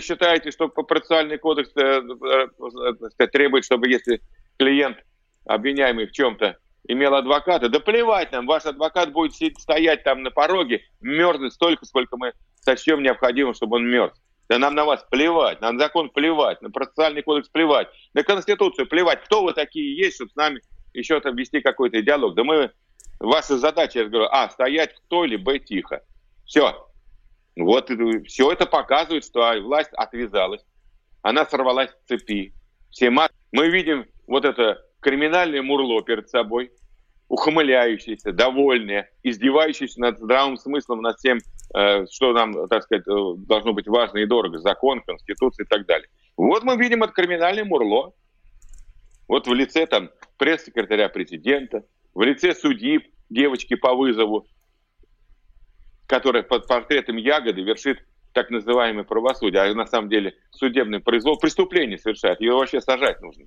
считаете, 0.00 0.50
что 0.52 0.68
процессуальный 0.68 1.38
кодекс 1.38 1.70
э, 1.76 2.00
э, 2.00 2.48
э, 3.18 3.26
требует, 3.26 3.64
чтобы 3.64 3.88
если 3.88 4.20
клиент 4.58 4.98
обвиняемый 5.44 6.06
в 6.06 6.12
чем-то 6.12 6.56
имел 6.88 7.14
адвоката, 7.14 7.68
да 7.68 7.80
плевать 7.80 8.32
нам, 8.32 8.46
ваш 8.46 8.64
адвокат 8.64 9.12
будет 9.12 9.34
стоять 9.58 10.04
там 10.04 10.22
на 10.22 10.30
пороге, 10.30 10.82
мерзнуть 11.00 11.52
столько, 11.52 11.84
сколько 11.84 12.16
мы 12.16 12.32
сочтем 12.60 13.02
необходимым, 13.02 13.54
чтобы 13.54 13.76
он 13.76 13.88
мерз. 13.88 14.12
Да 14.48 14.58
нам 14.58 14.74
на 14.74 14.84
вас 14.84 15.04
плевать, 15.10 15.60
на 15.60 15.76
закон 15.78 16.10
плевать, 16.10 16.60
на 16.62 16.70
процессуальный 16.70 17.22
кодекс 17.22 17.48
плевать, 17.48 17.88
на 18.12 18.22
Конституцию 18.22 18.86
плевать. 18.86 19.24
Кто 19.24 19.42
вы 19.42 19.52
такие 19.52 19.96
есть, 19.96 20.16
чтобы 20.16 20.30
с 20.30 20.36
нами 20.36 20.60
еще 20.92 21.18
там 21.20 21.36
вести 21.36 21.60
какой-то 21.60 22.02
диалог? 22.02 22.34
Да 22.34 22.44
мы, 22.44 22.70
ваша 23.18 23.58
задача, 23.58 24.00
я 24.00 24.04
говорю, 24.06 24.28
а, 24.30 24.50
стоять 24.50 24.94
в 24.94 25.00
той 25.08 25.28
или 25.28 25.36
б, 25.36 25.58
тихо. 25.58 26.02
Все. 26.44 26.91
Вот 27.56 27.90
все 28.26 28.52
это 28.52 28.66
показывает, 28.66 29.24
что 29.24 29.52
власть 29.60 29.92
отвязалась. 29.92 30.64
Она 31.22 31.44
сорвалась 31.46 31.90
с 31.90 32.08
цепи. 32.08 32.54
Все 32.90 33.10
Мы 33.10 33.68
видим 33.68 34.06
вот 34.26 34.44
это 34.44 34.82
криминальное 35.00 35.62
мурло 35.62 36.02
перед 36.02 36.28
собой, 36.30 36.70
ухмыляющееся, 37.28 38.32
довольное, 38.32 39.10
издевающееся 39.22 40.00
над 40.00 40.18
здравым 40.18 40.56
смыслом, 40.56 41.00
над 41.00 41.16
тем, 41.18 41.38
э, 41.74 42.06
что 42.10 42.32
нам, 42.32 42.68
так 42.68 42.82
сказать, 42.84 43.06
э, 43.06 43.34
должно 43.46 43.72
быть 43.72 43.88
важно 43.88 44.18
и 44.18 44.26
дорого, 44.26 44.58
закон, 44.58 45.00
конституция 45.00 45.64
и 45.64 45.66
так 45.66 45.86
далее. 45.86 46.08
Вот 46.36 46.62
мы 46.62 46.76
видим 46.76 47.02
это 47.02 47.12
криминальное 47.12 47.64
мурло. 47.64 48.12
Вот 49.28 49.46
в 49.46 49.54
лице 49.54 49.86
там 49.86 50.10
пресс-секретаря 50.36 51.08
президента, 51.08 51.84
в 52.14 52.22
лице 52.22 52.54
судьи, 52.54 53.00
девочки 53.30 53.74
по 53.74 53.94
вызову, 53.94 54.46
которая 56.12 56.42
под 56.42 56.66
портретом 56.66 57.16
Ягоды 57.16 57.62
вершит 57.62 57.98
так 58.34 58.50
называемое 58.50 59.04
правосудие, 59.04 59.62
а 59.62 59.74
на 59.74 59.86
самом 59.86 60.10
деле 60.10 60.34
судебный 60.50 61.00
произвол, 61.00 61.38
преступление 61.38 61.96
совершает, 61.96 62.42
ее 62.42 62.52
вообще 62.52 62.82
сажать 62.82 63.22
нужно 63.22 63.46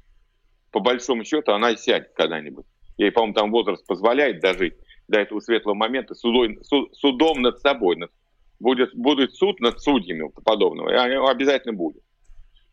по 0.75 0.81
большому 0.81 1.23
счету 1.23 1.53
она 1.53 1.71
и 1.71 1.77
сядет 1.77 2.11
когда-нибудь. 2.15 2.65
Ей, 2.97 3.09
по-моему, 3.09 3.33
там 3.33 3.49
возраст 3.49 3.87
позволяет 3.87 4.41
дожить 4.41 4.73
до 5.07 5.19
этого 5.21 5.39
светлого 5.39 5.73
момента 5.73 6.15
судой, 6.15 6.59
суд, 6.63 6.93
судом 6.93 7.41
над 7.41 7.59
собой. 7.59 7.95
Над, 7.95 8.11
будет, 8.59 8.93
будет 8.93 9.33
суд 9.33 9.61
над 9.61 9.79
судьями 9.79 10.29
подобного, 10.43 10.89
и 10.89 11.31
обязательно 11.31 11.73
будет. 11.73 12.03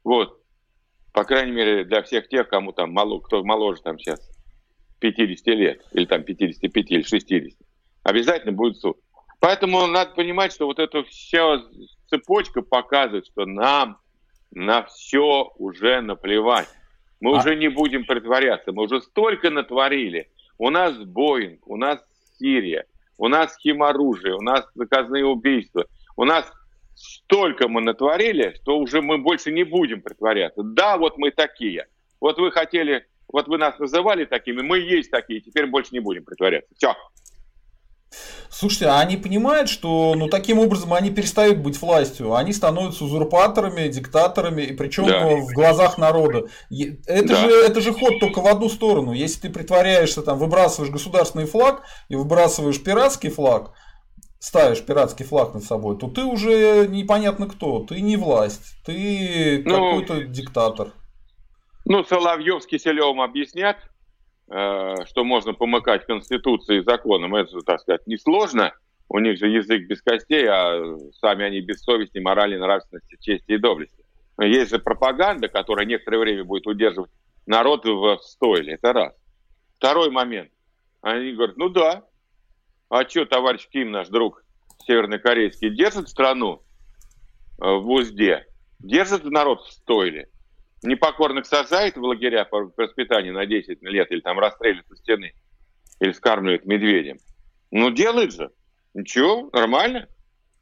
Вот. 0.03 0.37
По 1.13 1.23
крайней 1.23 1.53
мере, 1.53 1.85
для 1.85 2.03
всех 2.03 2.27
тех, 2.27 2.49
кому 2.49 2.73
там 2.73 2.91
мало, 2.91 3.21
кто 3.21 3.45
моложе 3.45 3.83
там 3.83 4.01
сейчас 4.01 4.21
50 4.99 5.47
лет, 5.49 5.87
или 5.93 6.07
там 6.07 6.25
55, 6.25 6.91
или 6.91 7.03
60. 7.03 7.53
Обязательно 8.03 8.53
будет 8.53 8.79
суд. 8.79 8.97
Поэтому 9.43 9.89
надо 9.89 10.13
понимать, 10.13 10.53
что 10.53 10.67
вот 10.67 10.79
эта 10.79 11.03
вся 11.03 11.61
цепочка 12.07 12.63
показывает, 12.63 13.27
что 13.27 13.45
нам 13.45 13.99
на 14.53 14.85
все 14.85 15.51
уже 15.57 16.01
наплевать. 16.01 16.69
Мы 17.21 17.35
а... 17.35 17.39
уже 17.41 17.57
не 17.57 17.67
будем 17.67 18.05
притворяться, 18.05 18.71
мы 18.71 18.85
уже 18.85 19.01
столько 19.01 19.51
натворили. 19.51 20.31
У 20.59 20.71
нас 20.71 20.97
Боинг, 20.97 21.67
у 21.67 21.77
нас 21.77 21.99
Сирия, 22.39 22.87
у 23.19 23.27
нас 23.27 23.59
химоружие, 23.59 24.37
у 24.37 24.43
нас 24.43 24.65
заказные 24.77 25.27
убийства. 25.27 25.87
У 26.17 26.25
нас 26.25 26.49
столько 26.95 27.67
мы 27.67 27.81
натворили, 27.81 28.55
что 28.63 28.79
уже 28.79 29.03
мы 29.03 29.19
больше 29.19 29.51
не 29.51 29.65
будем 29.65 30.03
притворяться. 30.03 30.63
Да, 30.63 30.99
вот 30.99 31.19
мы 31.19 31.33
такие. 31.33 31.89
Вот 32.21 32.39
вы 32.39 32.53
хотели, 32.53 33.09
вот 33.27 33.49
вы 33.49 33.59
нас 33.59 33.77
называли 33.81 34.25
такими, 34.25 34.63
мы 34.63 34.79
есть 34.79 35.11
такие, 35.11 35.41
теперь 35.41 35.67
больше 35.67 35.91
не 35.91 36.01
будем 36.01 36.25
притворяться. 36.25 36.73
Все. 36.77 36.95
Слушайте, 38.51 38.87
а 38.87 39.01
они 39.01 39.17
понимают, 39.17 39.69
что 39.69 40.15
ну, 40.15 40.29
таким 40.29 40.59
образом 40.59 40.93
они 40.93 41.11
перестают 41.11 41.59
быть 41.59 41.81
властью, 41.81 42.35
они 42.35 42.53
становятся 42.53 43.05
узурпаторами, 43.05 43.89
диктаторами, 43.89 44.63
и 44.63 44.73
причем 44.75 45.07
да. 45.07 45.27
в 45.27 45.53
глазах 45.53 45.99
народа. 45.99 46.49
Это, 47.07 47.29
да. 47.29 47.37
же, 47.37 47.51
это 47.51 47.81
же 47.81 47.93
ход 47.93 48.21
только 48.21 48.41
в 48.41 48.47
одну 48.47 48.69
сторону. 48.69 49.13
Если 49.13 49.41
ты 49.41 49.51
притворяешься, 49.51 50.23
там, 50.23 50.39
выбрасываешь 50.39 50.93
государственный 50.93 51.47
флаг 51.47 51.83
и 52.09 52.15
выбрасываешь 52.15 52.83
пиратский 52.83 53.31
флаг, 53.31 53.73
ставишь 54.39 54.85
пиратский 54.85 55.25
флаг 55.25 55.55
над 55.55 55.65
собой, 55.65 55.97
то 55.97 56.09
ты 56.09 56.23
уже 56.25 56.87
непонятно 56.89 57.49
кто. 57.49 57.81
Ты 57.81 58.01
не 58.01 58.17
власть, 58.17 58.75
ты 58.85 59.63
ну, 59.65 59.93
какой-то 59.93 60.25
диктатор. 60.25 60.93
Ну, 61.85 62.05
Соловьев 62.05 62.63
с 62.63 62.67
Киселевым 62.67 63.21
объяснят, 63.21 63.77
что 64.53 65.25
можно 65.25 65.55
помыкать 65.55 66.05
Конституцией 66.05 66.81
и 66.81 66.85
законом, 66.85 67.35
это, 67.35 67.61
так 67.61 67.81
сказать, 67.81 68.07
несложно. 68.07 68.73
У 69.09 69.19
них 69.19 69.39
же 69.39 69.49
язык 69.49 69.87
без 69.87 70.03
костей, 70.03 70.47
а 70.47 70.97
сами 71.21 71.45
они 71.45 71.61
без 71.61 71.83
совести, 71.83 72.19
морали, 72.19 72.57
нравственности, 72.57 73.17
чести 73.21 73.53
и 73.53 73.59
доблести. 73.59 74.05
Но 74.37 74.45
есть 74.45 74.71
же 74.71 74.79
пропаганда, 74.79 75.49
которая 75.49 75.87
некоторое 75.87 76.19
время 76.19 76.45
будет 76.45 76.67
удерживать 76.67 77.11
народ 77.47 77.85
в 77.85 78.19
стойле. 78.23 78.75
Это 78.75 78.93
раз. 78.93 79.15
Второй 79.77 80.11
момент. 80.11 80.51
Они 81.01 81.33
говорят, 81.33 81.57
ну 81.57 81.69
да, 81.69 82.05
а 82.89 83.09
что 83.09 83.25
товарищ 83.25 83.69
Ким, 83.69 83.91
наш 83.91 84.09
друг 84.09 84.45
севернокорейский, 84.87 85.71
держит 85.71 86.09
страну 86.09 86.63
э, 87.61 87.65
в 87.65 87.89
узде, 87.89 88.47
держит 88.79 89.25
народ 89.25 89.63
в 89.63 89.73
стойле 89.73 90.29
непокорных 90.83 91.47
сажает 91.47 91.97
в 91.97 92.03
лагеря 92.03 92.45
по 92.45 92.73
воспитанию 92.77 93.35
на 93.35 93.47
10 93.47 93.83
лет 93.83 94.11
или 94.11 94.21
там 94.21 94.39
расстреливает 94.39 94.87
со 94.89 94.97
стены 94.97 95.33
или 96.01 96.13
скармливает 96.13 96.67
медведем. 96.67 97.19
Ну, 97.71 97.91
делает 97.91 98.33
же. 98.33 98.51
Ничего, 98.95 99.49
нормально. 99.53 100.09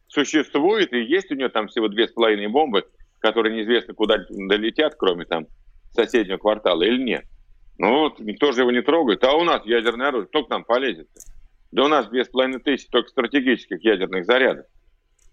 Существует, 0.08 0.92
и 0.92 1.02
есть 1.02 1.30
у 1.30 1.34
нее 1.34 1.48
там 1.48 1.68
всего 1.68 1.88
две 1.88 2.08
с 2.08 2.12
половиной 2.12 2.48
бомбы, 2.48 2.84
которые 3.20 3.56
неизвестно 3.56 3.94
куда 3.94 4.18
долетят, 4.28 4.94
кроме 4.96 5.24
там 5.24 5.46
соседнего 5.92 6.38
квартала, 6.38 6.82
или 6.82 7.02
нет. 7.02 7.24
Ну 7.78 8.00
вот, 8.00 8.20
никто 8.20 8.52
же 8.52 8.60
его 8.60 8.70
не 8.70 8.82
трогает. 8.82 9.24
А 9.24 9.32
у 9.32 9.44
нас 9.44 9.64
ядерное 9.64 10.08
оружие, 10.08 10.28
кто 10.28 10.44
к 10.44 10.50
нам 10.50 10.64
полезет? 10.64 11.08
Да 11.72 11.84
у 11.84 11.88
нас 11.88 12.08
две 12.08 12.24
с 12.24 12.28
половиной 12.28 12.60
тысячи 12.60 12.88
только 12.88 13.08
стратегических 13.08 13.82
ядерных 13.82 14.26
зарядов. 14.26 14.66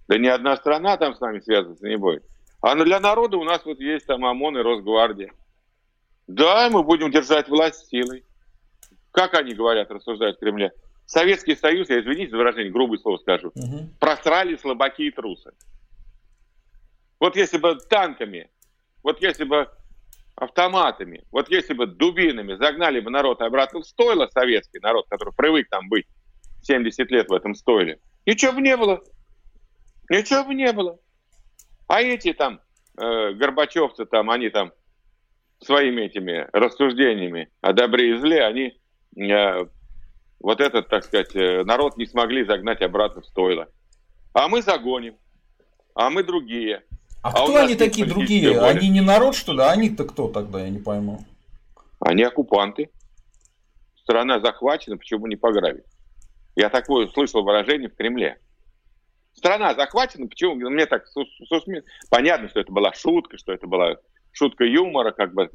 Да 0.08 0.18
ни 0.18 0.28
одна 0.28 0.56
страна 0.56 0.96
там 0.98 1.14
с 1.14 1.20
нами 1.20 1.40
связываться 1.40 1.88
не 1.88 1.98
будет. 1.98 2.24
А 2.62 2.76
для 2.76 3.00
народа 3.00 3.38
у 3.38 3.44
нас 3.44 3.64
вот 3.66 3.80
есть 3.80 4.08
там 4.08 4.26
ОМОН 4.26 4.58
и 4.58 4.62
Росгвардия. 4.62 5.32
Да, 6.28 6.70
мы 6.70 6.84
будем 6.84 7.12
держать 7.12 7.48
власть 7.48 7.88
силой. 7.90 8.24
Как 9.12 9.34
они 9.34 9.54
говорят, 9.54 9.90
рассуждают 9.92 10.38
в 10.38 10.40
Кремле? 10.40 10.72
Советский 11.06 11.56
Союз, 11.56 11.90
я 11.90 12.02
извините 12.02 12.32
за 12.32 12.38
выражение, 12.38 12.72
грубое 12.72 13.00
слово 13.00 13.18
скажу, 13.18 13.52
угу. 13.56 13.90
просрали 14.00 14.58
слабаки 14.58 15.08
и 15.08 15.12
трусы. 15.12 15.52
Вот 17.20 17.36
если 17.38 17.58
бы 17.58 17.78
танками, 17.90 18.50
вот 19.04 19.22
если 19.22 19.46
бы 19.46 19.70
автоматами, 20.36 21.24
вот 21.32 21.50
если 21.50 21.74
бы 21.74 21.88
дубинами 21.88 22.56
загнали 22.56 23.00
бы 23.00 23.10
народ 23.10 23.42
обратно 23.42 23.80
в 23.80 23.86
стойло, 23.86 24.28
советский 24.28 24.80
народ, 24.80 25.08
который 25.10 25.34
привык 25.34 25.70
там 25.70 25.88
быть 25.88 26.06
70 26.64 27.10
лет 27.10 27.30
в 27.30 27.34
этом 27.34 27.56
стойле, 27.56 28.00
ничего 28.26 28.52
бы 28.52 28.62
не 28.62 28.76
было. 28.76 29.02
Ничего 30.10 30.44
бы 30.44 30.54
не 30.54 30.72
было. 30.74 31.00
А 31.88 32.02
эти 32.02 32.34
там 32.34 32.60
э, 32.98 33.34
горбачевцы 33.34 34.06
там, 34.06 34.30
они 34.30 34.50
там 34.50 34.72
своими 35.60 36.02
этими 36.02 36.48
рассуждениями 36.52 37.50
о 37.62 37.74
добре 37.74 38.12
и 38.12 38.18
зле, 38.20 38.46
они 38.46 38.78
э, 39.16 39.66
вот 40.40 40.60
этот, 40.60 40.90
так 40.90 41.06
сказать, 41.06 41.36
э, 41.36 41.64
народ 41.64 41.98
не 41.98 42.06
смогли 42.06 42.46
загнать 42.46 42.82
обратно 42.82 43.22
в 43.22 43.26
стойло. 43.26 43.68
А 44.34 44.48
мы 44.50 44.62
загоним. 44.62 45.16
А 45.96 46.10
мы 46.10 46.24
другие. 46.24 46.84
А, 47.24 47.30
а 47.30 47.32
кто 47.32 47.56
они 47.58 47.76
такие 47.76 48.06
другие? 48.06 48.54
Воля. 48.54 48.68
Они 48.68 48.90
не 48.90 49.02
народ, 49.02 49.36
что 49.36 49.54
ли? 49.54 49.62
А 49.62 49.72
они-то 49.72 50.04
кто 50.04 50.28
тогда, 50.28 50.62
я 50.62 50.70
не 50.70 50.80
пойму. 50.80 51.26
Они 52.00 52.22
оккупанты. 52.24 52.92
Страна 54.04 54.40
захвачена, 54.40 54.98
почему 54.98 55.26
не 55.28 55.36
пограбить? 55.36 55.86
Я 56.56 56.70
такое 56.70 57.08
слышал 57.08 57.44
выражение 57.44 57.90
в 57.90 57.96
Кремле 57.96 58.40
страна 59.38 59.74
захвачена, 59.76 60.28
почему? 60.28 60.56
Мне 60.56 60.86
так 60.86 61.06
понятно, 62.10 62.50
что 62.50 62.60
это 62.60 62.72
была 62.72 62.94
шутка, 62.94 63.38
что 63.38 63.54
это 63.54 63.68
была 63.68 63.98
шутка 64.32 64.66
юмора, 64.66 65.12
как 65.12 65.34
бы, 65.34 65.50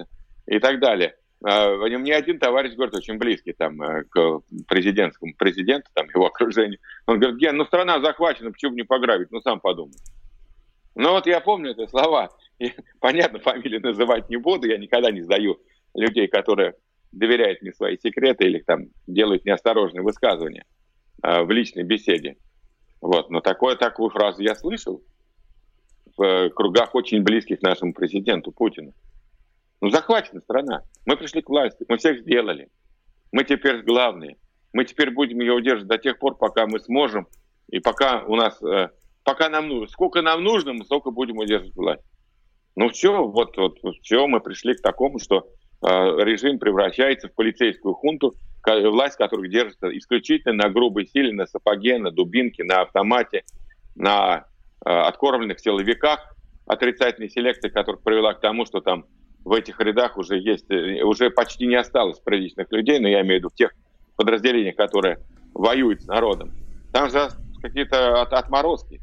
и 0.46 0.58
так 0.58 0.80
далее. 0.80 1.16
А, 1.44 1.76
мне 1.76 2.14
один 2.14 2.38
товарищ 2.38 2.74
говорит, 2.74 2.94
очень 2.94 3.18
близкий 3.18 3.52
там 3.52 3.82
э, 3.82 4.04
к 4.04 4.40
президентскому 4.68 5.34
президенту, 5.34 5.90
там 5.94 6.06
его 6.08 6.26
окружению. 6.26 6.78
Он 7.06 7.18
говорит, 7.18 7.40
Ген, 7.40 7.56
ну 7.56 7.64
страна 7.64 8.00
захвачена, 8.00 8.52
почему 8.52 8.74
не 8.74 8.84
пограбить? 8.84 9.32
Ну 9.32 9.40
сам 9.40 9.58
подумай. 9.58 9.96
Ну 10.94 11.10
вот 11.10 11.26
я 11.26 11.40
помню 11.40 11.72
эти 11.72 11.88
слова. 11.88 12.30
И, 12.58 12.72
понятно, 13.00 13.40
фамилии 13.40 13.78
называть 13.78 14.30
не 14.30 14.36
буду, 14.36 14.68
я 14.68 14.78
никогда 14.78 15.10
не 15.10 15.22
сдаю 15.22 15.60
людей, 15.94 16.28
которые 16.28 16.74
доверяет 17.10 17.60
мне 17.62 17.72
свои 17.72 17.98
секреты 17.98 18.44
или 18.44 18.60
там 18.60 18.86
делает 19.08 19.44
неосторожные 19.44 20.02
высказывания 20.02 20.64
э, 21.24 21.42
в 21.42 21.50
личной 21.50 21.82
беседе. 21.82 22.36
Вот. 23.02 23.30
Но 23.30 23.40
такое, 23.40 23.76
такую 23.76 24.08
фразу 24.10 24.40
я 24.40 24.54
слышал 24.54 25.02
в 26.16 26.50
кругах 26.50 26.94
очень 26.94 27.22
близких 27.22 27.60
нашему 27.60 27.92
президенту 27.92 28.52
Путину. 28.52 28.94
Ну, 29.80 29.90
захвачена 29.90 30.40
страна. 30.40 30.82
Мы 31.04 31.16
пришли 31.16 31.42
к 31.42 31.48
власти, 31.48 31.84
мы 31.88 31.98
всех 31.98 32.20
сделали. 32.20 32.68
Мы 33.32 33.44
теперь 33.44 33.82
главные. 33.82 34.36
Мы 34.72 34.84
теперь 34.84 35.10
будем 35.10 35.40
ее 35.40 35.52
удерживать 35.52 35.88
до 35.88 35.98
тех 35.98 36.18
пор, 36.18 36.36
пока 36.36 36.66
мы 36.66 36.78
сможем, 36.78 37.26
и 37.68 37.80
пока 37.80 38.24
у 38.24 38.36
нас, 38.36 38.62
э, 38.62 38.88
пока 39.24 39.50
нам 39.50 39.68
нужно, 39.68 39.88
сколько 39.88 40.22
нам 40.22 40.42
нужно, 40.42 40.72
мы 40.72 40.84
столько 40.84 41.10
будем 41.10 41.38
удерживать 41.38 41.76
власть. 41.76 42.04
Ну 42.76 42.88
все, 42.88 43.26
вот, 43.26 43.56
вот 43.56 43.78
все, 44.02 44.26
мы 44.26 44.40
пришли 44.40 44.74
к 44.74 44.80
такому, 44.80 45.18
что 45.18 45.46
э, 45.82 45.86
режим 45.88 46.58
превращается 46.58 47.28
в 47.28 47.34
полицейскую 47.34 47.94
хунту, 47.94 48.34
власть 48.64 49.16
которых 49.16 49.50
держится 49.50 49.96
исключительно 49.96 50.64
на 50.64 50.70
грубой 50.70 51.06
силе, 51.06 51.32
на 51.32 51.46
сапоге, 51.46 51.98
на 51.98 52.10
дубинке, 52.10 52.64
на 52.64 52.82
автомате, 52.82 53.44
на 53.94 54.46
э, 54.84 54.90
откормленных 54.90 55.60
силовиках, 55.60 56.36
отрицательной 56.66 57.28
селекции, 57.28 57.68
которая 57.68 58.00
привела 58.00 58.34
к 58.34 58.40
тому, 58.40 58.64
что 58.66 58.80
там 58.80 59.06
в 59.44 59.52
этих 59.52 59.80
рядах 59.80 60.16
уже 60.16 60.38
есть, 60.38 60.70
э, 60.70 61.02
уже 61.02 61.30
почти 61.30 61.66
не 61.66 61.74
осталось 61.74 62.20
приличных 62.20 62.70
людей, 62.70 62.98
но 63.00 63.08
я 63.08 63.22
имею 63.22 63.40
в 63.40 63.44
виду 63.44 63.50
тех 63.54 63.72
подразделениях, 64.16 64.76
которые 64.76 65.18
воюют 65.54 66.02
с 66.02 66.06
народом. 66.06 66.52
Там 66.92 67.10
же 67.10 67.28
какие-то 67.60 68.22
от, 68.22 68.32
отморозки. 68.32 69.00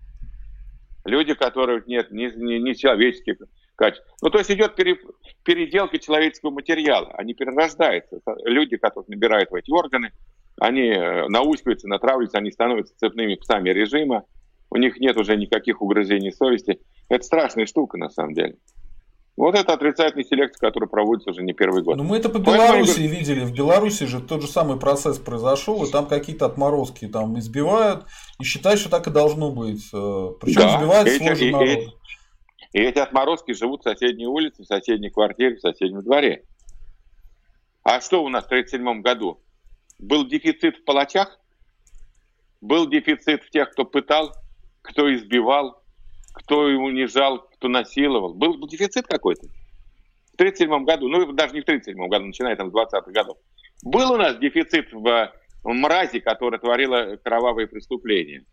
Люди, 1.05 1.33
которых 1.33 1.87
нет 1.87 2.11
ни, 2.11 2.25
ни, 2.35 2.59
ни 2.59 2.73
человеческих 2.73 3.37
качеств. 3.79 4.05
Ну, 4.21 4.29
то 4.29 4.37
есть 4.37 4.51
идет 4.51 4.75
пере, 4.75 4.99
переделка 5.43 5.97
человеческого 5.97 6.51
материала. 6.51 7.11
Они 7.13 7.33
перерождаются. 7.33 8.19
Люди, 8.43 8.77
которых 8.77 9.07
набирают 9.07 9.49
в 9.49 9.55
эти 9.55 9.71
органы, 9.71 10.11
они 10.59 10.89
э, 10.89 11.27
наускиваются, 11.29 11.87
натравливаются, 11.87 12.37
они 12.37 12.51
становятся 12.51 12.93
цепными 12.97 13.35
псами 13.35 13.69
режима. 13.69 14.25
У 14.69 14.75
них 14.75 14.99
нет 14.99 15.17
уже 15.17 15.37
никаких 15.37 15.81
угрызений 15.81 16.31
совести. 16.31 16.79
Это 17.07 17.23
страшная 17.23 17.65
штука, 17.65 17.97
на 17.97 18.09
самом 18.09 18.33
деле. 18.33 18.57
Вот 19.37 19.55
это 19.55 19.71
отрицательная 19.71 20.25
селекция, 20.25 20.67
которая 20.67 20.89
проводится 20.89 21.29
уже 21.29 21.43
не 21.43 21.53
первый 21.53 21.81
год. 21.81 21.95
Ну, 21.95 22.03
мы 22.03 22.17
это 22.17 22.27
по 22.27 22.39
Беларуси 22.39 22.97
Поэтому... 22.97 23.07
видели. 23.07 23.39
В 23.45 23.53
Беларуси 23.53 24.05
же 24.05 24.19
тот 24.19 24.41
же 24.41 24.49
самый 24.49 24.77
процесс 24.77 25.17
произошел, 25.17 25.81
и 25.85 25.89
там 25.89 26.07
какие-то 26.07 26.45
отморозки 26.45 27.07
там 27.07 27.39
избивают, 27.39 28.05
и 28.37 28.43
считают, 28.43 28.81
что 28.81 28.89
так 28.89 29.07
и 29.07 29.11
должно 29.11 29.49
быть. 29.49 29.87
Э, 29.93 30.31
Причем 30.41 30.59
да, 30.59 30.75
избивают 30.75 31.07
эти, 31.07 31.23
сложный 31.23 31.47
и, 31.47 31.51
народ. 31.51 31.98
И, 32.73 32.79
эти 32.79 32.99
отморозки 32.99 33.53
живут 33.53 33.81
в 33.81 33.83
соседней 33.83 34.27
улице, 34.27 34.63
в 34.63 34.67
соседней 34.67 35.09
квартире, 35.09 35.55
в 35.55 35.61
соседнем 35.61 36.03
дворе. 36.03 36.45
А 37.83 38.01
что 38.01 38.23
у 38.23 38.29
нас 38.29 38.43
в 38.43 38.47
1937 38.47 39.01
году? 39.01 39.41
Был 39.97 40.27
дефицит 40.27 40.77
в 40.77 40.83
палачах? 40.83 41.39
Был 42.61 42.87
дефицит 42.87 43.43
в 43.43 43.49
тех, 43.49 43.71
кто 43.71 43.85
пытал, 43.85 44.33
кто 44.81 45.13
избивал, 45.13 45.81
кто 46.33 46.59
унижал, 46.65 47.39
кто 47.39 47.67
насиловал. 47.67 48.33
Был, 48.33 48.67
дефицит 48.67 49.07
какой-то. 49.07 49.47
В 50.31 50.41
1937 50.41 50.85
году, 50.85 51.07
ну 51.07 51.31
даже 51.33 51.53
не 51.53 51.61
в 51.61 51.63
1937 51.63 52.07
году, 52.07 52.25
начиная 52.27 52.55
там 52.55 52.69
с 52.69 52.73
20-х 52.73 53.11
годов. 53.11 53.37
Был 53.83 54.11
у 54.11 54.17
нас 54.17 54.37
дефицит 54.37 54.91
в 54.93 55.33
мрази, 55.63 56.19
которая 56.19 56.59
творила 56.59 57.17
кровавые 57.17 57.67
преступления. 57.67 58.45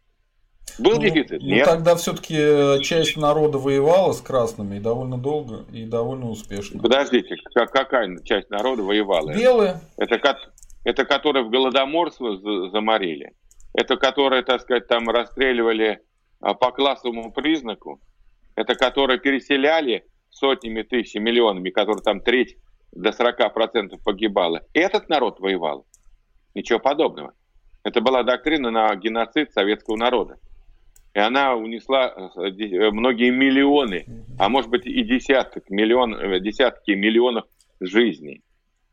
Был 0.78 0.92
ну, 0.92 1.00
дефицит? 1.00 1.40
Ну, 1.40 1.48
Нет. 1.48 1.64
тогда 1.64 1.96
все-таки 1.96 2.36
э, 2.36 2.80
часть 2.80 3.16
народа 3.16 3.58
воевала 3.58 4.12
с 4.12 4.20
красными 4.20 4.76
и 4.76 4.80
довольно 4.80 5.16
долго, 5.16 5.64
и 5.72 5.84
довольно 5.84 6.28
успешно. 6.28 6.80
Подождите, 6.80 7.36
какая 7.54 8.18
часть 8.24 8.50
народа 8.50 8.82
воевала? 8.82 9.32
Белые. 9.32 9.80
Это, 9.96 10.38
это 10.84 11.04
которые 11.04 11.44
в 11.44 11.50
Голодоморство 11.50 12.36
заморили. 12.70 13.32
Это 13.72 13.96
которые, 13.96 14.42
так 14.42 14.62
сказать, 14.62 14.86
там 14.86 15.08
расстреливали 15.08 16.00
а, 16.40 16.54
по 16.54 16.72
классовому 16.72 17.32
признаку, 17.32 18.00
это 18.54 18.74
которые 18.74 19.18
переселяли 19.18 20.04
сотнями 20.30 20.82
тысяч, 20.82 21.14
миллионами, 21.14 21.70
которые 21.70 22.02
там 22.02 22.20
треть 22.20 22.56
до 22.92 23.10
40% 23.10 24.00
погибало. 24.04 24.62
Этот 24.72 25.08
народ 25.08 25.40
воевал. 25.40 25.86
Ничего 26.54 26.78
подобного. 26.78 27.34
Это 27.82 28.00
была 28.00 28.22
доктрина 28.22 28.70
на 28.70 28.94
геноцид 28.96 29.52
советского 29.52 29.96
народа. 29.96 30.38
И 31.16 31.18
она 31.18 31.54
унесла 31.54 32.12
э, 32.14 32.50
э, 32.50 32.90
многие 32.90 33.30
миллионы, 33.30 34.04
а 34.38 34.50
может 34.50 34.68
быть 34.68 34.84
и 34.84 35.02
десяток, 35.02 35.70
миллион, 35.70 36.14
э, 36.14 36.40
десятки 36.40 36.90
миллионов 36.90 37.46
жизней. 37.80 38.42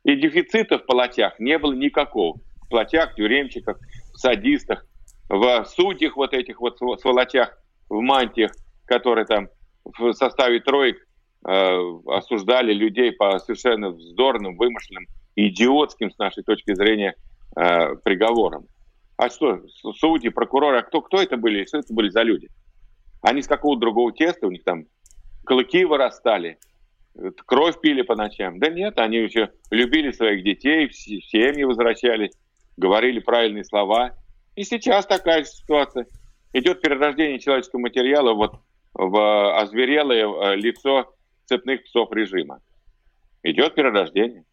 И 0.06 0.16
дефицита 0.16 0.80
в 0.80 0.86
палатях 0.86 1.38
не 1.38 1.58
было 1.58 1.74
никакого. 1.74 2.40
В 2.62 2.70
платях, 2.70 3.16
тюремчиках, 3.16 3.78
в 4.14 4.18
садистах, 4.18 4.86
в 5.28 5.66
судьях 5.66 6.16
вот 6.16 6.34
этих 6.34 6.62
вот 6.62 6.80
сволочах 7.02 7.58
в 7.90 8.00
мантиях, 8.00 8.54
которые 8.86 9.26
там 9.26 9.50
в 9.84 10.14
составе 10.14 10.62
троек 10.62 11.06
э, 11.46 11.78
осуждали 12.08 12.72
людей 12.72 13.12
по 13.12 13.38
совершенно 13.40 13.90
вздорным, 13.90 14.56
вымышленным, 14.56 15.08
идиотским, 15.36 16.10
с 16.10 16.18
нашей 16.18 16.44
точки 16.44 16.74
зрения, 16.74 17.16
э, 17.58 17.96
приговорам. 17.98 18.68
А 19.24 19.30
что, 19.30 19.62
судьи, 19.96 20.30
прокуроры, 20.30 20.80
а 20.80 20.84
кто, 20.84 21.02
кто 21.02 21.22
это 21.22 21.38
были, 21.38 21.66
что 21.66 21.80
это 21.80 21.94
были 21.94 22.10
за 22.10 22.24
люди? 22.24 22.50
Они 23.22 23.42
с 23.42 23.48
какого 23.48 23.80
другого 23.80 24.12
теста, 24.12 24.48
у 24.48 24.52
них 24.52 24.64
там 24.64 24.86
клыки 25.46 25.86
вырастали, 25.86 26.58
кровь 27.46 27.80
пили 27.80 28.02
по 28.02 28.16
ночам. 28.16 28.60
Да 28.60 28.70
нет, 28.70 29.00
они 29.00 29.18
еще 29.18 29.52
любили 29.72 30.12
своих 30.12 30.44
детей, 30.44 30.88
в 30.88 30.94
семьи 30.94 31.64
возвращались, 31.64 32.32
говорили 32.78 33.20
правильные 33.20 33.64
слова– 33.64 34.18
и 34.56 34.64
сейчас 34.64 35.06
такая 35.06 35.44
же 35.44 35.50
ситуация. 35.50 36.06
Идет 36.54 36.82
перерождение 36.82 37.40
человеческого 37.40 37.80
материала 37.80 38.34
вот 38.34 38.60
в 38.94 39.60
озверелое 39.60 40.28
э, 40.28 40.56
лицо 40.56 41.16
цепных 41.46 41.84
псов 41.84 42.12
режима. 42.12 42.62
Идет 43.42 43.74
перерождение. 43.74 44.46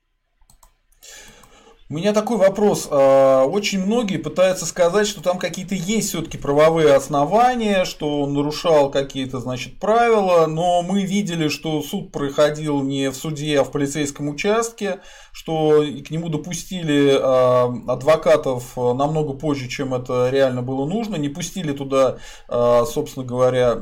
У 1.90 1.94
меня 1.94 2.12
такой 2.12 2.37
вопрос. 2.37 2.87
А, 2.88 3.44
очень 3.46 3.85
многие 3.85 4.18
пытаются 4.18 4.64
сказать, 4.64 5.09
что 5.09 5.20
там 5.22 5.38
какие-то 5.38 5.74
есть 5.74 6.11
все-таки 6.11 6.38
правовые 6.38 6.94
основания, 6.94 7.85
что 7.85 8.22
он 8.22 8.33
нарушал 8.33 8.92
какие-то, 8.92 9.40
значит, 9.40 9.81
правила, 9.81 10.46
но 10.46 10.83
мы 10.83 11.03
видели, 11.03 11.48
что 11.48 11.83
суд 11.83 12.12
проходил 12.12 12.81
не 12.85 13.11
в 13.11 13.16
суде, 13.16 13.59
а 13.59 13.64
в 13.64 13.72
полицейском 13.72 14.29
участке, 14.29 15.00
что 15.33 15.85
к 16.07 16.11
нему 16.12 16.29
допустили 16.29 17.18
а, 17.20 17.74
адвокатов 17.88 18.76
намного 18.76 19.33
позже, 19.33 19.68
чем 19.68 19.92
это 19.92 20.31
реально 20.31 20.62
было 20.62 20.87
нужно, 20.87 21.16
не 21.16 21.29
пустили 21.29 21.72
туда, 21.72 22.18
а, 22.46 22.85
собственно 22.85 23.26
говоря, 23.26 23.74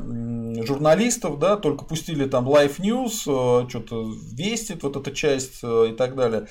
журналистов, 0.65 1.37
да, 1.37 1.57
только 1.57 1.85
пустили 1.85 2.25
там 2.25 2.49
Life 2.49 2.79
News, 2.79 3.69
что-то 3.69 4.11
вестит, 4.33 4.81
вот 4.81 4.95
эта 4.97 5.11
часть 5.11 5.59
и 5.63 5.93
так 5.95 6.15
далее. 6.15 6.47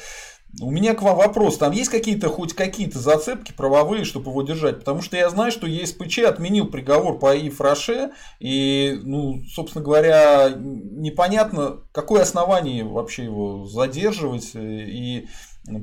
У 0.61 0.71
меня 0.71 0.95
к 0.95 1.03
вам 1.03 1.17
вопрос. 1.17 1.59
Там 1.59 1.73
есть 1.73 1.91
какие-то 1.91 2.29
хоть 2.29 2.55
какие-то 2.55 2.99
зацепки 2.99 3.53
правовые, 3.53 4.05
чтобы 4.05 4.31
его 4.31 4.43
держать? 4.43 4.79
Потому 4.81 5.03
что 5.03 5.17
я 5.17 5.29
знаю, 5.29 5.53
что 5.53 5.67
ЕСПЧ 5.67 6.21
отменил 6.21 6.69
приговор 6.69 7.19
по 7.19 7.35
И. 7.37 7.51
Фраше. 7.51 8.11
И, 8.41 8.99
ну, 9.05 9.41
собственно 9.55 9.85
говоря, 9.85 10.51
непонятно, 10.57 11.83
какое 11.93 12.23
основание 12.23 12.83
вообще 12.83 13.25
его 13.25 13.67
задерживать 13.67 14.53
и 14.55 15.29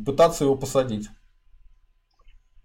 пытаться 0.06 0.46
его 0.46 0.56
посадить. 0.56 1.10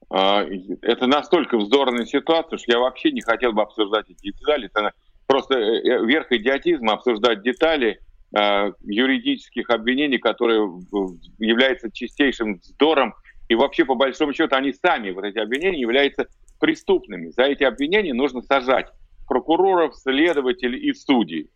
А, 0.09 0.43
это 0.83 1.07
настолько 1.07 1.59
вздорная 1.59 2.07
ситуация, 2.07 2.59
что 2.59 2.73
я 2.73 2.79
вообще 2.79 3.13
не 3.13 3.21
хотел 3.21 3.53
бы 3.53 3.63
обсуждать 3.63 4.09
эти 4.09 4.33
детали. 4.33 4.71
Это 4.73 4.93
просто 5.27 5.55
э, 5.55 5.81
э, 5.83 6.05
верх 6.07 6.33
идиотизма 6.33 6.95
обсуждать 6.95 7.43
детали– 7.43 8.01
Э, 8.10 8.10
юридических 8.33 9.71
обвинений, 9.71 10.19
которые 10.19 10.61
являются 11.38 11.90
чистейшим 11.90 12.59
вздором. 12.59 13.14
И 13.49 13.55
вообще, 13.57 13.85
по 13.85 13.97
большому 13.97 14.33
счету, 14.33 14.55
они 14.55 14.73
сами, 14.73 15.11
вот 15.11 15.25
эти 15.25 15.38
обвинения, 15.38 15.81
являются 15.81 16.27
преступными. 16.61 17.31
За 17.31 17.43
эти 17.43 17.64
обвинения 17.64 18.14
нужно 18.14 18.43
сажать 18.43 18.87
прокуроров, 19.27 19.97
следователей 19.97 20.79
и 20.79 20.93
судей. 20.93 21.51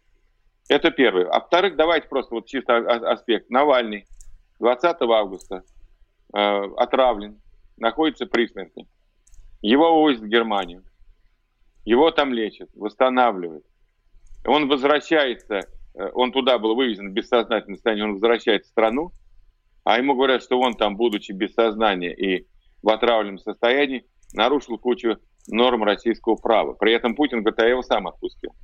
Это 0.69 0.91
первое. 0.91 1.29
А 1.29 1.41
вторых, 1.41 1.77
давайте 1.77 2.09
просто 2.09 2.35
вот 2.35 2.47
чисто 2.47 2.79
аспект. 2.79 3.51
Навальный 3.51 4.07
20 4.59 4.97
августа 5.03 5.63
э, 6.35 6.39
отравлен, 6.39 7.41
находится 7.77 8.27
при 8.27 8.49
смерти. 8.49 8.87
Его 9.63 9.91
увозят 9.91 10.23
в 10.23 10.27
Германию. 10.27 10.83
Его 11.85 12.11
там 12.11 12.33
лечат, 12.33 12.71
восстанавливают. 12.75 13.65
Он 14.47 14.69
возвращается 14.69 15.61
Э, 15.61 15.74
он 15.95 16.33
туда 16.33 16.59
был 16.59 16.75
вывезен 16.75 17.11
в 17.11 17.13
бессознательном 17.13 17.77
состоянии, 17.77 18.03
он 18.03 18.13
возвращается 18.13 18.69
в 18.69 18.73
страну, 18.73 19.13
а 19.85 19.99
ему 19.99 20.15
говорят, 20.15 20.43
что 20.43 20.59
он 20.59 20.75
там, 20.75 20.97
будучи 20.97 21.33
без 21.33 21.55
сознания 21.55 22.15
и 22.15 22.47
в 22.83 22.89
отравленном 22.89 23.39
состоянии, 23.39 24.05
нарушил 24.33 24.79
кучу 24.79 25.19
норм 25.47 25.85
российского 25.85 26.37
права. 26.37 26.73
При 26.75 26.93
этом 26.93 27.15
Путин 27.15 27.43
говорит, 27.43 27.61
а 27.61 27.65
я 27.65 27.71
его 27.71 27.83
сам 27.83 28.07
отпустил. 28.07 28.55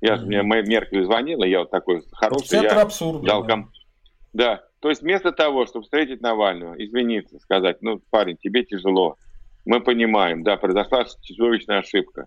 Я, 0.00 0.16
mm-hmm. 0.16 0.42
Мне 0.42 0.62
Меркель 0.62 1.04
звонила, 1.04 1.44
я 1.44 1.60
вот 1.60 1.70
такой 1.70 2.02
хороший. 2.12 2.58
Это 2.58 2.74
я 2.74 2.82
абсурдно. 2.82 3.26
Дал 3.26 3.46
ком... 3.46 3.70
Да, 4.32 4.62
То 4.80 4.88
есть 4.88 5.02
вместо 5.02 5.30
того, 5.30 5.66
чтобы 5.66 5.84
встретить 5.84 6.22
Навального, 6.22 6.74
извиниться, 6.74 7.38
сказать, 7.38 7.82
ну, 7.82 8.00
парень, 8.10 8.36
тебе 8.38 8.64
тяжело, 8.64 9.16
мы 9.64 9.80
понимаем, 9.80 10.42
да, 10.42 10.56
произошла 10.56 11.04
чудовищная 11.22 11.80
ошибка. 11.80 12.26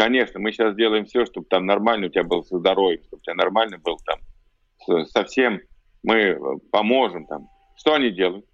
Конечно, 0.00 0.40
мы 0.40 0.50
сейчас 0.50 0.74
делаем 0.76 1.04
все, 1.04 1.26
чтобы 1.26 1.46
там 1.46 1.66
нормально 1.66 2.06
у 2.06 2.08
тебя 2.08 2.24
было 2.24 2.42
здоровье, 2.42 3.02
чтобы 3.02 3.18
у 3.18 3.22
тебя 3.22 3.34
нормально 3.34 3.76
был 3.76 3.98
там 3.98 5.04
совсем, 5.08 5.60
мы 6.02 6.14
э, 6.14 6.38
поможем 6.72 7.26
там. 7.26 7.50
Что 7.76 7.92
они 7.92 8.10
делают? 8.10 8.46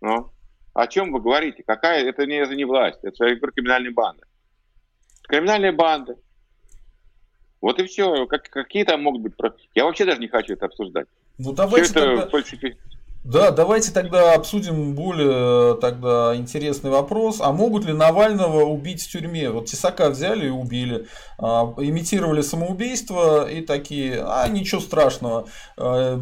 Ну, 0.00 0.30
о 0.72 0.86
чем 0.86 1.12
вы 1.12 1.20
говорите? 1.20 1.62
Какая? 1.62 2.08
Это 2.08 2.24
не, 2.24 2.36
это 2.36 2.54
не 2.54 2.64
власть, 2.64 3.00
это 3.02 3.26
я 3.26 3.36
говорю, 3.36 3.52
криминальная 3.52 3.92
банда. 3.92 4.22
Криминальная 5.24 5.72
банда. 5.72 6.16
Вот 7.60 7.78
и 7.78 7.84
все. 7.84 8.26
Как, 8.26 8.44
какие 8.44 8.84
там 8.84 9.02
могут 9.02 9.20
быть... 9.20 9.34
Я 9.74 9.84
вообще 9.84 10.06
даже 10.06 10.20
не 10.20 10.28
хочу 10.28 10.54
это 10.54 10.64
обсуждать. 10.64 11.06
Ну 11.36 11.52
давайте 11.52 11.90
все 11.90 12.00
это 12.00 12.08
тогда... 12.08 12.30
фальсифи... 12.30 12.78
Да, 13.24 13.52
давайте 13.52 13.92
тогда 13.92 14.34
обсудим 14.34 14.96
более 14.96 15.76
тогда 15.76 16.34
интересный 16.34 16.90
вопрос. 16.90 17.36
А 17.40 17.52
могут 17.52 17.84
ли 17.84 17.92
Навального 17.92 18.64
убить 18.64 19.00
в 19.00 19.12
тюрьме? 19.12 19.48
Вот 19.50 19.66
Тесака 19.66 20.10
взяли 20.10 20.46
и 20.46 20.50
убили, 20.50 21.06
а, 21.38 21.72
имитировали 21.78 22.42
самоубийство 22.42 23.48
и 23.48 23.60
такие, 23.60 24.24
а 24.26 24.48
ничего 24.48 24.80
страшного. 24.80 25.46
А, 25.76 26.20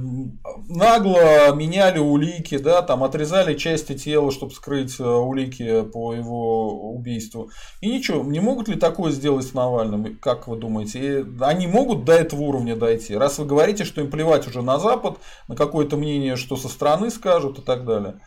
нагло 0.68 1.54
меняли 1.54 1.98
улики, 1.98 2.58
да, 2.58 2.82
там 2.82 3.02
отрезали 3.02 3.54
части 3.54 3.96
тела, 3.96 4.30
чтобы 4.30 4.52
скрыть 4.52 5.00
э, 5.00 5.04
улики 5.04 5.80
по 5.82 6.12
его 6.12 6.92
убийству. 6.92 7.50
И 7.80 7.90
ничего, 7.90 8.22
не 8.24 8.40
могут 8.40 8.68
ли 8.68 8.76
такое 8.76 9.10
сделать 9.10 9.46
с 9.46 9.54
Навальным, 9.54 10.18
как 10.20 10.48
вы 10.48 10.56
думаете? 10.58 10.98
И 10.98 11.24
они 11.40 11.66
могут 11.66 12.04
до 12.04 12.12
этого 12.12 12.42
уровня 12.42 12.76
дойти? 12.76 13.16
Раз 13.16 13.38
вы 13.38 13.46
говорите, 13.46 13.84
что 13.84 14.02
им 14.02 14.10
плевать 14.10 14.46
уже 14.46 14.60
на 14.60 14.78
Запад, 14.78 15.16
на 15.48 15.56
какое-то 15.56 15.96
мнение, 15.96 16.36
что 16.36 16.56
со 16.56 16.68
стороны 16.68 16.89
страны 16.90 17.10
скажут 17.10 17.58
и 17.58 17.62
так 17.62 17.84
далее. 17.84 18.18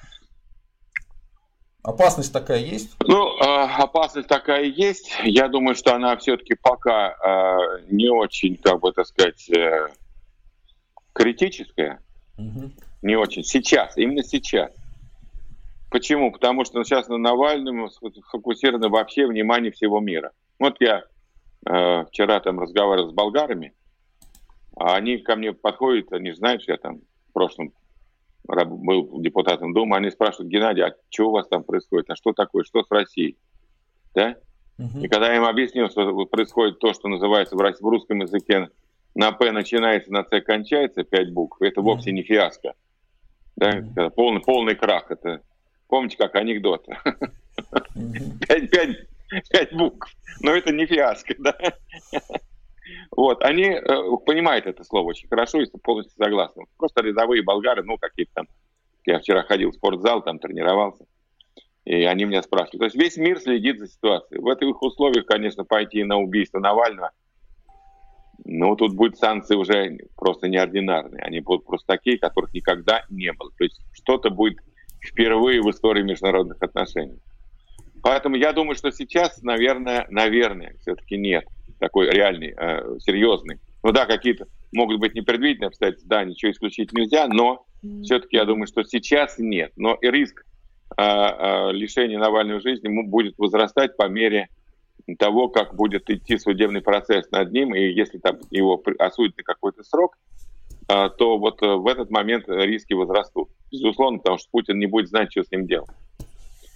Опасность 1.84 2.32
такая 2.32 2.60
есть? 2.60 2.96
Ну, 3.06 3.38
а, 3.42 3.76
опасность 3.76 4.30
такая 4.30 4.64
есть. 4.64 5.12
Я 5.26 5.50
думаю, 5.50 5.76
что 5.76 5.94
она 5.94 6.16
все-таки 6.16 6.56
пока 6.56 7.10
а, 7.10 7.58
не 7.90 8.10
очень, 8.10 8.56
как 8.56 8.80
бы 8.80 8.94
так 8.94 9.06
сказать, 9.06 9.50
э, 9.50 9.90
критическая. 11.12 12.00
Угу. 12.38 12.72
Не 13.02 13.18
очень. 13.18 13.44
Сейчас, 13.44 13.98
именно 13.98 14.24
сейчас. 14.24 14.72
Почему? 15.92 16.32
Потому 16.32 16.64
что 16.64 16.82
сейчас 16.86 17.10
на 17.10 17.18
Навальном 17.18 17.90
сфокусировано 17.90 18.88
вообще 18.88 19.28
внимание 19.28 19.74
всего 19.74 20.00
мира. 20.00 20.32
Вот 20.58 20.78
я 20.80 21.04
э, 21.66 22.06
вчера 22.06 22.40
там 22.40 22.62
разговаривал 22.62 23.10
с 23.10 23.14
болгарами, 23.14 23.74
а 24.78 24.96
они 24.96 25.18
ко 25.18 25.36
мне 25.36 25.52
подходят, 25.52 26.14
они 26.14 26.32
знают, 26.32 26.62
что 26.62 26.72
я 26.72 26.78
там 26.78 27.02
в 27.30 27.34
прошлом 27.34 27.74
был 28.48 29.22
депутатом 29.22 29.74
Думы, 29.74 29.98
они 29.98 30.12
спрашивают, 30.12 30.52
Геннадий, 30.52 30.84
а 30.84 30.94
что 31.10 31.30
у 31.30 31.32
вас 31.32 31.48
там 31.48 31.64
происходит, 31.64 32.10
а 32.10 32.16
что 32.16 32.34
такое, 32.34 32.64
что 32.64 32.84
с 32.84 32.92
Россией? 32.92 33.38
Да? 34.14 34.36
Угу. 34.78 35.00
И 35.02 35.08
когда 35.08 35.30
я 35.30 35.38
им 35.38 35.46
объяснил, 35.46 35.90
что 35.90 36.26
происходит 36.26 36.80
то, 36.80 36.94
что 36.94 37.08
называется 37.08 37.56
в, 37.56 37.60
в 37.60 37.88
русском 37.88 38.20
языке 38.22 38.70
на 39.16 39.32
П 39.32 39.52
начинается, 39.52 40.12
на 40.12 40.24
С 40.24 40.42
кончается, 40.42 41.04
пять 41.04 41.32
букв, 41.32 41.62
это 41.62 41.82
угу. 41.82 41.92
вовсе 41.92 42.12
не 42.12 42.24
фиаско. 42.24 42.74
Да? 43.56 43.78
Угу. 43.78 44.12
Полный, 44.12 44.42
полный 44.42 44.76
крах. 44.76 45.10
Это, 45.12 45.42
помните, 45.88 46.18
как 46.18 46.36
анекдот? 46.36 46.86
Пять, 48.48 48.72
пять, 48.72 48.98
пять 49.50 49.74
букв. 49.74 50.12
Но 50.42 50.52
это 50.52 50.74
не 50.74 50.88
фиаско, 50.88 51.36
да? 51.38 51.56
Вот, 53.16 53.44
они 53.44 53.66
э, 53.66 53.82
понимают 54.26 54.66
это 54.66 54.84
слово 54.84 55.10
очень 55.10 55.28
хорошо 55.28 55.62
и 55.62 55.70
полностью 55.84 56.16
согласны. 56.18 56.66
Просто 56.78 57.04
рядовые 57.04 57.44
болгары, 57.44 57.84
ну, 57.84 57.98
какие-то 57.98 58.32
там... 58.34 58.48
Я 59.06 59.20
вчера 59.20 59.44
ходил 59.44 59.72
в 59.72 59.76
спортзал, 59.76 60.24
там 60.24 60.40
тренировался, 60.40 61.06
и 61.84 62.04
они 62.06 62.24
меня 62.24 62.42
спрашивают. 62.42 62.80
То 62.80 62.86
есть 62.86 62.96
весь 62.96 63.18
мир 63.18 63.40
следит 63.40 63.80
за 63.80 63.88
ситуацией. 63.88 64.40
В 64.40 64.48
этих 64.48 64.82
условиях, 64.82 65.26
конечно, 65.26 65.66
пойти 65.66 66.04
на 66.06 66.18
убийство 66.18 66.60
Навального, 66.60 67.12
ну, 68.46 68.76
тут 68.76 68.96
будут 68.96 69.18
санкции 69.18 69.56
уже 69.56 69.98
просто 70.16 70.48
неординарные. 70.48 71.22
Они 71.22 71.42
будут 71.42 71.66
просто 71.66 71.88
такие, 71.88 72.18
которых 72.18 72.54
никогда 72.54 73.04
не 73.10 73.32
было. 73.34 73.52
То 73.58 73.66
есть 73.66 73.80
что-то 73.92 74.30
будет 74.30 74.58
впервые 75.02 75.62
в 75.62 75.70
истории 75.70 76.02
международных 76.02 76.62
отношений. 76.64 77.20
Поэтому 78.02 78.38
я 78.38 78.54
думаю, 78.54 78.76
что 78.76 78.92
сейчас, 78.92 79.42
наверное, 79.44 80.08
наверное, 80.10 80.76
все-таки 80.82 81.18
нет 81.18 81.46
такой 81.84 82.10
реальный, 82.10 82.54
э, 82.58 82.98
серьезный. 83.00 83.60
Ну 83.84 83.92
да, 83.92 84.06
какие-то 84.06 84.48
могут 84.72 85.02
быть 85.02 85.16
непредвиденные 85.16 85.68
обстоятельства, 85.68 86.10
да, 86.10 86.24
ничего 86.24 86.54
исключить 86.54 86.94
нельзя, 86.94 87.28
но 87.28 87.66
mm-hmm. 87.84 88.04
все-таки 88.04 88.38
я 88.38 88.46
думаю, 88.46 88.68
что 88.68 88.84
сейчас 88.84 89.38
нет. 89.38 89.74
Но 89.76 89.96
и 89.96 90.10
риск 90.10 90.46
э, 90.98 91.02
э, 91.04 91.72
лишения 91.74 92.18
Навального 92.18 92.62
жизни 92.62 92.88
будет 93.04 93.38
возрастать 93.38 93.98
по 93.98 94.08
мере 94.08 94.48
того, 95.20 95.50
как 95.50 95.76
будет 95.76 96.10
идти 96.10 96.38
судебный 96.38 96.82
процесс 96.82 97.30
над 97.32 97.52
ним, 97.52 97.76
и 97.76 97.82
если 97.92 98.18
там 98.18 98.38
его 98.50 98.82
осудят 99.00 99.36
на 99.36 99.44
какой-то 99.44 99.84
срок, 99.84 100.18
э, 100.88 101.10
то 101.18 101.38
вот 101.38 101.62
э, 101.62 101.68
в 101.68 101.88
этот 101.88 102.10
момент 102.12 102.46
риски 102.48 102.94
возрастут. 102.94 103.50
Безусловно, 103.74 104.20
потому 104.20 104.38
что 104.38 104.48
Путин 104.52 104.80
не 104.80 104.86
будет 104.86 105.10
знать, 105.10 105.32
что 105.32 105.44
с 105.44 105.52
ним 105.52 105.68
делать. 105.68 105.90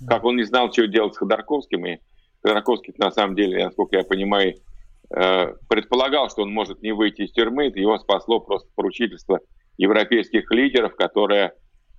Как 0.05 0.25
он 0.25 0.35
не 0.35 0.43
знал, 0.43 0.69
что 0.73 0.85
делать 0.85 1.15
с 1.15 1.17
Ходорковским, 1.17 1.85
и 1.85 1.99
Ходорковский, 2.43 2.93
на 2.97 3.11
самом 3.11 3.37
деле, 3.37 3.63
насколько 3.63 3.95
я 3.95 4.03
понимаю, 4.03 4.55
предполагал, 5.09 6.29
что 6.29 6.41
он 6.41 6.51
может 6.51 6.81
не 6.81 6.91
выйти 6.91 7.21
из 7.21 7.31
тюрьмы, 7.31 7.65
его 7.65 7.97
спасло 7.97 8.39
просто 8.39 8.69
поручительство 8.75 9.39
европейских 9.77 10.51
лидеров, 10.51 10.95
которые 10.95 11.53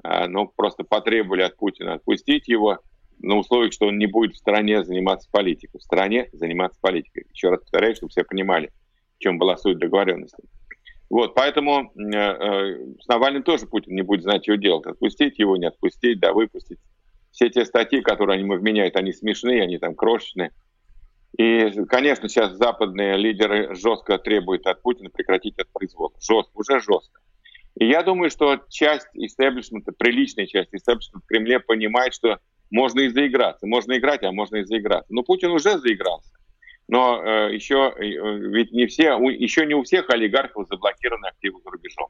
э, 0.04 0.26
ну, 0.26 0.48
просто 0.48 0.84
потребовали 0.84 1.42
от 1.42 1.56
Путина 1.56 1.94
отпустить 1.94 2.48
его 2.48 2.78
на 3.20 3.36
условиях, 3.36 3.72
что 3.72 3.86
он 3.86 3.98
не 3.98 4.06
будет 4.06 4.34
в 4.34 4.38
стране 4.38 4.84
заниматься 4.84 5.28
политикой. 5.30 5.78
В 5.78 5.82
стране 5.82 6.28
заниматься 6.32 6.78
политикой. 6.80 7.26
Еще 7.32 7.50
раз 7.50 7.60
повторяю, 7.60 7.94
чтобы 7.94 8.10
все 8.10 8.24
понимали, 8.24 8.70
в 9.16 9.18
чем 9.20 9.38
была 9.38 9.56
суть 9.56 9.78
договоренности. 9.78 10.42
Вот, 11.10 11.34
поэтому 11.34 11.90
э, 11.96 12.16
э, 12.16 12.78
с 13.00 13.08
Навальным 13.08 13.42
тоже 13.42 13.66
Путин 13.66 13.94
не 13.94 14.02
будет 14.02 14.22
знать, 14.22 14.42
что 14.42 14.56
делать. 14.56 14.86
Отпустить 14.86 15.38
его, 15.38 15.56
не 15.56 15.66
отпустить, 15.66 16.20
да, 16.20 16.32
выпустить. 16.32 16.78
Все 17.30 17.48
те 17.48 17.64
статьи, 17.64 18.00
которые 18.00 18.34
они 18.34 18.42
ему 18.42 18.56
вменяют, 18.56 18.96
они 18.96 19.12
смешные, 19.12 19.62
они 19.62 19.78
там 19.78 19.94
крошечные. 19.94 20.50
И, 21.38 21.70
конечно, 21.84 22.28
сейчас 22.28 22.56
западные 22.56 23.16
лидеры 23.16 23.74
жестко 23.76 24.18
требуют 24.18 24.66
от 24.66 24.82
Путина 24.82 25.08
прекратить 25.08 25.54
этот 25.56 25.72
произвол. 25.72 26.12
Жестко, 26.20 26.50
уже 26.54 26.80
жестко. 26.80 27.20
И 27.78 27.86
я 27.86 28.02
думаю, 28.02 28.28
что 28.28 28.60
часть 28.68 29.06
истеблишмента, 29.14 29.92
приличная 29.92 30.46
часть 30.46 30.74
истеблишмента 30.74 31.24
в 31.24 31.28
Кремле 31.28 31.60
понимает, 31.60 32.12
что 32.12 32.40
можно 32.72 33.00
и 33.00 33.08
заиграться. 33.08 33.68
Можно 33.68 33.96
играть, 33.96 34.24
а 34.24 34.32
можно 34.32 34.56
и 34.56 34.64
заиграться. 34.64 35.14
Но 35.14 35.22
Путин 35.22 35.52
уже 35.52 35.78
заигрался. 35.78 36.32
Но 36.88 37.22
э, 37.22 37.54
еще, 37.54 37.94
э, 37.96 38.02
ведь 38.48 38.72
не 38.72 38.86
все, 38.86 39.14
у, 39.14 39.28
еще 39.28 39.64
не 39.64 39.74
у 39.74 39.84
всех 39.84 40.10
олигархов 40.10 40.66
заблокированы 40.66 41.26
активы 41.26 41.60
за 41.62 41.70
рубежом. 41.70 42.08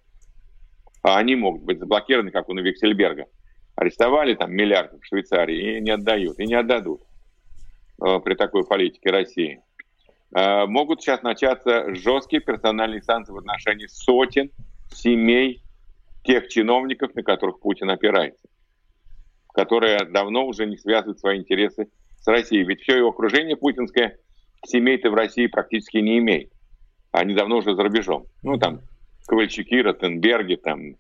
А 1.03 1.19
они 1.19 1.37
могут 1.37 1.65
быть 1.65 1.79
заблокированы, 1.79 2.31
как 2.31 2.49
у 2.49 2.55
Виксельберга. 2.55 3.27
Арестовали 3.77 4.35
там 4.35 4.55
миллиарды 4.55 4.99
в 4.99 5.05
Швейцарии 5.05 5.77
и 5.77 5.81
не 5.83 5.91
отдают, 5.91 6.39
и 6.39 6.47
не 6.47 6.55
отдадут. 6.55 7.03
Э, 8.01 8.21
при 8.21 8.35
такой 8.35 8.65
политике 8.65 9.11
России. 9.11 9.61
Э, 10.35 10.67
могут 10.67 11.03
сейчас 11.03 11.23
начаться 11.23 11.93
жесткие 11.95 12.41
персональные 12.41 13.03
санкции 13.03 13.33
в 13.33 13.39
отношении 13.39 13.87
сотен 13.87 14.51
семей 14.93 15.63
тех 16.23 16.49
чиновников, 16.49 17.15
на 17.17 17.25
которых 17.25 17.59
Путин 17.59 17.91
опирается, 17.91 18.47
которые 19.53 20.05
давно 20.05 20.47
уже 20.47 20.67
не 20.67 20.77
связывают 20.77 21.19
свои 21.19 21.39
интересы 21.39 21.89
с 22.21 22.27
Россией. 22.29 22.63
Ведь 22.65 22.83
все 22.83 22.99
его 22.99 23.09
окружение 23.09 23.57
путинское 23.57 24.17
семей-то 24.65 25.11
в 25.11 25.15
России 25.15 25.49
практически 25.49 25.97
не 25.97 26.19
имеет. 26.19 26.53
Они 27.11 27.35
давно 27.35 27.57
уже 27.57 27.75
за 27.75 27.83
рубежом. 27.83 28.27
Ну, 28.45 28.59
там, 28.59 28.83
Ковальчуки, 29.27 29.83
Ротенберги, 29.83 30.55
там, 30.55 30.95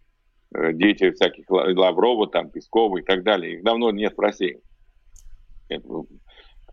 э, 0.53 0.73
дети 0.73 1.13
всяких 1.13 1.49
Лаврова, 1.49 2.29
там, 2.29 2.51
Пескова 2.51 2.99
и 2.99 3.03
так 3.03 3.23
далее. 3.23 3.55
Их 3.55 3.63
давно 3.63 3.93
нет 3.93 4.17
в 4.17 4.21
России 4.21 4.61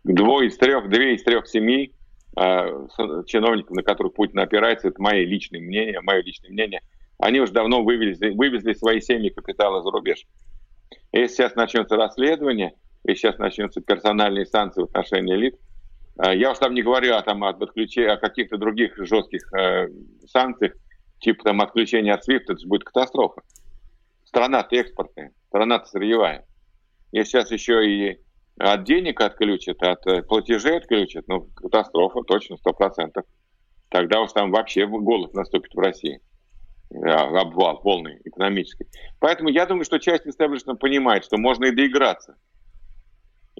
двое 0.06 0.48
из 0.48 0.56
трех, 0.56 0.88
две 0.88 1.14
из 1.14 1.22
трех 1.22 1.46
семей 1.48 1.92
э, 2.36 2.86
чиновников, 3.26 3.76
на 3.76 3.82
которых 3.82 4.14
Путин 4.14 4.38
опирается, 4.38 4.88
это 4.88 5.02
мое 5.02 5.24
личное 5.24 5.60
мнение, 5.60 6.00
мое 6.00 6.22
личное 6.22 6.50
мнение, 6.50 6.80
они 7.18 7.40
уже 7.40 7.52
давно 7.52 7.82
вывезли, 7.82 8.30
вывезли 8.30 8.74
свои 8.74 9.00
семьи 9.00 9.30
капитала 9.30 9.82
за 9.82 9.90
рубеж. 9.90 10.26
Если 11.12 11.34
сейчас 11.34 11.54
начнется 11.56 11.96
расследование, 11.96 12.74
если 13.04 13.22
сейчас 13.22 13.38
начнутся 13.38 13.80
персональные 13.80 14.46
санкции 14.46 14.82
в 14.82 14.84
отношении 14.84 15.34
элит, 15.34 15.56
э, 16.24 16.36
я 16.36 16.52
уж 16.52 16.58
там 16.58 16.74
не 16.74 16.82
говорю 16.82 17.14
о, 17.14 17.22
там, 17.22 17.42
об 17.42 17.62
отключении, 17.62 18.10
о 18.10 18.16
каких-то 18.16 18.58
других 18.58 18.96
жестких 18.96 19.52
э, 19.54 19.88
санкциях, 20.26 20.74
типа 21.18 21.44
там 21.44 21.60
отключения 21.60 22.14
от 22.14 22.28
SWIFT, 22.28 22.42
это 22.48 22.58
же 22.58 22.68
будет 22.68 22.84
катастрофа. 22.84 23.42
Страна-то 24.24 24.76
экспортная, 24.76 25.32
страна-то 25.48 25.86
сырьевая. 25.86 26.46
Если 27.12 27.30
сейчас 27.30 27.50
еще 27.50 27.88
и 27.88 28.18
от 28.58 28.84
денег 28.84 29.20
отключат, 29.20 29.82
от 29.82 30.06
э, 30.06 30.22
платежей 30.22 30.78
отключат, 30.78 31.28
ну, 31.28 31.42
катастрофа 31.54 32.22
точно, 32.22 32.56
сто 32.56 32.72
процентов. 32.72 33.24
Тогда 33.90 34.20
уж 34.20 34.32
там 34.32 34.50
вообще 34.50 34.86
голод 34.86 35.34
наступит 35.34 35.74
в 35.74 35.78
России. 35.78 36.20
обвал 36.90 37.80
полный 37.80 38.20
экономический. 38.24 38.86
Поэтому 39.20 39.50
я 39.50 39.66
думаю, 39.66 39.84
что 39.84 39.98
часть 39.98 40.26
истеблишмента 40.26 40.80
понимает, 40.80 41.24
что 41.24 41.36
можно 41.36 41.66
и 41.66 41.74
доиграться. 41.74 42.36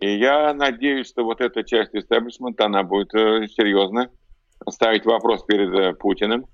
И 0.00 0.18
я 0.18 0.52
надеюсь, 0.52 1.08
что 1.08 1.24
вот 1.24 1.40
эта 1.40 1.62
часть 1.64 1.94
истеблишмента, 1.94 2.66
она 2.66 2.82
будет 2.82 3.14
э, 3.14 3.46
серьезно 3.48 4.10
ставить 4.68 5.04
вопрос 5.04 5.44
перед 5.44 5.72
э, 5.72 5.94
Путиным 5.94 6.46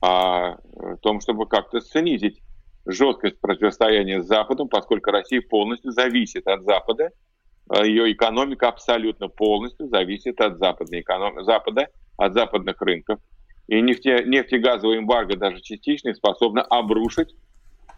о 0.00 0.56
том, 1.00 1.20
чтобы 1.20 1.46
как-то 1.46 1.80
снизить 1.80 2.40
жесткость 2.86 3.40
противостояния 3.40 4.20
с 4.20 4.26
Западом, 4.26 4.68
поскольку 4.68 5.12
Россия 5.12 5.40
полностью 5.48 5.92
зависит 5.92 6.46
от 6.48 6.62
Запада, 6.64 7.10
ее 7.80 8.12
экономика 8.12 8.68
абсолютно 8.68 9.28
полностью 9.28 9.88
зависит 9.88 10.40
от 10.40 10.58
западной 10.58 11.00
эконом... 11.00 11.42
Запада, 11.44 11.88
от 12.16 12.34
западных 12.34 12.80
рынков. 12.82 13.18
И 13.68 13.80
нефте... 13.80 14.24
нефтегазовая 14.26 14.98
эмбарго 14.98 15.36
даже 15.36 15.60
частично 15.60 16.14
способна 16.14 16.62
обрушить 16.62 17.34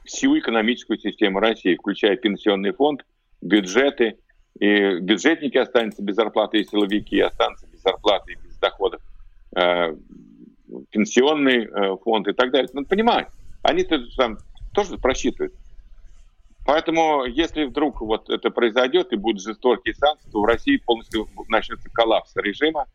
всю 0.05 0.39
экономическую 0.39 0.99
систему 0.99 1.41
России, 1.41 1.75
включая 1.75 2.16
пенсионный 2.16 2.72
фонд, 2.72 3.05
бюджеты, 3.41 4.18
и 4.61 5.01
бюджетники 5.01 5.59
останутся 5.59 6.03
без 6.03 6.14
зарплаты, 6.14 6.61
и 6.61 6.64
силовики 6.64 7.18
останутся 7.20 7.66
без 7.66 7.83
зарплаты 7.83 8.33
и 8.33 8.37
без 8.37 8.57
доходов, 8.59 9.01
э, 9.57 9.97
пенсионный 10.91 11.64
э, 11.64 11.97
фонд 12.05 12.29
и 12.29 12.33
так 12.33 12.53
далее. 12.53 12.68
Надо 12.72 12.89
понимать, 12.89 13.29
они 13.62 13.85
там 13.85 14.39
тоже 14.72 14.99
просчитывают. 14.99 15.55
Поэтому, 16.67 17.25
если 17.27 17.65
вдруг 17.65 18.01
вот 18.01 18.31
это 18.31 18.51
произойдет 18.51 19.12
и 19.12 19.17
будут 19.17 19.43
жестокие 19.43 19.95
санкции, 19.95 20.31
то 20.31 20.41
в 20.41 20.45
России 20.45 20.77
полностью 20.79 21.29
начнется 21.49 21.91
коллапс 21.91 22.35
режима. 22.37 22.87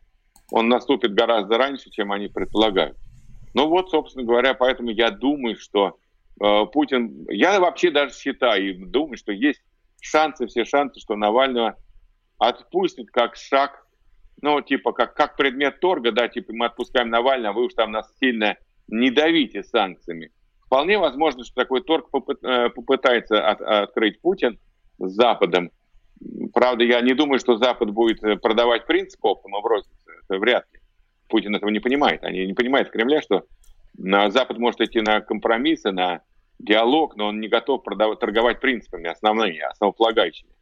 Он 0.50 0.68
наступит 0.68 1.14
гораздо 1.14 1.56
раньше, 1.56 1.90
чем 1.90 2.10
они 2.10 2.26
предполагают. 2.26 2.96
Ну 3.54 3.68
вот, 3.68 3.90
собственно 3.90 4.24
говоря, 4.24 4.54
поэтому 4.54 4.90
я 4.90 5.10
думаю, 5.10 5.56
что 5.56 5.98
э, 6.40 6.66
Путин... 6.72 7.26
Я 7.28 7.60
вообще 7.60 7.92
даже 7.92 8.14
считаю 8.14 8.70
и 8.70 8.84
думаю, 8.84 9.16
что 9.16 9.32
есть 9.32 9.62
шансы, 10.00 10.46
все 10.48 10.64
шансы, 10.64 11.00
что 11.00 11.14
Навального 11.14 11.76
отпустят 12.38 13.10
как 13.10 13.36
шаг, 13.36 13.86
ну, 14.42 14.60
типа, 14.62 14.92
как, 14.92 15.14
как 15.14 15.36
предмет 15.36 15.80
торга, 15.80 16.10
да, 16.10 16.26
типа, 16.28 16.52
мы 16.52 16.66
отпускаем 16.66 17.10
Навального, 17.10 17.54
а 17.54 17.56
вы 17.56 17.66
уж 17.66 17.74
там 17.74 17.92
нас 17.92 18.12
сильно 18.18 18.56
не 18.88 19.10
давите 19.10 19.62
санкциями. 19.62 20.32
Вполне 20.70 20.98
возможно, 20.98 21.42
что 21.42 21.52
такой 21.56 21.82
торг 21.82 22.06
э, 22.14 22.68
попытается 22.70 23.44
от, 23.44 23.60
открыть 23.60 24.20
Путин 24.20 24.60
с 25.00 25.10
Западом. 25.10 25.72
Правда, 26.54 26.84
я 26.84 27.00
не 27.00 27.12
думаю, 27.12 27.40
что 27.40 27.56
Запад 27.56 27.90
будет 27.90 28.22
э, 28.22 28.36
продавать 28.36 28.86
принцип 28.86 29.18
оптом 29.24 29.50
броситься. 29.64 30.12
Это 30.22 30.38
вряд 30.38 30.64
ли. 30.72 30.78
Путин 31.28 31.56
этого 31.56 31.70
не 31.70 31.80
понимает. 31.80 32.22
Они 32.22 32.46
не 32.46 32.52
понимают 32.52 32.86
в 32.86 32.92
Кремле, 32.92 33.20
что 33.20 33.46
Запад 33.98 34.58
может 34.58 34.80
идти 34.80 35.00
на 35.00 35.20
компромиссы, 35.20 35.90
на 35.90 36.20
диалог, 36.60 37.16
но 37.16 37.26
он 37.26 37.40
не 37.40 37.48
готов 37.48 37.82
продавать, 37.82 38.20
торговать 38.20 38.60
принципами 38.60 39.08
основными, 39.08 39.58
основополагающими. 39.58 40.52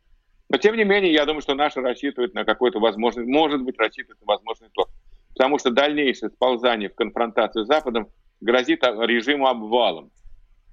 Но 0.48 0.56
тем 0.56 0.74
не 0.74 0.84
менее, 0.84 1.12
я 1.12 1.26
думаю, 1.26 1.42
что 1.42 1.54
наши 1.54 1.82
рассчитывают 1.82 2.32
на 2.32 2.46
какой-то 2.46 2.80
возможный, 2.80 3.26
может 3.26 3.60
быть, 3.60 3.78
рассчитывают 3.78 4.22
на 4.22 4.26
возможный 4.26 4.70
торг. 4.72 4.88
Потому 5.34 5.58
что 5.58 5.70
дальнейшее 5.70 6.30
сползание 6.30 6.88
в 6.88 6.94
конфронтацию 6.94 7.66
с 7.66 7.68
Западом 7.68 8.08
грозит 8.40 8.82
режиму 8.82 9.46
обвалом. 9.46 10.10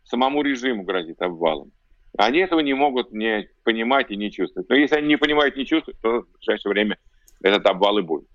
Самому 0.04 0.42
режиму 0.44 0.84
грозит 0.84 1.22
обвалом. 1.22 1.72
Они 2.18 2.40
этого 2.40 2.62
не 2.62 2.74
могут 2.74 3.12
не 3.12 3.50
понимать 3.64 4.12
и 4.12 4.16
не 4.16 4.32
чувствовать. 4.32 4.70
Но 4.70 4.76
если 4.76 4.96
они 4.96 5.08
не 5.08 5.18
понимают 5.18 5.58
не 5.58 5.66
чувствуют, 5.66 6.00
то 6.02 6.22
в 6.22 6.38
ближайшее 6.38 6.72
время 6.72 6.98
этот 7.42 7.66
обвал 7.66 7.98
и 7.98 8.02
будет. 8.02 8.28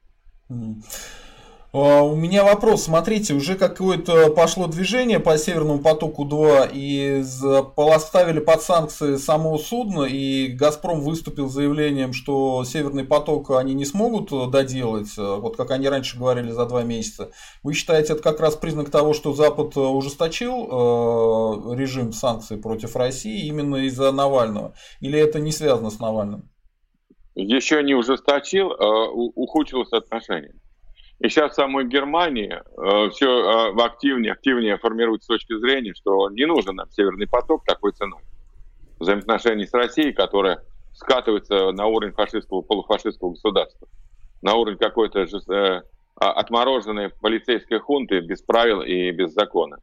А, 1.72 2.02
у 2.02 2.16
меня 2.16 2.42
вопрос. 2.42 2.84
Смотрите, 2.84 3.34
уже 3.34 3.54
какое-то 3.54 4.30
пошло 4.30 4.66
движение 4.66 5.20
по 5.20 5.38
Северному 5.38 5.78
потоку-2 5.80 6.70
и 6.72 7.22
поставили 7.76 8.40
под 8.40 8.62
санкции 8.62 9.16
само 9.16 9.56
судно, 9.56 10.02
и 10.02 10.48
«Газпром» 10.48 11.00
выступил 11.00 11.48
с 11.48 11.52
заявлением, 11.52 12.12
что 12.12 12.64
Северный 12.64 13.04
поток 13.04 13.50
они 13.52 13.74
не 13.74 13.84
смогут 13.84 14.50
доделать, 14.50 15.16
вот 15.16 15.56
как 15.56 15.70
они 15.70 15.88
раньше 15.88 16.18
говорили, 16.18 16.50
за 16.50 16.66
два 16.66 16.82
месяца. 16.82 17.30
Вы 17.62 17.74
считаете, 17.74 18.14
это 18.14 18.22
как 18.22 18.40
раз 18.40 18.56
признак 18.56 18.90
того, 18.90 19.12
что 19.12 19.32
Запад 19.32 19.76
ужесточил 19.76 20.66
э, 20.66 21.76
режим 21.76 22.12
санкций 22.12 22.56
против 22.56 22.96
России 22.96 23.46
именно 23.46 23.76
из-за 23.76 24.10
Навального? 24.10 24.74
Или 25.00 25.20
это 25.20 25.38
не 25.38 25.52
связано 25.52 25.90
с 25.90 26.00
Навальным? 26.00 26.50
Еще 27.36 27.80
не 27.84 27.94
ужесточил, 27.94 28.72
а 28.72 29.08
ухудшилось 29.08 29.92
отношение. 29.92 30.54
И 31.20 31.28
сейчас 31.28 31.52
в 31.52 31.54
самой 31.54 31.86
Германии 31.86 32.50
э, 32.50 33.10
все 33.10 33.28
э, 33.28 33.82
активнее, 33.82 34.32
активнее 34.32 34.78
формируется 34.78 35.24
с 35.24 35.28
точки 35.28 35.58
зрения, 35.58 35.92
что 35.94 36.30
не 36.30 36.46
нужен 36.46 36.76
нам 36.76 36.90
Северный 36.90 37.28
поток 37.28 37.64
такой 37.64 37.92
ценой. 37.92 38.20
Взаимоотношений 38.98 39.66
с 39.66 39.74
Россией, 39.74 40.12
которая 40.12 40.64
скатывается 40.94 41.72
на 41.72 41.86
уровень 41.86 42.14
фашистского, 42.14 42.62
полуфашистского 42.62 43.30
государства, 43.30 43.86
на 44.40 44.54
уровень 44.54 44.78
какой-то 44.78 45.20
э, 45.20 45.82
а, 46.16 46.32
отмороженной 46.32 47.10
полицейской 47.10 47.80
хунты 47.80 48.20
без 48.20 48.40
правил 48.40 48.80
и 48.80 49.10
без 49.10 49.32
закона. 49.32 49.78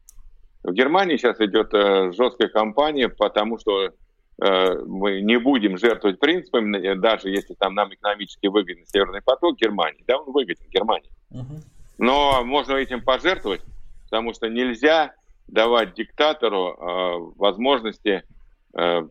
В 0.64 0.72
Германии 0.74 1.18
сейчас 1.18 1.40
идет 1.40 1.72
э, 1.74 2.12
жесткая 2.14 2.50
кампания, 2.50 3.10
потому 3.10 3.60
что 3.60 3.92
мы 4.40 5.22
не 5.22 5.38
будем 5.40 5.78
жертвовать 5.78 6.20
принципами, 6.20 6.78
э, 6.78 6.96
даже 6.96 7.30
если 7.30 7.54
там 7.56 7.74
нам 7.74 7.94
экономически 7.94 8.48
выгоден 8.48 8.86
Северный 8.86 9.22
поток 9.22 9.58
Германии, 9.58 10.04
да, 10.08 10.20
он 10.20 10.32
выгоден 10.32 10.68
Германии. 10.70 11.10
Но 11.98 12.44
можно 12.44 12.74
этим 12.74 13.02
пожертвовать, 13.02 13.62
потому 14.04 14.34
что 14.34 14.48
нельзя 14.48 15.14
давать 15.48 15.96
диктатору 15.96 16.74
э, 16.74 17.34
возможности 17.38 18.24
э, 18.78 19.08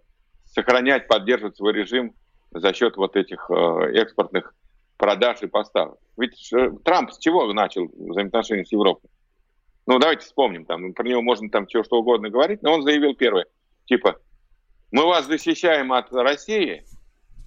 сохранять, 0.47 1.09
поддерживать 1.09 1.57
свой 1.57 1.73
режим 1.73 2.15
за 2.53 2.73
счет 2.73 2.97
вот 2.97 3.17
этих 3.17 3.51
э, 3.51 3.91
экспортных 3.95 4.55
продаж 4.97 5.43
и 5.43 5.47
поставок. 5.47 5.99
Ведь 6.17 6.53
э, 6.53 6.71
Трамп 6.85 7.11
с 7.13 7.19
чего 7.19 7.53
начал 7.53 7.87
взаимоотношения 7.87 8.65
с 8.65 8.73
Европой? 8.73 9.11
Ну, 9.87 9.99
давайте 9.99 10.27
вспомним, 10.27 10.65
там, 10.65 10.93
про 10.93 11.07
него 11.07 11.23
можно 11.23 11.49
там 11.49 11.67
чего 11.67 11.85
что 11.85 11.99
угодно 11.99 12.29
говорить, 12.29 12.63
но 12.63 12.75
он 12.75 12.83
заявил 12.83 13.15
первое, 13.15 13.47
типа, 13.87 14.19
мы 14.97 15.05
вас 15.05 15.27
защищаем 15.27 15.93
от 15.93 16.11
России, 16.11 16.83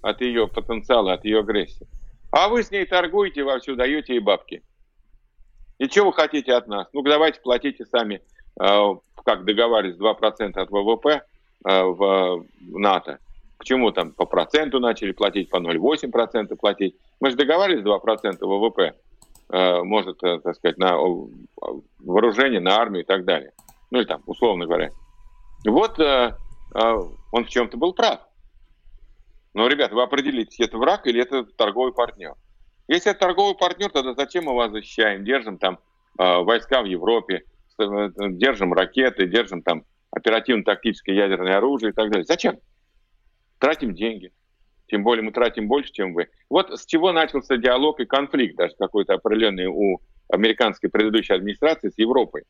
от 0.02 0.20
ее 0.20 0.46
потенциала, 0.46 1.14
от 1.14 1.24
ее 1.24 1.40
агрессии. 1.40 1.84
А 2.30 2.48
вы 2.48 2.62
с 2.62 2.70
ней 2.70 2.86
торгуете, 2.86 3.42
вовсю 3.42 3.74
даете 3.74 4.14
ей 4.14 4.20
бабки. 4.20 4.62
И 5.78 5.88
что 5.88 6.04
вы 6.04 6.12
хотите 6.12 6.54
от 6.54 6.68
нас? 6.68 6.86
Ну, 6.92 7.02
давайте 7.02 7.40
платите 7.40 7.84
сами, 7.86 8.22
э, 8.60 8.94
как 9.24 9.44
договаривались, 9.44 9.98
2% 9.98 10.60
от 10.60 10.70
ВВП 10.70 11.08
э, 11.08 11.82
в 11.82 12.44
НАТО. 12.60 13.18
Почему 13.58 13.90
там 13.90 14.12
по 14.12 14.26
проценту 14.26 14.78
начали 14.78 15.10
платить, 15.10 15.50
по 15.50 15.56
0,8% 15.56 16.54
платить? 16.54 16.94
Мы 17.18 17.30
же 17.30 17.36
договаривались 17.36 17.84
2% 17.84 18.46
ВВП, 18.46 18.94
э, 19.48 19.82
может, 19.82 20.18
так 20.18 20.54
сказать, 20.54 20.78
на 20.78 20.96
вооружение, 21.98 22.60
на 22.60 22.76
армию 22.76 23.02
и 23.02 23.06
так 23.06 23.24
далее. 23.24 23.50
Ну, 23.90 23.98
или 23.98 24.06
там, 24.06 24.22
условно 24.26 24.66
говоря. 24.66 24.90
Вот 25.64 25.98
он 26.74 27.44
в 27.44 27.48
чем-то 27.48 27.76
был 27.76 27.92
прав. 27.94 28.20
Но, 29.54 29.66
ребята, 29.66 29.94
вы 29.94 30.02
определитесь, 30.02 30.60
это 30.60 30.78
враг 30.78 31.06
или 31.06 31.20
это 31.20 31.44
торговый 31.44 31.92
партнер. 31.92 32.34
Если 32.86 33.10
это 33.10 33.20
торговый 33.20 33.56
партнер, 33.56 33.90
тогда 33.90 34.14
зачем 34.14 34.44
мы 34.44 34.54
вас 34.54 34.70
защищаем? 34.70 35.24
Держим 35.24 35.58
там 35.58 35.78
э, 36.18 36.38
войска 36.42 36.82
в 36.82 36.86
Европе, 36.86 37.44
э, 37.78 38.08
держим 38.30 38.72
ракеты, 38.72 39.26
держим 39.26 39.62
там 39.62 39.84
оперативно-тактическое 40.10 41.14
ядерное 41.14 41.56
оружие 41.56 41.90
и 41.90 41.94
так 41.94 42.10
далее. 42.10 42.24
Зачем? 42.24 42.58
Тратим 43.58 43.94
деньги. 43.94 44.32
Тем 44.88 45.04
более 45.04 45.22
мы 45.22 45.30
тратим 45.30 45.68
больше, 45.68 45.92
чем 45.92 46.14
вы. 46.14 46.28
Вот 46.48 46.72
с 46.72 46.84
чего 46.84 47.12
начался 47.12 47.56
диалог 47.56 48.00
и 48.00 48.06
конфликт, 48.06 48.56
даже 48.56 48.74
какой-то 48.76 49.14
определенный 49.14 49.66
у 49.66 50.00
американской 50.28 50.90
предыдущей 50.90 51.34
администрации 51.34 51.90
с 51.90 51.98
Европой. 51.98 52.42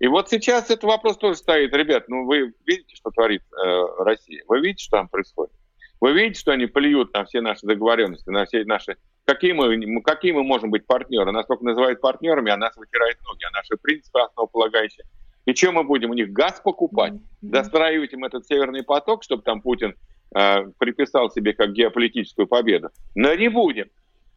И 0.00 0.08
вот 0.08 0.30
сейчас 0.30 0.70
этот 0.70 0.84
вопрос 0.84 1.18
тоже 1.18 1.38
стоит. 1.38 1.74
Ребят, 1.74 2.08
ну 2.08 2.24
вы 2.24 2.54
видите, 2.66 2.96
что 2.96 3.10
творит 3.10 3.42
э, 3.52 3.82
Россия? 3.98 4.42
Вы 4.48 4.60
видите, 4.60 4.84
что 4.84 4.96
там 4.96 5.08
происходит? 5.08 5.52
Вы 6.00 6.12
видите, 6.12 6.40
что 6.40 6.52
они 6.52 6.64
плюют 6.64 7.12
на 7.12 7.26
все 7.26 7.42
наши 7.42 7.66
договоренности, 7.66 8.30
на 8.30 8.46
все 8.46 8.64
наши... 8.64 8.96
Какие 9.26 9.52
мы, 9.52 10.00
какие 10.00 10.32
мы 10.32 10.42
можем 10.42 10.70
быть 10.70 10.86
партнеры? 10.86 11.30
Нас 11.32 11.46
только 11.46 11.64
называют 11.64 12.00
партнерами, 12.00 12.50
а 12.50 12.56
нас 12.56 12.74
вытирают 12.78 13.18
ноги, 13.22 13.44
а 13.44 13.50
наши 13.50 13.76
принципы 13.76 14.20
основополагающие. 14.20 15.04
И 15.44 15.52
чем 15.52 15.74
мы 15.74 15.84
будем? 15.84 16.10
У 16.10 16.14
них 16.14 16.32
газ 16.32 16.62
покупать? 16.64 17.12
Достраивать 17.42 18.14
им 18.14 18.24
этот 18.24 18.46
северный 18.46 18.82
поток, 18.82 19.22
чтобы 19.22 19.42
там 19.42 19.60
Путин 19.60 19.94
э, 20.34 20.66
приписал 20.78 21.30
себе 21.30 21.52
как 21.52 21.72
геополитическую 21.72 22.46
победу? 22.46 22.88
Но 23.14 23.34
не 23.34 23.48
будем. 23.48 23.90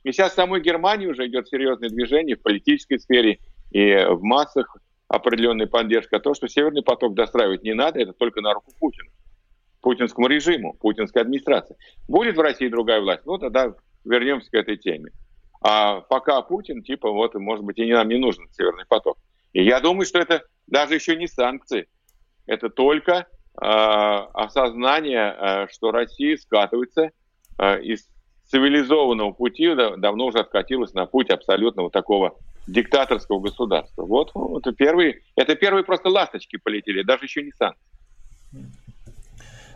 И 0.03 0.11
сейчас 0.11 0.34
в 0.34 0.36
самой 0.36 0.59
Германии 0.59 1.07
уже 1.07 1.26
идет 1.28 1.47
серьезное 1.47 1.88
движение 1.88 2.36
в 2.36 2.41
политической 2.41 2.99
сфере 2.99 3.39
и 3.72 4.05
в 4.09 4.22
массах 4.22 4.76
определенная 5.14 5.68
поддержка. 5.68 6.18
А 6.18 6.20
то, 6.20 6.34
что 6.34 6.47
Северный 6.47 6.82
поток 6.82 7.14
достраивать 7.14 7.61
не 7.61 7.76
надо, 7.76 7.99
это 7.99 8.14
только 8.14 8.41
на 8.41 8.51
руку 8.51 8.72
Путину, 8.80 9.11
путинскому 9.80 10.28
режиму, 10.28 10.74
путинской 10.74 11.22
администрации. 11.22 11.76
Будет 12.07 12.36
в 12.36 12.41
России 12.41 12.68
другая 12.68 12.99
власть, 12.99 13.24
ну 13.26 13.38
тогда 13.38 13.76
вернемся 14.03 14.49
к 14.49 14.55
этой 14.55 14.76
теме. 14.76 15.11
А 15.61 16.01
пока 16.01 16.41
Путин, 16.41 16.82
типа, 16.82 17.11
вот, 17.11 17.36
может 17.36 17.64
быть, 17.64 17.78
и 17.78 17.93
нам 17.93 18.09
не 18.09 18.18
нужен 18.18 18.47
Северный 18.51 18.86
поток. 18.88 19.18
И 19.53 19.64
я 19.64 19.80
думаю, 19.80 20.05
что 20.07 20.18
это 20.18 20.43
даже 20.66 20.95
еще 20.95 21.16
не 21.16 21.28
санкции. 21.28 21.88
Это 22.47 22.70
только 22.70 23.11
э, 23.14 23.26
осознание, 23.61 25.36
э, 25.38 25.68
что 25.72 25.91
Россия 25.91 26.38
скатывается 26.38 27.11
э, 27.59 27.82
из 27.84 28.09
цивилизованного 28.45 29.32
пути, 29.32 29.74
да, 29.76 29.95
давно 29.95 30.26
уже 30.26 30.39
откатилась 30.39 30.93
на 30.93 31.05
путь 31.05 31.30
абсолютного 31.30 31.91
такого 31.91 32.36
диктаторского 32.68 33.39
государства. 33.39 34.03
Вот 34.03 34.32
это 34.57 34.72
первые, 34.72 35.22
это 35.36 35.55
первые 35.55 35.84
просто 35.84 36.09
ласточки 36.09 36.57
полетели, 36.57 37.03
даже 37.03 37.26
еще 37.26 37.43
не 37.43 37.51
санкции. 37.51 37.82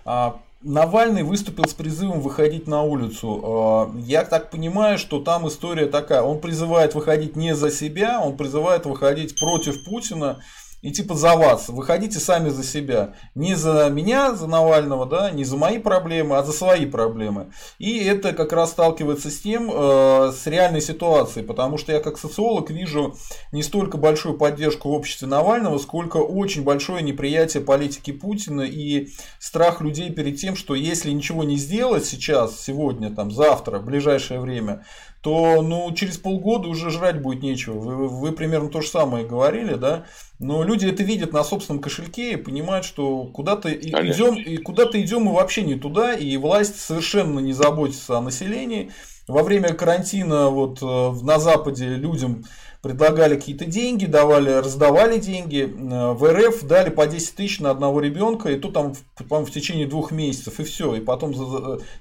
А, 0.06 0.40
Навальный 0.62 1.24
выступил 1.24 1.66
с 1.66 1.74
призывом 1.74 2.20
выходить 2.20 2.68
на 2.68 2.82
улицу. 2.82 3.42
А, 3.44 3.92
я 4.00 4.24
так 4.24 4.50
понимаю, 4.50 4.98
что 4.98 5.22
там 5.22 5.48
история 5.48 5.86
такая. 5.86 6.22
Он 6.22 6.40
призывает 6.40 6.96
выходить 6.96 7.36
не 7.36 7.54
за 7.56 7.72
себя, 7.72 8.22
он 8.22 8.38
призывает 8.38 8.86
выходить 8.86 9.40
против 9.40 9.84
Путина 9.86 10.42
и 10.82 10.92
типа 10.92 11.16
за 11.16 11.36
вас. 11.36 11.70
Выходите 11.70 12.20
сами 12.20 12.50
за 12.50 12.64
себя. 12.64 13.16
Не 13.36 13.56
за 13.56 13.90
меня, 13.90 14.36
за 14.36 14.48
Навального, 14.48 15.06
да, 15.06 15.32
не 15.32 15.44
за 15.44 15.58
мои 15.58 15.80
проблемы, 15.80 16.38
а 16.38 16.44
за 16.44 16.52
свои 16.52 16.86
проблемы. 16.86 17.52
И 17.80 17.98
это 18.04 18.34
как 18.34 18.54
раз 18.54 18.72
сталкивается 18.72 19.32
с 19.32 19.40
тем, 19.40 19.72
э, 19.74 20.32
с 20.32 20.46
реальной 20.46 20.82
ситуацией. 20.82 21.46
Потому 21.46 21.78
что 21.78 21.92
я 21.92 22.00
как 22.00 22.18
социолог 22.18 22.70
вижу 22.70 23.16
не 23.52 23.64
столько 23.64 23.98
большую 23.98 24.38
поддержку 24.38 24.90
в 24.90 24.94
обществе 24.94 25.28
Навального, 25.28 25.78
сколько 25.80 26.18
очень 26.18 26.64
большое 26.64 27.02
неприятие 27.02 27.64
политики 27.64 28.12
Путина 28.12 28.62
и 28.62 29.10
страх 29.40 29.82
людей 29.82 30.12
перед 30.12 30.38
тем, 30.38 30.56
что 30.56 30.76
если 30.76 31.12
ничего 31.12 31.44
не 31.44 31.58
сделать 31.58 32.06
сейчас, 32.06 32.62
сегодня, 32.62 33.14
там, 33.14 33.32
завтра, 33.32 33.80
в 33.80 33.86
ближайшее 33.86 34.40
время, 34.40 34.86
то 35.22 35.62
ну, 35.62 35.92
через 35.94 36.18
полгода 36.18 36.68
уже 36.68 36.90
жрать 36.90 37.22
будет 37.22 37.42
нечего. 37.42 37.80
Вы, 37.80 38.08
вы 38.08 38.32
примерно 38.32 38.70
то 38.70 38.82
же 38.82 38.88
самое 38.88 39.26
говорили, 39.26 39.74
да? 39.74 40.06
Но 40.40 40.64
люди 40.64 40.86
это 40.86 41.04
видят 41.04 41.34
на 41.34 41.44
собственном 41.44 41.82
кошельке 41.82 42.34
и 42.34 42.38
понимают, 42.38 42.86
что 42.86 43.26
куда-то 43.26 43.74
идем, 43.74 44.36
и 44.36 44.58
куда-то 44.58 45.02
идем 45.02 45.24
мы 45.24 45.34
вообще 45.34 45.64
не 45.64 45.76
туда, 45.76 46.14
и 46.14 46.38
власть 46.38 46.80
совершенно 46.80 47.40
не 47.40 47.54
заботится 47.54 48.18
о 48.18 48.22
населении. 48.22 48.92
Во 49.28 49.44
время 49.44 49.74
карантина 49.74 50.50
вот 50.50 50.82
э, 50.82 50.86
на 51.24 51.40
Западе 51.40 51.88
людям 51.88 52.46
предлагали 52.82 53.36
какие-то 53.36 53.66
деньги, 53.66 54.06
давали, 54.06 54.52
раздавали 54.52 55.20
деньги. 55.20 55.64
Э, 55.64 56.14
в 56.14 56.24
РФ 56.24 56.64
дали 56.64 56.90
по 56.90 57.08
10 57.08 57.36
тысяч 57.36 57.60
на 57.60 57.72
одного 57.72 58.00
ребенка, 58.00 58.50
и 58.50 58.58
то 58.58 58.72
там, 58.72 58.94
по 59.28 59.44
в 59.44 59.52
течение 59.52 59.88
двух 59.88 60.12
месяцев, 60.12 60.60
и 60.60 60.64
все. 60.64 60.96
И 60.96 61.02
потом 61.02 61.34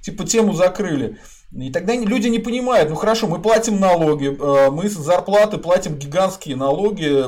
типа 0.01 0.25
тему 0.25 0.53
закрыли. 0.53 1.17
И 1.51 1.71
тогда 1.71 1.95
люди 1.95 2.27
не 2.27 2.39
понимают, 2.39 2.89
ну 2.89 2.95
хорошо, 2.95 3.27
мы 3.27 3.41
платим 3.41 3.79
налоги, 3.79 4.27
э, 4.27 4.69
мы 4.69 4.89
с 4.89 4.93
зарплаты 4.93 5.57
платим 5.57 5.95
гигантские 5.95 6.55
налоги 6.55 7.25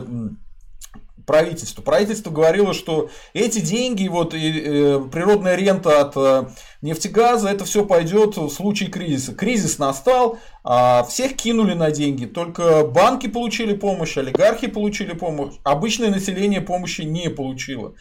правительству. 1.29 1.83
Правительство 1.83 2.31
говорило, 2.31 2.73
что 2.73 3.11
эти 3.33 3.59
деньги, 3.59 4.07
вот 4.07 4.33
и, 4.33 4.51
э, 4.51 4.99
природная 5.11 5.55
рента 5.55 6.01
от 6.01 6.13
э, 6.17 6.49
нефтегаза, 6.81 7.49
это 7.49 7.65
все 7.65 7.85
пойдет 7.85 8.35
в 8.35 8.49
случае 8.49 8.89
кризиса. 8.89 9.35
Кризис 9.35 9.77
настал, 9.77 10.39
а 10.63 11.03
всех 11.03 11.35
кинули 11.35 11.75
на 11.75 11.91
деньги. 11.91 12.25
Только 12.25 12.83
банки 12.83 13.27
получили 13.27 13.75
помощь, 13.75 14.17
олигархи 14.17 14.65
получили 14.65 15.13
помощь, 15.13 15.53
обычное 15.63 16.09
население 16.09 16.61
помощи 16.61 17.01
не 17.03 17.29
получило. 17.29 17.93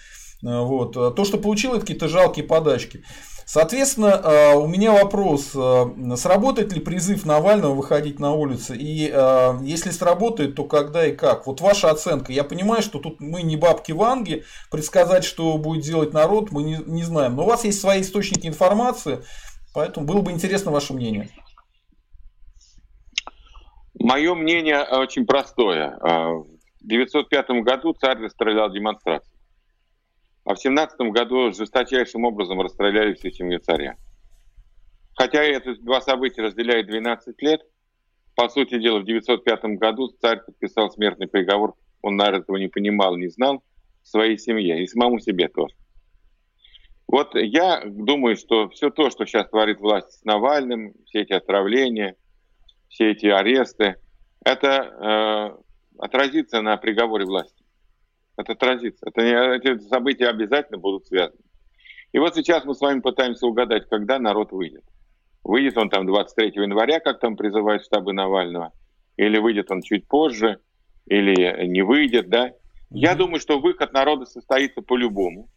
Э, 0.43 0.63
вот. 0.63 0.95
То, 0.95 1.25
что 1.27 1.37
получило, 1.37 1.73
это 1.73 1.83
какие-то 1.83 2.09
жалкие 2.09 2.47
подачки. 2.47 3.03
Соответственно, 3.51 4.09
э, 4.09 4.57
у 4.57 4.67
меня 4.67 4.93
вопрос, 4.93 5.53
э, 5.55 6.17
сработает 6.17 6.71
ли 6.75 6.81
призыв 6.81 7.25
Навального 7.25 7.73
выходить 7.73 8.21
на 8.21 8.35
улицы? 8.35 8.77
И 8.77 9.11
э, 9.11 9.59
если 9.63 9.89
сработает, 9.89 10.55
то 10.55 10.65
когда 10.65 11.07
и 11.07 11.17
как? 11.17 11.47
Вот 11.47 11.63
ваша 11.63 11.91
оценка. 11.91 12.31
Я 12.31 12.45
понимаю, 12.45 12.83
что 12.83 12.99
тут 12.99 13.21
мы 13.21 13.41
не 13.41 13.57
бабки 13.57 13.93
Ванги, 13.93 14.45
предсказать, 14.71 15.25
что 15.25 15.57
будет 15.57 15.83
делать 15.83 16.13
народ, 16.13 16.51
мы 16.51 16.63
не, 16.63 16.77
не 16.85 17.03
знаем. 17.03 17.37
Но 17.37 17.45
у 17.45 17.47
вас 17.47 17.65
есть 17.65 17.81
свои 17.81 18.03
источники 18.03 18.47
информации, 18.47 19.21
поэтому 19.73 20.05
было 20.05 20.21
бы 20.21 20.31
интересно 20.31 20.71
ваше 20.71 20.93
мнение. 20.93 21.31
Мое 23.99 24.35
мнение 24.35 24.83
очень 24.83 25.25
простое. 25.25 25.97
В 26.03 26.85
1905 26.85 27.63
году 27.65 27.95
царь 27.95 28.19
расстрелял 28.19 28.71
демонстрацию. 28.71 29.38
А 30.49 30.55
в 30.55 30.59
17 30.59 30.99
году 31.13 31.53
жесточайшим 31.53 32.25
образом 32.25 32.59
расстреляли 32.63 33.13
всю 33.13 33.31
семью 33.31 33.61
царя. 33.61 33.97
Хотя 35.15 35.43
это 35.43 35.75
два 35.75 36.01
события 36.01 36.41
разделяют 36.41 36.87
12 36.87 37.43
лет, 37.43 37.61
по 38.35 38.49
сути 38.49 38.79
дела, 38.81 39.01
в 39.01 39.05
905 39.05 39.77
году 39.79 40.09
царь 40.09 40.41
подписал 40.43 40.91
смертный 40.91 41.29
приговор, 41.29 41.75
он, 42.01 42.17
наверное, 42.17 42.41
этого 42.41 42.57
не 42.57 42.69
понимал, 42.69 43.15
не 43.19 43.29
знал, 43.29 43.63
своей 44.03 44.39
семье 44.39 44.83
и 44.83 44.87
самому 44.87 45.19
себе 45.19 45.49
тоже. 45.49 45.75
Вот 47.07 47.35
я 47.35 47.83
думаю, 47.85 48.37
что 48.37 48.71
все 48.71 48.89
то, 48.89 49.11
что 49.11 49.27
сейчас 49.27 49.51
творит 49.51 49.81
власть 49.81 50.13
с 50.13 50.25
Навальным, 50.25 50.95
все 51.05 51.21
эти 51.21 51.35
отравления, 51.35 52.17
все 52.89 53.11
эти 53.11 53.27
аресты, 53.27 53.97
это 54.47 55.59
э, 55.99 55.99
отразится 55.99 56.63
на 56.63 56.79
приговоре 56.79 57.27
власти 57.27 57.58
это 58.39 58.53
отразится. 58.53 59.07
Это, 59.09 59.21
эти 59.21 59.79
события 59.89 60.29
обязательно 60.29 60.79
будут 60.79 61.07
связаны. 61.07 61.43
И 62.13 62.19
вот 62.19 62.35
сейчас 62.35 62.65
мы 62.65 62.75
с 62.75 62.81
вами 62.81 63.01
пытаемся 63.01 63.47
угадать, 63.47 63.89
когда 63.89 64.19
народ 64.19 64.53
выйдет. 64.53 64.85
Выйдет 65.45 65.77
он 65.77 65.91
там 65.91 66.07
23 66.07 66.53
января, 66.55 67.01
как 67.01 67.21
там 67.21 67.37
призывают 67.37 67.83
штабы 67.85 68.13
Навального, 68.13 68.73
или 69.17 69.39
выйдет 69.39 69.71
он 69.71 69.83
чуть 69.83 70.07
позже, 70.07 70.61
или 71.07 71.67
не 71.67 71.83
выйдет, 71.83 72.29
да. 72.29 72.53
Я 72.91 73.15
думаю, 73.15 73.41
что 73.41 73.61
выход 73.61 73.93
народа 73.93 74.25
состоится 74.25 74.81
по-любому. 74.81 75.49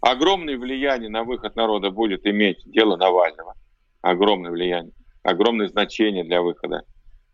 Огромное 0.00 0.56
влияние 0.56 1.10
на 1.10 1.24
выход 1.24 1.54
народа 1.54 1.90
будет 1.90 2.26
иметь 2.26 2.62
дело 2.64 2.96
Навального. 2.96 3.54
Огромное 4.00 4.50
влияние, 4.50 4.94
огромное 5.22 5.68
значение 5.68 6.24
для 6.24 6.40
выхода 6.40 6.84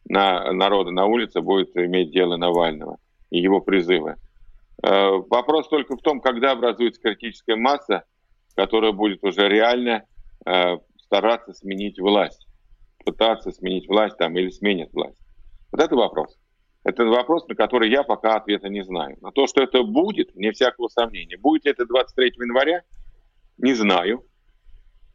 на 0.08 0.52
народа 0.52 0.90
на 0.90 1.06
улице 1.06 1.40
будет 1.40 1.76
иметь 1.76 2.10
дело 2.10 2.36
Навального 2.36 2.98
и 3.30 3.38
его 3.38 3.60
призывы. 3.60 4.16
Э, 4.86 5.20
вопрос 5.28 5.68
только 5.68 5.96
в 5.96 6.00
том, 6.00 6.20
когда 6.20 6.52
образуется 6.52 7.00
критическая 7.00 7.56
масса, 7.56 8.04
которая 8.54 8.92
будет 8.92 9.24
уже 9.24 9.48
реально 9.48 10.04
э, 10.46 10.76
стараться 10.98 11.52
сменить 11.54 11.98
власть, 11.98 12.46
пытаться 13.04 13.50
сменить 13.50 13.88
власть 13.88 14.16
там 14.16 14.36
или 14.36 14.48
сменит 14.50 14.92
власть. 14.92 15.18
Вот 15.72 15.80
это 15.80 15.96
вопрос. 15.96 16.38
Это 16.84 17.04
вопрос, 17.04 17.48
на 17.48 17.56
который 17.56 17.90
я 17.90 18.04
пока 18.04 18.36
ответа 18.36 18.68
не 18.68 18.84
знаю. 18.84 19.16
На 19.22 19.32
то, 19.32 19.48
что 19.48 19.60
это 19.60 19.82
будет, 19.82 20.36
не 20.36 20.52
всякого 20.52 20.86
сомнения. 20.86 21.36
Будет 21.36 21.64
ли 21.64 21.72
это 21.72 21.84
23 21.84 22.34
января, 22.36 22.82
не 23.58 23.74
знаю. 23.74 24.24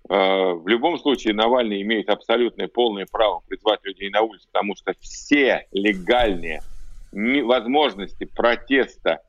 Э, 0.10 0.52
в 0.52 0.68
любом 0.68 1.00
случае, 1.00 1.34
Навальный 1.34 1.82
имеет 1.82 2.10
абсолютное 2.10 2.68
полное 2.68 3.06
право 3.10 3.42
призвать 3.48 3.80
людей 3.86 4.10
на 4.10 4.22
улицу, 4.22 4.50
потому 4.52 4.76
что 4.76 4.94
все 5.00 5.66
легальные 5.72 6.60
возможности 7.14 8.26
протеста 8.26 9.22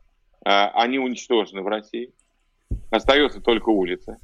они 0.44 0.98
уничтожены 0.98 1.62
в 1.62 1.68
России. 1.68 2.12
Остается 2.90 3.40
только 3.40 3.68
улица, 3.68 4.18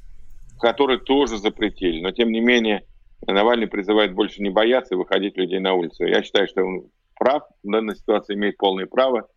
которую 0.59 0.99
тоже 0.99 1.37
запретили. 1.37 2.01
Но, 2.01 2.11
тем 2.11 2.31
не 2.31 2.41
менее, 2.41 2.83
Навальный 3.27 3.67
призывает 3.67 4.13
больше 4.13 4.41
не 4.41 4.49
бояться 4.49 4.95
и 4.95 4.97
выходить 4.97 5.37
людей 5.37 5.59
на 5.59 5.73
улицу. 5.73 6.05
Я 6.05 6.23
считаю, 6.23 6.47
что 6.47 6.63
он 6.63 6.89
прав, 7.15 7.43
в 7.63 7.69
данной 7.69 7.95
ситуации 7.95 8.35
имеет 8.35 8.57
полное 8.57 8.85
право. 8.85 9.27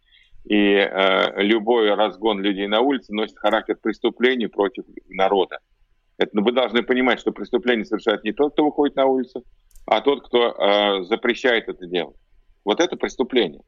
И 0.45 0.57
э, 0.57 1.43
любой 1.43 1.95
разгон 1.95 2.41
людей 2.41 2.67
на 2.67 2.81
улице 2.81 3.13
носит 3.13 3.39
характер 3.39 3.77
преступления 3.81 4.49
против 4.49 4.85
народа. 5.09 5.59
Это, 6.19 6.31
ну, 6.35 6.43
вы 6.43 6.53
должны 6.53 6.83
понимать, 6.83 7.21
что 7.21 7.33
преступление 7.33 7.85
совершает 7.85 8.25
не 8.25 8.33
тот, 8.33 8.53
кто 8.53 8.65
выходит 8.65 8.97
на 8.97 9.07
улицу, 9.07 9.45
а 9.87 10.01
тот, 10.01 10.27
кто 10.27 10.49
э, 10.49 11.05
запрещает 11.05 11.69
это 11.69 11.87
делать. 11.87 12.17
Вот 12.65 12.81
это 12.81 12.97
преступление. 12.97 13.63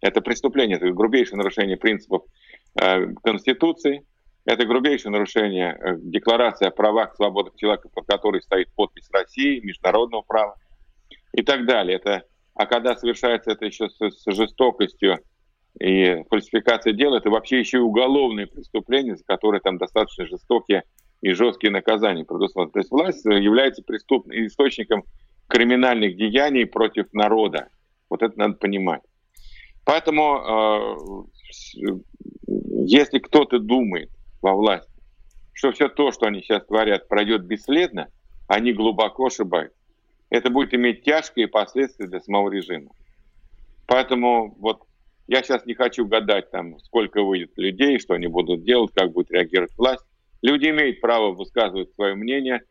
Это 0.00 0.20
преступление, 0.20 0.76
это 0.76 0.90
грубейшее 0.90 1.38
нарушение 1.38 1.76
принципов 1.76 2.22
Конституции, 3.22 4.04
это 4.44 4.64
грубейшее 4.64 5.10
нарушение 5.10 5.76
э, 5.78 5.96
Декларации 5.98 6.66
о 6.66 6.70
правах 6.70 7.12
и 7.12 7.16
свободах 7.16 7.56
человека, 7.56 7.88
под 7.88 8.06
которой 8.06 8.40
стоит 8.40 8.72
подпись 8.74 9.08
России, 9.10 9.60
международного 9.60 10.22
права 10.22 10.54
и 11.32 11.42
так 11.42 11.66
далее. 11.66 11.96
Это, 11.96 12.24
а 12.54 12.66
когда 12.66 12.94
совершается 12.96 13.50
это 13.50 13.66
еще 13.66 13.88
с, 13.88 13.98
с 13.98 14.24
жестокостью 14.32 15.18
и 15.80 16.22
фальсификацией 16.30 16.96
дела, 16.96 17.16
это 17.16 17.28
вообще 17.28 17.58
еще 17.58 17.78
и 17.78 17.80
уголовные 17.80 18.46
преступления, 18.46 19.16
за 19.16 19.24
которые 19.24 19.60
там 19.60 19.78
достаточно 19.78 20.26
жестокие 20.26 20.84
и 21.22 21.32
жесткие 21.32 21.72
наказания 21.72 22.24
предусмотрены. 22.24 22.72
То 22.72 22.78
есть 22.78 22.90
власть 22.90 23.24
является 23.24 23.82
преступным 23.82 24.46
источником 24.46 25.04
криминальных 25.48 26.16
деяний 26.16 26.66
против 26.66 27.12
народа. 27.12 27.68
Вот 28.08 28.22
это 28.22 28.38
надо 28.38 28.54
понимать. 28.54 29.02
Поэтому, 29.84 30.38
э, 30.38 30.96
если 32.46 33.18
кто-то 33.18 33.58
думает 33.58 34.10
во 34.42 34.54
власти, 34.54 34.92
что 35.52 35.72
все 35.72 35.88
то, 35.88 36.12
что 36.12 36.26
они 36.26 36.40
сейчас 36.42 36.64
творят, 36.66 37.08
пройдет 37.08 37.44
бесследно, 37.44 38.08
они 38.46 38.72
глубоко 38.72 39.26
ошибаются. 39.26 39.76
Это 40.30 40.50
будет 40.50 40.74
иметь 40.74 41.02
тяжкие 41.02 41.48
последствия 41.48 42.06
для 42.06 42.20
самого 42.20 42.50
режима. 42.50 42.90
Поэтому 43.86 44.54
вот 44.58 44.82
Я 45.28 45.42
сейчас 45.42 45.66
не 45.66 45.74
хочу 45.74 46.06
гадать, 46.06 46.50
там, 46.50 46.78
сколько 46.80 47.22
выйдет 47.22 47.52
людей, 47.56 47.98
что 47.98 48.14
они 48.14 48.28
будут 48.28 48.64
делать, 48.64 48.92
как 48.94 49.12
будет 49.12 49.30
реагировать 49.32 49.76
власть. 49.76 50.04
Люди 50.42 50.68
имеют 50.68 51.00
право 51.00 51.32
высказывать 51.32 51.92
свое 51.94 52.14
мнение 52.14 52.62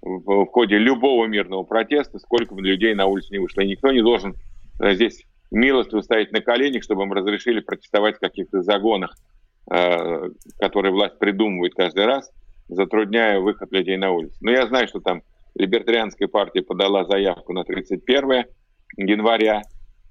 в, 0.00 0.44
в 0.44 0.46
ходе 0.46 0.78
любого 0.78 1.26
мирного 1.26 1.64
протеста, 1.64 2.18
сколько 2.18 2.54
бы 2.54 2.62
людей 2.62 2.94
на 2.94 3.06
улице 3.06 3.32
не 3.32 3.38
вышло. 3.38 3.60
И 3.60 3.68
никто 3.68 3.92
не 3.92 4.00
должен 4.00 4.34
э, 4.80 4.94
здесь 4.94 5.22
милостью 5.52 6.02
стоять 6.02 6.32
на 6.32 6.40
коленях, 6.40 6.82
чтобы 6.82 7.04
им 7.04 7.12
разрешили 7.12 7.60
протестовать 7.60 8.16
в 8.16 8.20
каких-то 8.20 8.62
загонах, 8.62 9.14
э, 9.70 10.28
которые 10.58 10.92
власть 10.92 11.18
придумывает 11.18 11.74
каждый 11.74 12.06
раз, 12.06 12.30
затрудняя 12.68 13.38
выход 13.38 13.70
людей 13.72 13.96
на 13.96 14.10
улицу. 14.10 14.36
Но 14.40 14.50
я 14.50 14.66
знаю, 14.66 14.88
что 14.88 15.00
там 15.00 15.22
либертарианская 15.54 16.28
партия 16.28 16.62
подала 16.62 17.04
заявку 17.04 17.52
на 17.52 17.64
31 17.64 18.44
января. 18.96 19.62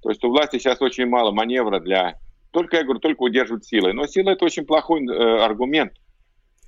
То 0.02 0.10
есть 0.10 0.22
у 0.24 0.30
власти 0.30 0.58
сейчас 0.58 0.80
очень 0.80 1.06
мало 1.06 1.32
маневра 1.32 1.80
для... 1.80 2.14
Только, 2.52 2.76
я 2.76 2.84
говорю, 2.84 3.00
только 3.00 3.22
удерживать 3.22 3.64
силы. 3.64 3.92
Но 3.92 4.06
сила– 4.06 4.30
это 4.32 4.44
очень 4.44 4.66
плохой 4.66 5.04
э, 5.06 5.42
аргумент. 5.42 5.92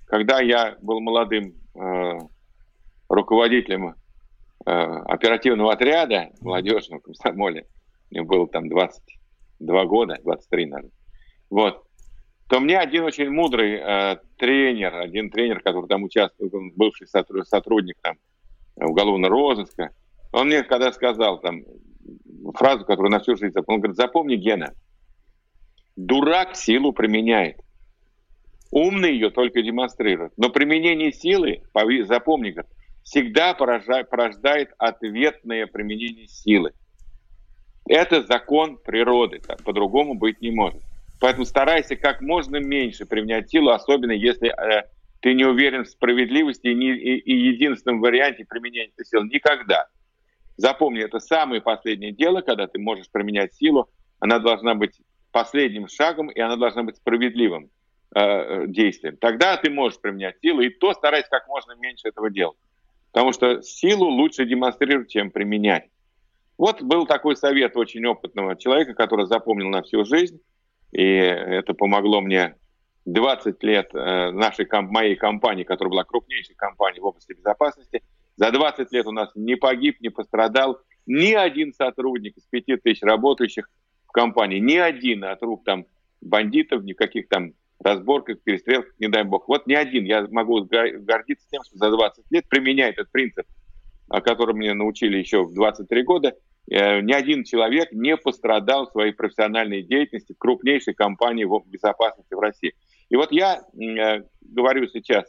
Когда 0.07 0.41
я 0.41 0.77
был 0.81 1.01
молодым 1.01 1.55
э, 1.75 2.19
руководителем 3.09 3.95
э, 4.67 4.71
оперативного 4.71 5.73
отряда 5.73 6.31
молодежного 6.41 7.01
комсомоле, 7.01 7.67
мне 8.15 8.23
было 8.23 8.47
там 8.47 8.69
22 8.69 9.85
года, 9.87 10.17
23, 10.23 10.67
наверное, 10.67 10.93
вот, 11.51 11.85
то 12.49 12.61
мне 12.61 12.79
один 12.79 13.03
очень 13.03 13.29
мудрый 13.29 13.75
э, 13.75 14.17
тренер, 14.39 14.95
один 14.95 15.31
тренер, 15.31 15.61
который 15.61 15.89
там 15.89 16.05
участвовал, 16.05 16.51
бывший 16.77 17.09
сотрудник 17.09 17.97
там 18.01 18.17
уголовного 18.77 19.33
розыска, 19.33 19.91
он 20.33 20.47
мне 20.47 20.63
когда 20.63 20.93
сказал 20.93 21.41
там 21.41 21.65
фразу, 22.55 22.85
которую 22.85 23.11
на 23.11 23.19
всю 23.19 23.37
жизнь 23.37 23.53
запомнил, 23.53 23.77
он 23.77 23.81
говорит, 23.81 23.97
запомни, 23.97 24.37
Гена, 24.37 24.75
дурак 25.97 26.55
силу 26.55 26.93
применяет, 26.93 27.57
умный 28.71 29.13
ее 29.13 29.31
только 29.31 29.61
демонстрирует, 29.61 30.33
но 30.37 30.51
применение 30.51 31.13
силы, 31.13 31.63
запомни, 32.07 32.55
всегда 33.03 33.55
порождает 33.55 34.71
ответное 34.79 35.67
применение 35.67 36.29
силы. 36.29 36.73
Это 37.87 38.23
закон 38.23 38.79
природы, 38.79 39.41
по-другому 39.65 40.15
быть 40.15 40.41
не 40.41 40.51
может. 40.51 40.81
Поэтому 41.21 41.45
старайся 41.45 41.97
как 41.97 42.21
можно 42.21 42.57
меньше 42.57 43.07
применять 43.07 43.51
силу, 43.51 43.71
особенно 43.71 44.13
если 44.13 44.49
э, 44.49 44.85
ты 45.21 45.35
не 45.35 45.45
уверен 45.45 45.85
в 45.85 45.89
справедливости 45.89 46.67
и, 46.69 46.75
не, 46.75 46.91
и, 46.91 47.19
и 47.19 47.33
единственном 47.33 48.01
варианте 48.01 48.45
применения 48.45 48.91
этой 48.95 49.07
силы. 49.07 49.29
Никогда. 49.29 49.87
Запомни, 50.57 51.03
это 51.03 51.19
самое 51.19 51.61
последнее 51.61 52.13
дело, 52.13 52.41
когда 52.41 52.67
ты 52.67 52.79
можешь 52.79 53.11
применять 53.11 53.55
силу. 53.55 53.89
Она 54.19 54.39
должна 54.39 54.75
быть 54.75 55.01
последним 55.33 55.89
шагом, 55.89 56.29
и 56.31 56.41
она 56.41 56.57
должна 56.57 56.85
быть 56.85 56.97
справедливым 56.97 57.71
э, 58.15 58.67
действием. 58.67 59.17
Тогда 59.17 59.57
ты 59.57 59.71
можешь 59.71 60.01
применять 60.01 60.37
силу, 60.41 60.61
и 60.61 60.71
то 60.71 60.95
старайся 60.95 61.29
как 61.31 61.49
можно 61.49 61.75
меньше 61.75 62.09
этого 62.09 62.31
делать. 62.31 62.57
Потому 63.13 63.33
что 63.33 63.63
силу 63.63 64.07
лучше 64.07 64.45
демонстрировать, 64.45 65.11
чем 65.11 65.31
применять. 65.31 65.87
Вот 66.57 66.83
был 66.83 67.07
такой 67.07 67.37
совет 67.37 67.77
очень 67.77 68.05
опытного 68.07 68.57
человека, 68.57 68.95
который 68.95 69.27
запомнил 69.27 69.69
на 69.69 69.83
всю 69.83 70.05
жизнь, 70.05 70.41
и 70.93 71.03
это 71.03 71.75
помогло 71.75 72.21
мне 72.21 72.57
20 73.07 73.63
лет 73.65 73.91
э, 73.93 74.31
нашей, 74.31 74.67
моей 74.83 75.17
компании, 75.17 75.65
которая 75.65 75.91
была 75.91 76.05
крупнейшей 76.05 76.55
компанией 76.55 77.01
в 77.01 77.07
области 77.07 77.33
безопасности. 77.33 78.03
За 78.37 78.51
20 78.51 78.93
лет 78.93 79.07
у 79.07 79.13
нас 79.13 79.31
не 79.35 79.57
погиб, 79.57 80.01
не 80.01 80.09
пострадал 80.09 80.79
ни 81.07 81.33
один 81.33 81.73
сотрудник 81.73 82.37
из 82.37 82.45
5 82.45 82.83
тысяч 82.83 83.03
работающих 83.03 83.69
в 84.07 84.13
компании, 84.13 84.59
ни 84.59 84.77
один 84.77 85.25
от 85.25 85.43
рук 85.43 85.65
там 85.65 85.87
бандитов, 86.21 86.83
никаких 86.85 87.29
там 87.29 87.53
разборках, 87.81 88.41
перестрелках, 88.43 88.95
не 88.99 89.09
дай 89.09 89.25
бог. 89.25 89.49
Вот 89.49 89.67
ни 89.67 89.75
один. 89.75 90.05
Я 90.05 90.27
могу 90.31 90.65
гордиться 90.65 91.47
тем, 91.51 91.63
что 91.65 91.77
за 91.77 91.91
20 91.91 92.25
лет 92.31 92.49
применяя 92.49 92.91
этот 92.91 93.11
принцип 93.11 93.47
о 94.09 94.21
котором 94.21 94.59
мне 94.59 94.75
научили 94.75 95.19
еще 95.19 95.45
в 95.45 95.55
23 95.55 96.03
года, 96.03 96.35
э, 96.71 97.01
ни 97.01 97.13
один 97.13 97.45
человек 97.45 97.93
не 97.93 98.17
пострадал 98.17 98.87
в 98.87 98.93
своей 98.93 99.13
профессиональной 99.13 99.83
деятельности 99.83 100.33
в 100.33 100.39
крупнейшей 100.39 100.95
компании 100.95 101.45
в 101.45 101.63
безопасности 101.67 102.35
в 102.35 102.41
России. 102.41 102.75
И 103.09 103.17
вот 103.17 103.33
я 103.33 103.63
э, 103.75 104.23
говорю 104.43 104.87
сейчас 104.89 105.25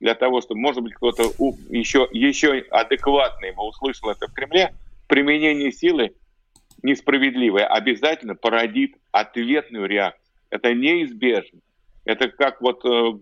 для 0.00 0.14
того, 0.14 0.40
чтобы, 0.40 0.60
может 0.60 0.82
быть, 0.82 0.94
кто-то 0.94 1.24
еще, 1.70 2.08
еще 2.12 2.64
адекватный 2.70 3.52
услышал 3.56 4.10
это 4.10 4.28
в 4.28 4.32
Кремле, 4.32 4.74
применение 5.08 5.72
силы 5.72 6.14
несправедливое 6.82 7.66
обязательно 7.66 8.34
породит 8.36 8.92
ответную 9.10 9.86
реакцию. 9.86 10.22
Это 10.50 10.72
неизбежно. 10.74 11.60
Это 12.04 12.28
как 12.28 12.60
вот 12.60 12.84
э, 12.84 13.18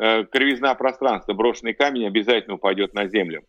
э, 0.00 0.24
кривизна 0.24 0.74
пространства, 0.74 1.32
брошенный 1.32 1.72
камень 1.72 2.06
обязательно 2.06 2.56
упадет 2.56 2.92
на 2.94 3.06
землю 3.06 3.44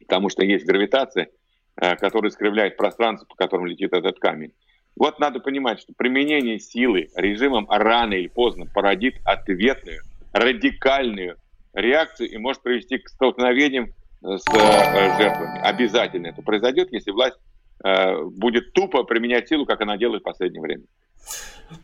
потому 0.00 0.28
что 0.28 0.44
есть 0.44 0.66
гравитация, 0.66 1.28
э, 1.76 1.96
которая 1.96 2.30
искривляет 2.30 2.76
пространство, 2.76 3.26
по 3.26 3.34
которому 3.34 3.66
летит 3.66 3.92
этот 3.92 4.18
камень. 4.18 4.52
Вот 4.96 5.18
надо 5.18 5.40
понимать, 5.40 5.80
что 5.80 5.92
применение 5.92 6.58
силы 6.58 7.10
режимом 7.16 7.68
рано 7.68 8.14
или 8.14 8.28
поздно 8.28 8.66
породит 8.66 9.16
ответную, 9.24 10.00
радикальную 10.32 11.36
реакцию 11.72 12.30
и 12.30 12.36
может 12.38 12.62
привести 12.62 12.98
к 12.98 13.08
столкновениям 13.08 13.92
с 14.22 14.44
э, 14.48 15.16
жертвами. 15.18 15.60
Обязательно 15.60 16.28
это 16.28 16.42
произойдет, 16.42 16.92
если 16.92 17.10
власть 17.10 17.36
э, 17.84 18.22
будет 18.22 18.72
тупо 18.72 19.02
применять 19.04 19.48
силу, 19.48 19.66
как 19.66 19.80
она 19.80 19.96
делает 19.96 20.22
в 20.22 20.24
последнее 20.24 20.62
время. 20.62 20.84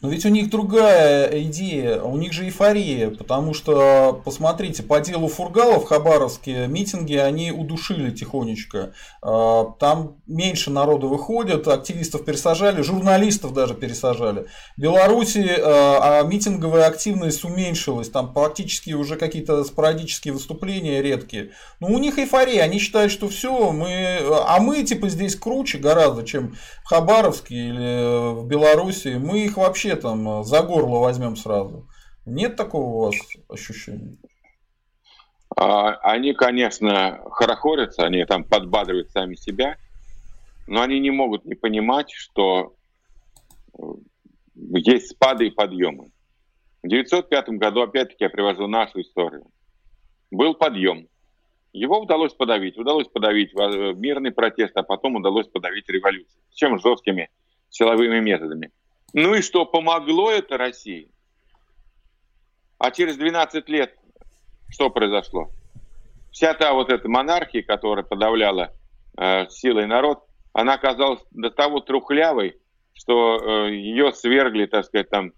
Но 0.01 0.09
ведь 0.09 0.25
у 0.25 0.29
них 0.29 0.51
другая 0.51 1.43
идея, 1.43 2.01
у 2.01 2.17
них 2.17 2.33
же 2.33 2.45
эйфория, 2.45 3.11
потому 3.11 3.55
что, 3.55 4.21
посмотрите, 4.25 4.83
по 4.83 5.01
делу 5.01 5.29
Фургала 5.29 5.81
в 5.81 5.85
Хабаровске 5.85 6.67
митинги 6.67 7.15
они 7.15 7.51
удушили 7.51 8.11
тихонечко. 8.11 8.93
А, 9.23 9.65
там 9.79 10.17
меньше 10.27 10.71
народу 10.71 11.09
выходит, 11.09 11.69
активистов 11.69 12.25
пересажали, 12.25 12.83
журналистов 12.83 13.53
даже 13.53 13.75
пересажали. 13.75 14.47
В 14.77 14.81
Беларуси 14.81 15.47
а, 15.59 16.21
а 16.21 16.23
митинговая 16.25 16.87
активность 16.87 17.45
уменьшилась, 17.45 18.11
там 18.11 18.33
практически 18.33 18.93
уже 18.93 19.17
какие-то 19.17 19.65
спорадические 19.65 20.35
выступления 20.35 21.03
редкие. 21.03 21.51
Но 21.81 21.89
у 21.89 21.99
них 21.99 22.19
эйфория, 22.19 22.63
они 22.63 22.79
считают, 22.79 23.13
что 23.13 23.29
все, 23.29 23.71
мы, 23.73 24.19
а 24.47 24.61
мы 24.61 24.83
типа 24.83 25.09
здесь 25.09 25.37
круче 25.37 25.79
гораздо, 25.79 26.25
чем 26.25 26.57
в 26.85 26.89
Хабаровске 26.89 27.55
или 27.55 28.35
в 28.35 28.47
Беларуси. 28.47 29.19
Мы 29.21 29.30
их 29.35 29.57
вообще 29.57 29.97
там 29.97 30.41
э, 30.41 30.45
за 30.45 30.63
горло 30.63 30.99
возьмем 30.99 31.37
сразу. 31.37 31.89
Нет 32.27 32.57
такого 32.57 32.85
у 32.85 33.01
вас 33.07 33.17
ощущения? 33.49 34.17
А, 35.57 35.95
они, 35.97 36.33
конечно, 36.33 37.21
хорохорятся, 37.31 38.05
они 38.05 38.25
там 38.25 38.45
подбадривают 38.45 39.11
сами 39.11 39.35
себя, 39.35 39.77
но 40.67 40.83
они 40.83 41.01
не 41.01 41.11
могут 41.11 41.45
не 41.45 41.55
понимать, 41.55 42.11
что 42.13 42.75
э, 43.79 43.83
есть 44.55 45.11
спады 45.11 45.49
и 45.49 45.51
подъемы. 45.51 46.11
В 46.83 46.87
1905 46.87 47.49
году, 47.59 47.83
опять-таки, 47.83 48.25
я 48.25 48.31
привожу 48.31 48.67
нашу 48.67 49.01
историю. 49.01 49.47
Был 50.31 50.55
подъем. 50.55 51.09
Его 51.73 52.01
удалось 52.01 52.33
подавить. 52.33 52.79
Удалось 52.79 53.09
подавить 53.09 53.53
э, 53.55 53.93
мирный 53.95 54.33
протест, 54.33 54.77
а 54.77 54.83
потом 54.83 55.17
удалось 55.17 55.49
подавить 55.49 55.89
революцию. 55.89 56.43
Чем 56.55 56.79
жесткими 56.79 57.29
силовыми 57.69 58.21
методами. 58.21 58.71
Ну 59.13 59.35
и 59.35 59.43
что, 59.43 59.67
помогло 59.67 60.31
это 60.31 60.57
России? 60.57 61.11
А 62.79 62.91
через 62.91 63.17
12 63.17 63.69
лет 63.69 63.95
что 64.71 64.89
произошло? 64.91 65.51
Вся 66.31 66.55
та 66.55 66.73
вот 66.73 66.91
эта 66.91 67.09
монархия, 67.09 67.63
которая 67.63 68.05
подавляла 68.05 68.73
э, 69.19 69.49
силой 69.49 69.87
народ, 69.87 70.25
она 70.53 70.75
оказалась 70.75 71.21
до 71.33 71.51
того 71.51 71.81
трухлявой, 71.81 72.57
что 72.95 73.37
э, 73.67 73.73
ее 73.73 74.13
свергли, 74.13 74.67
так 74.67 74.85
сказать, 74.85 75.11
там 75.11 75.33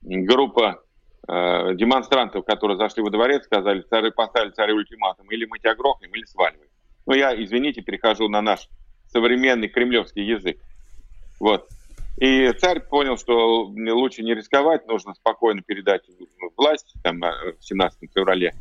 группа 0.00 0.82
э, 1.28 1.74
демонстрантов, 1.74 2.46
которые 2.46 2.78
зашли 2.78 3.02
во 3.02 3.10
дворец, 3.10 3.44
сказали, 3.44 3.82
цары 3.82 4.10
поставили 4.10 4.52
царю 4.52 4.76
ультиматум, 4.76 5.30
или 5.30 5.44
мы 5.44 5.58
тебя 5.58 5.74
грохнем, 5.74 6.10
или 6.14 6.24
сваливаем. 6.24 6.70
Ну, 7.06 7.14
я, 7.14 7.34
извините, 7.34 7.82
перехожу 7.82 8.28
на 8.28 8.40
наш 8.40 8.68
современный 9.08 9.68
кремлевский 9.68 10.24
язык. 10.24 10.58
Вот. 11.40 11.68
И 12.20 12.52
царь 12.54 12.80
понял, 12.80 13.16
что 13.16 13.64
лучше 13.66 14.22
не 14.22 14.34
рисковать, 14.34 14.88
нужно 14.88 15.14
спокойно 15.14 15.62
передать 15.62 16.02
власть 16.56 16.92
там, 17.04 17.22
э, 17.22 17.52
в 17.58 17.64
17 17.64 18.10
феврале. 18.12 18.54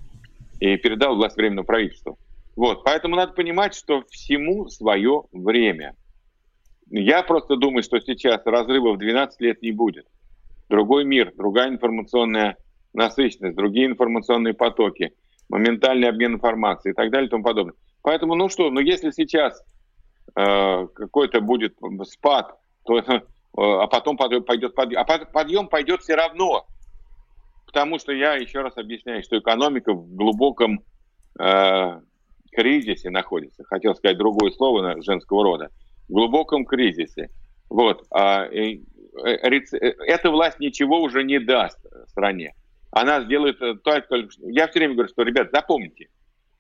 И 0.60 0.78
передал 0.78 1.16
власть 1.16 1.38
Временному 1.38 1.66
правительству. 1.66 2.20
Вот, 2.56 2.84
поэтому 2.84 3.16
надо 3.16 3.34
понимать, 3.34 3.76
что 3.76 4.04
всему 4.10 4.68
свое 4.68 5.24
время. 5.32 5.96
Я 6.90 7.24
просто 7.24 7.56
думаю, 7.56 7.84
что 7.84 8.00
сейчас 8.00 8.42
разрыва 8.46 8.94
в 8.94 8.98
12 8.98 9.42
лет 9.42 9.62
не 9.62 9.72
будет. 9.72 10.08
Другой 10.70 11.04
мир, 11.04 11.34
другая 11.36 11.70
информационная 11.70 12.58
насыщенность, 12.94 13.56
другие 13.56 13.88
информационные 13.88 14.54
потоки, 14.54 15.14
моментальный 15.50 16.10
обмен 16.10 16.36
информацией 16.36 16.92
и 16.92 16.96
так 16.96 17.12
далее 17.12 17.28
и 17.28 17.30
тому 17.30 17.44
подобное. 17.44 17.76
Поэтому, 18.04 18.36
ну 18.36 18.50
что, 18.50 18.70
ну 18.70 18.80
если 18.80 19.12
сейчас 19.12 19.62
э, 20.36 20.88
какой-то 20.94 21.42
будет 21.42 21.76
спад, 22.04 22.56
то 22.86 22.98
а 23.58 23.88
потом 23.88 24.18
пойдет 24.18 24.46
подъем. 24.76 25.00
А 25.00 25.04
подъем 25.04 25.68
пойдет 25.68 26.02
все 26.02 26.16
равно. 26.16 26.68
Потому 27.66 28.00
что 28.00 28.14
я 28.14 28.36
еще 28.36 28.62
раз 28.62 28.78
объясняю, 28.78 29.24
что 29.24 29.38
экономика 29.40 29.94
в 29.94 30.16
глубоком 30.16 30.82
э, 31.40 32.00
кризисе 32.52 33.10
находится. 33.10 33.64
Хотел 33.66 33.96
сказать 33.96 34.18
другое 34.18 34.52
слово 34.52 35.02
женского 35.02 35.44
рода. 35.44 35.70
В 36.08 36.14
глубоком 36.14 36.66
кризисе. 36.66 37.30
Вот. 37.70 38.06
А, 38.12 38.46
и, 38.46 38.84
э, 39.26 39.32
э, 39.32 39.62
эта 40.06 40.32
власть 40.32 40.60
ничего 40.60 41.02
уже 41.02 41.24
не 41.24 41.40
даст 41.40 41.80
стране. 42.08 42.54
Она 42.92 43.22
сделает 43.22 43.60
только... 43.84 44.28
Я 44.44 44.68
все 44.68 44.80
время 44.80 44.94
говорю, 44.94 45.10
что, 45.10 45.24
ребят, 45.24 45.50
запомните, 45.52 46.08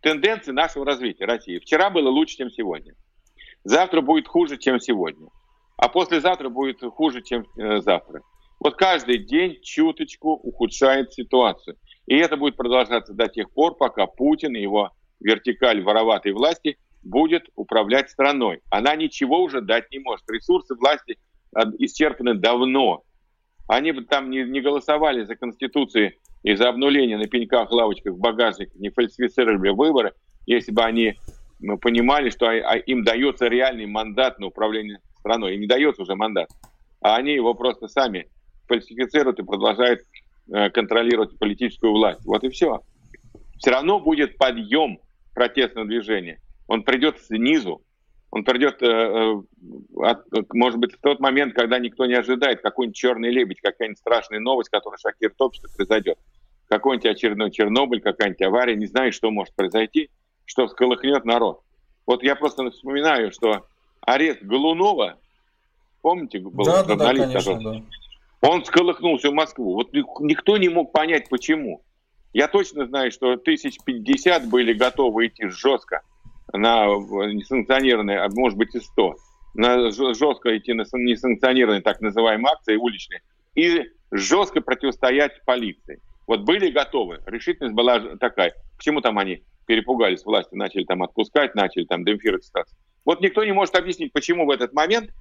тенденции 0.01 0.51
нашего 0.51 0.85
развития 0.85 1.25
России. 1.25 1.59
Вчера 1.59 1.89
было 1.89 2.09
лучше, 2.09 2.37
чем 2.37 2.49
сегодня. 2.49 2.93
Завтра 3.63 4.01
будет 4.01 4.27
хуже, 4.27 4.57
чем 4.57 4.79
сегодня. 4.79 5.27
А 5.77 5.89
послезавтра 5.89 6.49
будет 6.49 6.81
хуже, 6.81 7.21
чем 7.21 7.45
э, 7.55 7.81
завтра. 7.81 8.21
Вот 8.59 8.75
каждый 8.75 9.19
день 9.19 9.59
чуточку 9.61 10.31
ухудшает 10.31 11.13
ситуацию. 11.13 11.77
И 12.07 12.15
это 12.15 12.35
будет 12.35 12.57
продолжаться 12.57 13.13
до 13.13 13.27
тех 13.27 13.51
пор, 13.51 13.75
пока 13.75 14.07
Путин 14.07 14.55
и 14.55 14.61
его 14.61 14.91
вертикаль 15.19 15.81
вороватой 15.83 16.31
власти 16.31 16.77
будет 17.03 17.49
управлять 17.55 18.09
страной. 18.09 18.61
Она 18.71 18.95
ничего 18.95 19.41
уже 19.41 19.61
дать 19.61 19.91
не 19.91 19.99
может. 19.99 20.27
Ресурсы 20.29 20.73
власти 20.75 21.17
э, 21.55 21.61
исчерпаны 21.77 22.33
давно. 22.33 23.03
Они 23.67 23.91
бы 23.91 24.03
там 24.03 24.31
не, 24.31 24.43
не 24.45 24.61
голосовали 24.61 25.25
за 25.25 25.35
Конституцию 25.35 26.13
и 26.41 26.55
за 26.55 26.69
обнуление 26.69 27.17
на 27.17 27.27
пеньках, 27.27 27.71
лавочках, 27.71 28.15
багажниках, 28.15 28.75
не 28.79 28.89
фальсифицировали 28.89 29.69
выборы, 29.69 30.13
если 30.45 30.71
бы 30.71 30.83
они 30.83 31.15
ну, 31.59 31.77
понимали, 31.77 32.29
что 32.29 32.47
а, 32.47 32.77
им 32.77 33.03
дается 33.03 33.47
реальный 33.47 33.85
мандат 33.85 34.39
на 34.39 34.47
управление 34.47 35.01
страной. 35.27 35.55
Им 35.55 35.61
не 35.61 35.67
дается 35.67 36.01
уже 36.01 36.15
мандат. 36.15 36.49
А 37.01 37.15
они 37.15 37.33
его 37.33 37.53
просто 37.53 37.87
сами 37.87 38.27
фальсифицируют 38.67 39.39
и 39.39 39.43
продолжают 39.43 40.01
э, 40.51 40.69
контролировать 40.69 41.37
политическую 41.37 41.91
власть. 41.91 42.25
Вот 42.25 42.43
и 42.43 42.49
все. 42.49 42.81
Все 43.57 43.71
равно 43.71 43.99
будет 43.99 44.37
подъем 44.37 44.99
протестного 45.33 45.87
движения. 45.87 46.39
Он 46.67 46.83
придет 46.83 47.19
снизу, 47.19 47.81
он 48.31 48.43
придет, 48.43 48.81
э, 48.81 48.85
э, 48.87 50.15
может 50.53 50.79
быть, 50.79 50.93
в 50.93 51.01
тот 51.01 51.19
момент, 51.19 51.53
когда 51.53 51.79
никто 51.79 52.05
не 52.05 52.15
ожидает, 52.15 52.61
какой-нибудь 52.61 52.95
черный 52.95 53.29
лебедь, 53.29 53.61
какая-нибудь 53.61 53.99
страшная 53.99 54.39
новость, 54.39 54.69
которая 54.69 54.97
шокирует 54.97 55.39
общество, 55.39 55.69
произойдет. 55.75 56.17
Какой-нибудь 56.67 57.09
очередной 57.09 57.51
Чернобыль, 57.51 58.01
какая-нибудь 58.01 58.41
авария, 58.41 58.75
не 58.75 58.87
знаю, 58.87 59.13
что 59.13 59.31
может 59.31 59.55
произойти, 59.55 60.09
что 60.45 60.67
всколыхнет 60.67 61.23
народ. 61.23 61.61
Вот 62.05 62.23
я 62.23 62.35
просто 62.35 62.69
вспоминаю, 62.71 63.31
что 63.31 63.65
арест 64.07 64.41
Голунова, 64.41 65.17
помните, 66.01 66.39
был 66.39 66.63
да, 66.63 66.83
журналист, 66.85 66.97
да, 66.97 67.05
да, 67.05 67.43
конечно, 67.43 67.59
да. 68.41 68.49
он 68.49 68.63
всколыхнул 68.63 69.17
всю 69.17 69.33
Москву. 69.33 69.73
Вот 69.73 69.91
никто 69.93 70.57
не 70.57 70.69
мог 70.69 70.93
понять, 70.93 71.27
почему. 71.29 71.83
Я 72.33 72.47
точно 72.47 72.87
знаю, 72.87 73.11
что 73.11 73.35
тысяч 73.35 73.77
пятьдесят 73.83 74.47
были 74.47 74.73
готовы 74.73 75.27
идти 75.27 75.47
жестко 75.47 76.01
на 76.53 76.85
несанкционированные, 76.85 78.21
а 78.21 78.29
может 78.33 78.57
быть 78.57 78.73
и 78.75 78.79
100, 78.79 79.15
на 79.55 79.91
жестко 79.91 80.57
идти 80.57 80.71
на 80.73 80.83
несанкционированные 80.93 81.81
так 81.81 81.99
называемые 81.99 82.53
акции 82.53 82.77
уличные 82.77 83.21
и 83.55 83.83
жестко 84.11 84.61
противостоять 84.61 85.43
полиции. 85.43 85.99
Вот 86.27 86.41
были 86.41 86.71
готовы, 86.71 87.19
решительность 87.25 87.75
была 87.75 87.99
такая. 88.17 88.53
Почему 88.77 89.01
там 89.01 89.19
они 89.19 89.43
перепугались 89.65 90.23
власти, 90.23 90.55
начали 90.55 90.85
там 90.85 91.03
отпускать, 91.03 91.55
начали 91.55 91.83
там 91.83 92.05
демпфировать 92.05 92.45
ситуацию. 92.45 92.77
Вот 93.07 93.21
никто 93.21 93.45
не 93.45 93.53
может 93.53 93.73
объяснить, 93.75 94.11
почему 94.11 94.45
в 94.45 94.49
этот 94.49 94.73
момент 94.73 95.11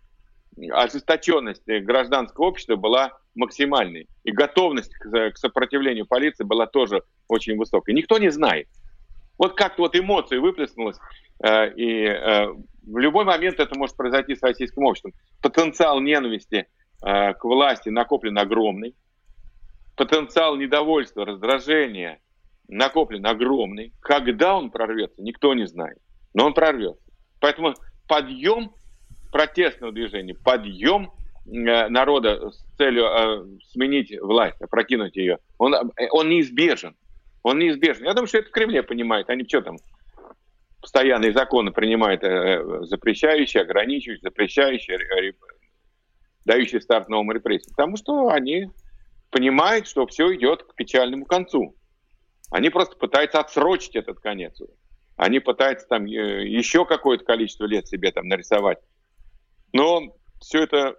ожесточенность 0.72 1.64
гражданского 1.68 2.46
общества 2.46 2.74
была 2.74 3.12
максимальной. 3.36 4.08
И 4.24 4.32
готовность 4.32 4.92
к 4.92 5.36
сопротивлению 5.36 6.04
полиции 6.04 6.42
была 6.42 6.66
тоже 6.66 7.04
очень 7.28 7.56
высокой. 7.56 7.94
Никто 7.94 8.18
не 8.18 8.30
знает. 8.30 8.66
Вот 9.38 9.56
как-то 9.56 9.82
вот 9.82 9.94
эмоции 9.94 10.38
выплеснулась, 10.38 10.98
э, 11.44 11.74
и 11.74 12.06
э, 12.06 12.48
в 12.82 12.98
любой 12.98 13.24
момент 13.24 13.60
это 13.60 13.78
может 13.78 13.96
произойти 13.96 14.34
с 14.34 14.42
российским 14.42 14.82
обществом. 14.82 15.12
Потенциал 15.40 16.00
ненависти 16.00 16.66
э, 17.06 17.34
к 17.34 17.44
власти 17.44 17.90
накоплен 17.90 18.36
огромный, 18.36 18.96
потенциал 19.96 20.56
недовольства, 20.56 21.24
раздражения 21.24 22.18
накоплен 22.66 23.24
огромный. 23.26 23.92
Когда 24.00 24.56
он 24.56 24.72
прорвется, 24.72 25.22
никто 25.22 25.54
не 25.54 25.68
знает, 25.68 25.98
но 26.34 26.46
он 26.46 26.52
прорвется. 26.52 27.05
Поэтому 27.40 27.74
подъем 28.08 28.72
протестного 29.32 29.92
движения, 29.92 30.34
подъем 30.34 31.10
народа 31.44 32.50
с 32.50 32.64
целью 32.76 33.58
сменить 33.72 34.12
власть, 34.20 34.60
опрокинуть 34.60 35.16
ее, 35.16 35.38
он, 35.58 35.74
он 36.10 36.28
неизбежен. 36.28 36.96
Он 37.42 37.60
неизбежен. 37.60 38.04
Я 38.04 38.14
думаю, 38.14 38.26
что 38.26 38.38
это 38.38 38.48
в 38.48 38.52
Кремле 38.52 38.82
понимают. 38.82 39.30
Они 39.30 39.44
что 39.46 39.62
там, 39.62 39.76
постоянные 40.80 41.32
законы 41.32 41.70
принимают 41.70 42.24
э, 42.24 42.84
запрещающие, 42.86 43.62
ограничивающие, 43.62 44.22
запрещающие, 44.22 44.98
дающие 46.44 46.80
старт 46.80 47.08
новым 47.08 47.30
репрессиям. 47.30 47.70
Потому 47.76 47.96
что 47.96 48.30
они 48.30 48.70
понимают, 49.30 49.86
что 49.86 50.06
все 50.08 50.34
идет 50.34 50.64
к 50.64 50.74
печальному 50.74 51.24
концу. 51.24 51.76
Они 52.50 52.70
просто 52.70 52.96
пытаются 52.96 53.38
отсрочить 53.38 53.94
этот 53.94 54.18
конец. 54.18 54.60
Они 55.16 55.40
пытаются 55.40 55.86
там 55.88 56.04
э, 56.04 56.46
еще 56.46 56.84
какое-то 56.84 57.24
количество 57.24 57.64
лет 57.64 57.88
себе 57.88 58.12
там 58.12 58.28
нарисовать. 58.28 58.78
Но 59.72 60.14
все 60.40 60.62
это 60.62 60.96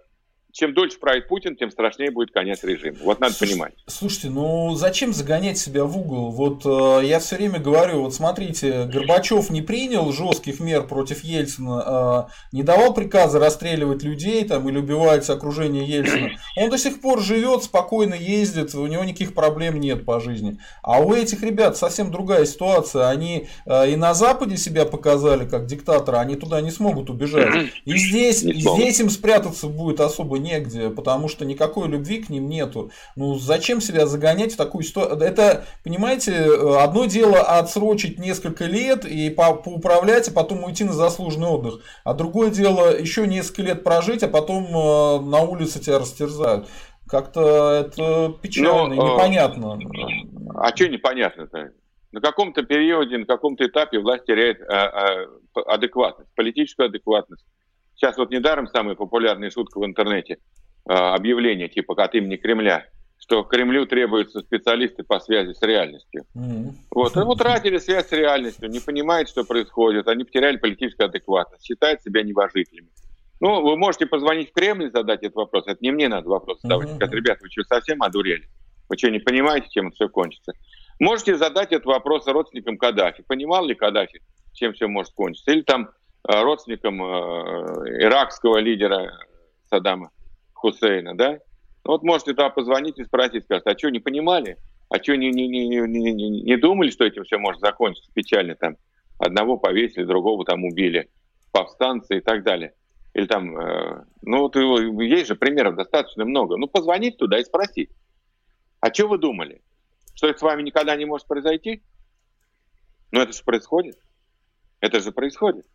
чем 0.52 0.74
дольше 0.74 0.98
правит 0.98 1.28
Путин, 1.28 1.56
тем 1.56 1.70
страшнее 1.70 2.10
будет 2.10 2.30
конец 2.32 2.64
режима. 2.64 2.96
Вот 3.02 3.20
надо 3.20 3.34
понимать. 3.38 3.74
Слушайте, 3.86 4.30
ну 4.30 4.74
зачем 4.74 5.12
загонять 5.12 5.58
себя 5.58 5.84
в 5.84 5.96
угол? 5.96 6.30
Вот 6.30 6.64
э, 6.64 7.06
я 7.06 7.20
все 7.20 7.36
время 7.36 7.58
говорю, 7.58 8.02
вот 8.02 8.14
смотрите, 8.14 8.84
Горбачев 8.84 9.50
не 9.50 9.60
принял 9.60 10.10
жестких 10.10 10.60
мер 10.60 10.86
против 10.86 11.22
Ельцина, 11.22 12.28
э, 12.52 12.56
не 12.56 12.62
давал 12.62 12.94
приказа 12.94 13.38
расстреливать 13.38 14.02
людей 14.02 14.44
там 14.44 14.68
или 14.68 14.78
убивать 14.78 15.28
окружение 15.28 15.84
Ельцина. 15.84 16.30
Он 16.56 16.70
до 16.70 16.78
сих 16.78 17.00
пор 17.00 17.20
живет, 17.20 17.64
спокойно 17.64 18.14
ездит, 18.14 18.74
у 18.74 18.86
него 18.86 19.04
никаких 19.04 19.34
проблем 19.34 19.78
нет 19.78 20.04
по 20.06 20.18
жизни. 20.18 20.58
А 20.82 21.00
у 21.00 21.12
этих 21.12 21.42
ребят 21.42 21.76
совсем 21.76 22.10
другая 22.10 22.46
ситуация. 22.46 23.08
Они 23.08 23.48
э, 23.66 23.90
и 23.92 23.96
на 23.96 24.14
Западе 24.14 24.56
себя 24.56 24.86
показали 24.86 25.46
как 25.46 25.66
диктаторы, 25.66 26.18
они 26.18 26.36
туда 26.36 26.62
не 26.62 26.70
смогут 26.70 27.10
убежать. 27.10 27.70
И 27.84 27.96
здесь, 27.98 28.42
и 28.42 28.60
здесь 28.60 29.00
им 29.00 29.10
спрятаться 29.10 29.66
будет 29.66 30.00
особо 30.00 30.37
негде, 30.38 30.90
потому 30.90 31.28
что 31.28 31.44
никакой 31.44 31.88
любви 31.88 32.22
к 32.22 32.30
ним 32.30 32.48
нету. 32.48 32.90
Ну, 33.16 33.36
зачем 33.38 33.80
себя 33.80 34.06
загонять 34.06 34.54
в 34.54 34.56
такую 34.56 34.84
ситуацию? 34.84 35.20
Это, 35.20 35.64
понимаете, 35.84 36.46
одно 36.78 37.04
дело 37.06 37.40
отсрочить 37.40 38.18
несколько 38.18 38.64
лет 38.64 39.04
и 39.04 39.30
по 39.30 39.54
поуправлять, 39.54 40.28
а 40.28 40.32
потом 40.32 40.64
уйти 40.64 40.84
на 40.84 40.92
заслуженный 40.92 41.48
отдых. 41.48 41.80
А 42.04 42.14
другое 42.14 42.50
дело 42.50 42.96
еще 42.96 43.26
несколько 43.26 43.62
лет 43.62 43.84
прожить, 43.84 44.22
а 44.22 44.28
потом 44.28 44.64
э, 44.66 45.20
на 45.20 45.42
улице 45.42 45.80
тебя 45.80 45.98
растерзают. 45.98 46.68
Как-то 47.08 47.70
это 47.70 48.34
печально, 48.42 48.72
Но, 48.72 48.86
ну, 48.94 49.14
непонятно. 49.14 49.78
А 50.54 50.74
что 50.76 50.88
непонятно-то? 50.88 51.72
На 52.12 52.20
каком-то 52.20 52.62
периоде, 52.62 53.18
на 53.18 53.26
каком-то 53.26 53.66
этапе 53.66 53.98
власть 53.98 54.24
теряет 54.26 54.60
адекватность, 55.66 56.30
политическую 56.34 56.86
адекватность. 56.86 57.44
Сейчас 57.98 58.16
вот 58.16 58.30
недаром 58.30 58.68
самая 58.68 58.94
популярная 58.94 59.50
шутка 59.50 59.80
в 59.80 59.84
интернете, 59.84 60.38
а, 60.88 61.14
объявление 61.14 61.68
типа 61.68 62.00
от 62.02 62.14
имени 62.14 62.36
Кремля, 62.36 62.86
что 63.18 63.42
Кремлю 63.42 63.86
требуются 63.86 64.40
специалисты 64.40 65.02
по 65.02 65.18
связи 65.18 65.52
с 65.52 65.60
реальностью. 65.62 66.24
Mm-hmm. 66.36 66.74
Вот, 66.92 67.16
они 67.16 67.28
утратили 67.28 67.78
связь 67.78 68.06
с 68.06 68.12
реальностью, 68.12 68.70
не 68.70 68.78
понимают, 68.78 69.28
что 69.28 69.42
происходит, 69.42 70.06
они 70.06 70.22
потеряли 70.22 70.58
политическую 70.58 71.08
адекватность, 71.08 71.66
считают 71.66 72.00
себя 72.00 72.22
небожителями. 72.22 72.88
Ну, 73.40 73.62
вы 73.62 73.76
можете 73.76 74.06
позвонить 74.06 74.50
в 74.50 74.52
Кремль 74.52 74.84
и 74.84 74.90
задать 74.90 75.24
этот 75.24 75.34
вопрос. 75.34 75.64
Это 75.66 75.78
не 75.80 75.90
мне 75.90 76.08
надо 76.08 76.28
вопрос 76.28 76.60
задавать. 76.62 76.88
Mm-hmm. 76.88 76.96
Сказать, 76.96 77.14
ребята, 77.14 77.40
вы 77.42 77.50
что, 77.50 77.64
совсем 77.64 78.00
одурели? 78.02 78.48
Вы 78.88 78.96
что, 78.96 79.10
не 79.10 79.18
понимаете, 79.18 79.66
чем 79.70 79.88
это 79.88 79.96
все 79.96 80.08
кончится? 80.08 80.52
Можете 81.00 81.36
задать 81.36 81.72
этот 81.72 81.86
вопрос 81.86 82.28
родственникам 82.28 82.78
Каддафи. 82.78 83.24
Понимал 83.26 83.66
ли 83.66 83.74
Каддафи, 83.74 84.20
чем 84.52 84.72
все 84.72 84.86
может 84.86 85.12
кончиться? 85.14 85.50
Или 85.50 85.62
там 85.62 85.90
родственником 86.24 87.02
э, 87.02 88.04
иракского 88.04 88.58
лидера 88.58 89.12
Саддама 89.70 90.10
Хусейна, 90.52 91.16
да? 91.16 91.38
Вот 91.84 92.02
можете 92.02 92.32
туда 92.32 92.50
позвонить 92.50 92.98
и 92.98 93.04
спросить, 93.04 93.44
сказать, 93.44 93.66
а 93.66 93.78
что, 93.78 93.90
не 93.90 94.00
понимали? 94.00 94.58
А 94.90 95.02
что, 95.02 95.16
не, 95.16 95.30
не, 95.30 95.48
не, 95.48 95.66
не, 95.66 96.12
не, 96.12 96.42
не 96.42 96.56
думали, 96.56 96.90
что 96.90 97.04
этим 97.04 97.24
все 97.24 97.38
может 97.38 97.60
закончиться 97.60 98.10
печально? 98.12 98.56
Там 98.56 98.76
одного 99.18 99.56
повесили, 99.56 100.04
другого 100.04 100.44
там 100.44 100.64
убили, 100.64 101.08
повстанцы 101.52 102.18
и 102.18 102.20
так 102.20 102.42
далее. 102.42 102.74
Или 103.14 103.26
там, 103.26 103.58
э, 103.58 104.04
ну 104.22 104.40
вот 104.40 104.56
есть 104.56 105.28
же 105.28 105.34
примеров 105.34 105.76
достаточно 105.76 106.24
много. 106.24 106.56
Ну 106.56 106.68
позвонить 106.68 107.16
туда 107.16 107.38
и 107.38 107.44
спросить, 107.44 107.90
а 108.80 108.92
что 108.92 109.08
вы 109.08 109.18
думали? 109.18 109.62
Что 110.14 110.28
это 110.28 110.38
с 110.38 110.42
вами 110.42 110.62
никогда 110.62 110.94
не 110.96 111.04
может 111.04 111.26
произойти? 111.26 111.82
Ну 113.10 113.20
это 113.20 113.32
же 113.32 113.42
происходит. 113.44 113.98
Это 114.80 115.00
же 115.00 115.12
происходит. 115.12 115.66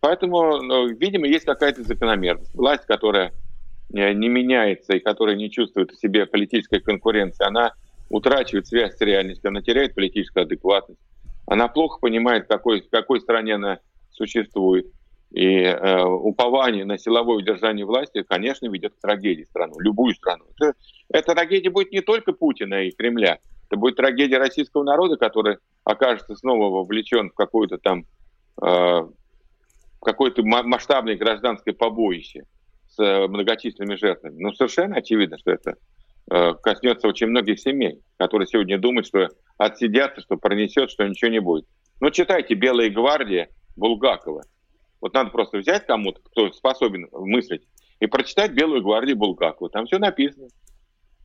Поэтому, 0.00 0.62
ну, 0.62 0.88
видимо, 0.88 1.26
есть 1.26 1.44
какая-то 1.44 1.82
закономерность. 1.82 2.54
Власть, 2.54 2.86
которая 2.86 3.32
э, 3.92 4.12
не 4.12 4.28
меняется 4.28 4.94
и 4.94 5.00
которая 5.00 5.36
не 5.36 5.50
чувствует 5.50 5.90
в 5.90 6.00
себе 6.00 6.26
политической 6.26 6.80
конкуренции, 6.80 7.44
она 7.46 7.74
утрачивает 8.08 8.66
связь 8.66 8.96
с 8.96 9.00
реальностью, 9.00 9.48
она 9.48 9.62
теряет 9.62 9.94
политическую 9.94 10.44
адекватность. 10.44 11.00
Она 11.46 11.68
плохо 11.68 11.98
понимает, 12.00 12.44
в 12.44 12.48
какой, 12.48 12.80
в 12.80 12.88
какой 12.90 13.20
стране 13.20 13.54
она 13.54 13.78
существует. 14.10 14.86
И 15.32 15.62
э, 15.62 16.02
упование 16.04 16.84
на 16.84 16.98
силовое 16.98 17.36
удержание 17.36 17.86
власти, 17.86 18.24
конечно, 18.26 18.66
ведет 18.68 18.94
к 18.94 19.00
трагедии 19.00 19.44
страну, 19.44 19.78
любую 19.78 20.14
страну. 20.14 20.44
Это, 20.56 20.74
эта 21.08 21.34
трагедия 21.34 21.70
будет 21.70 21.92
не 21.92 22.00
только 22.00 22.32
Путина 22.32 22.82
и 22.82 22.90
Кремля, 22.90 23.38
это 23.68 23.78
будет 23.78 23.96
трагедия 23.96 24.38
российского 24.38 24.82
народа, 24.82 25.16
который 25.16 25.58
окажется 25.84 26.34
снова 26.34 26.70
вовлечен 26.70 27.30
в 27.30 27.34
какую-то 27.34 27.78
там 27.78 28.06
э, 28.60 29.08
какое-то 30.00 30.42
масштабное 30.42 31.16
гражданское 31.16 31.72
побоище 31.72 32.44
с 32.88 32.98
э, 32.98 33.26
многочисленными 33.28 33.96
жертвами. 33.96 34.40
Ну, 34.40 34.52
совершенно 34.52 34.96
очевидно, 34.96 35.38
что 35.38 35.52
это 35.52 35.74
э, 36.30 36.54
коснется 36.62 37.08
очень 37.08 37.28
многих 37.28 37.60
семей, 37.60 38.00
которые 38.16 38.46
сегодня 38.46 38.78
думают, 38.78 39.06
что 39.06 39.28
отсидятся, 39.58 40.22
что 40.22 40.36
пронесет, 40.36 40.90
что 40.90 41.06
ничего 41.06 41.30
не 41.30 41.40
будет. 41.40 41.66
Ну, 42.00 42.10
читайте 42.10 42.54
«Белая 42.54 42.90
гвардия» 42.90 43.48
Булгакова. 43.76 44.42
Вот 45.00 45.14
надо 45.14 45.30
просто 45.30 45.58
взять 45.58 45.86
кому-то, 45.86 46.20
кто 46.22 46.50
способен 46.52 47.08
мыслить, 47.12 47.62
и 48.00 48.06
прочитать 48.06 48.52
«Белую 48.52 48.82
гвардию» 48.82 49.16
Булгакова. 49.16 49.70
Там 49.70 49.86
все 49.86 49.98
написано. 49.98 50.48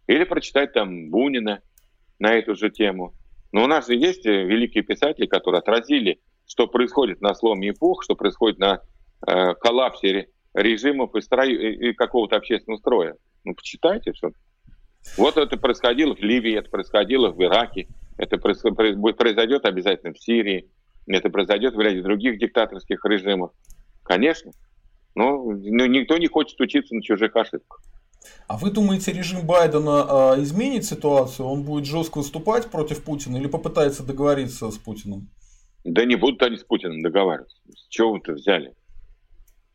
Или 0.07 0.23
прочитать 0.25 0.73
там 0.73 1.09
Бунина 1.09 1.61
на 2.19 2.33
эту 2.33 2.55
же 2.55 2.69
тему. 2.69 3.13
Но 3.51 3.63
у 3.63 3.67
нас 3.67 3.87
же 3.87 3.95
есть 3.95 4.25
э, 4.25 4.43
великие 4.43 4.83
писатели, 4.83 5.25
которые 5.25 5.59
отразили 5.59 6.19
что 6.47 6.67
происходит 6.67 7.21
на 7.21 7.33
сломе 7.33 7.71
эпох, 7.71 8.03
что 8.03 8.15
происходит 8.15 8.59
на 8.59 8.81
э, 9.27 9.53
коллапсе 9.55 10.29
режимов 10.53 11.15
и, 11.15 11.21
строй, 11.21 11.53
и, 11.53 11.93
какого-то 11.93 12.35
общественного 12.35 12.79
строя. 12.79 13.15
Ну, 13.43 13.53
почитайте, 13.55 14.13
что 14.13 14.31
Вот 15.17 15.37
это 15.37 15.57
происходило 15.57 16.15
в 16.15 16.19
Ливии, 16.19 16.57
это 16.57 16.69
происходило 16.69 17.29
в 17.31 17.41
Ираке, 17.43 17.87
это 18.17 18.37
произойдет 18.37 19.65
обязательно 19.65 20.13
в 20.13 20.19
Сирии, 20.19 20.69
это 21.07 21.29
произойдет 21.29 21.75
в 21.75 21.79
ряде 21.79 22.01
других 22.01 22.39
диктаторских 22.39 23.03
режимов. 23.05 23.51
Конечно. 24.03 24.51
Но 25.13 25.43
ну, 25.43 25.85
никто 25.85 26.17
не 26.17 26.27
хочет 26.27 26.59
учиться 26.59 26.95
на 26.95 27.01
чужих 27.01 27.35
ошибках. 27.35 27.81
А 28.47 28.57
вы 28.57 28.71
думаете, 28.71 29.11
режим 29.11 29.45
Байдена 29.45 30.35
э, 30.37 30.41
изменит 30.41 30.85
ситуацию? 30.85 31.47
Он 31.47 31.63
будет 31.63 31.85
жестко 31.85 32.19
выступать 32.19 32.69
против 32.71 33.03
Путина 33.03 33.37
или 33.37 33.47
попытается 33.47 34.03
договориться 34.03 34.71
с 34.71 34.77
Путиным? 34.77 35.29
Да 35.85 36.03
не 36.03 36.15
будут 36.15 36.41
они 36.41 36.57
с 36.57 36.63
Путиным 36.63 37.01
договариваться. 37.01 37.55
С 37.69 37.87
чего 37.89 38.13
вы-то 38.13 38.33
взяли? 38.33 38.73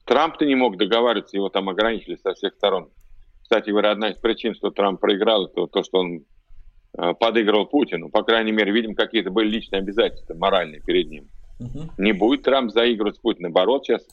Трамп-то 0.05 0.45
не 0.45 0.57
мог 0.57 0.77
договариваться, 0.77 1.37
его 1.37 1.49
там 1.51 1.69
ограничили 1.69 2.17
со 2.17 2.35
всех 2.35 2.55
сторон. 2.55 2.91
Кстати 3.43 3.71
говоря, 3.71 3.93
одна 3.93 4.11
из 4.11 4.17
причин, 4.17 4.55
что 4.55 4.71
Трамп 4.71 5.01
проиграл, 5.01 5.47
это 5.47 5.69
то, 5.69 5.85
что 5.85 5.99
он 5.99 6.25
э, 6.99 7.15
подыгрывал 7.15 7.67
Путину. 7.67 8.11
По 8.11 8.25
крайней 8.25 8.51
мере, 8.51 8.73
видим, 8.73 8.97
какие-то 8.97 9.31
были 9.31 9.49
личные 9.49 9.79
обязательства 9.79 10.35
моральные 10.35 10.81
перед 10.83 11.09
ним. 11.09 11.29
Угу. 11.61 11.93
Не 11.99 12.13
будет 12.13 12.43
Трамп 12.43 12.73
заигрывать 12.73 13.17
с 13.17 13.21
Путиным. 13.21 13.53
Наоборот, 13.53 13.87
сейчас 13.87 14.05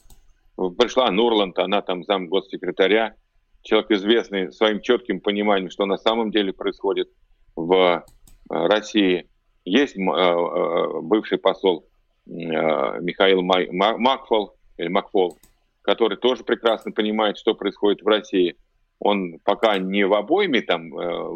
пришла 0.76 1.10
Нурланд, 1.10 1.58
она 1.58 1.82
там 1.82 2.04
зам 2.04 2.28
госсекретаря, 2.28 3.16
человек 3.62 3.90
известный 3.90 4.52
своим 4.52 4.80
четким 4.80 5.20
пониманием, 5.20 5.70
что 5.70 5.84
на 5.84 5.98
самом 5.98 6.30
деле 6.30 6.52
происходит 6.52 7.08
в 7.56 7.74
э, 7.74 8.02
России. 8.48 9.28
Есть 9.68 9.96
э, 9.96 10.00
э, 10.00 11.00
бывший 11.02 11.38
посол 11.38 11.84
э, 12.26 12.30
Михаил 12.30 13.42
Макфол, 13.42 14.54
или 14.78 14.88
Макфол, 14.88 15.38
который 15.82 16.16
тоже 16.16 16.42
прекрасно 16.42 16.92
понимает, 16.92 17.36
что 17.36 17.54
происходит 17.54 18.02
в 18.02 18.06
России. 18.06 18.56
Он 18.98 19.38
пока 19.44 19.78
не 19.78 20.04
в 20.04 20.14
обойме 20.14 20.62
там 20.62 20.90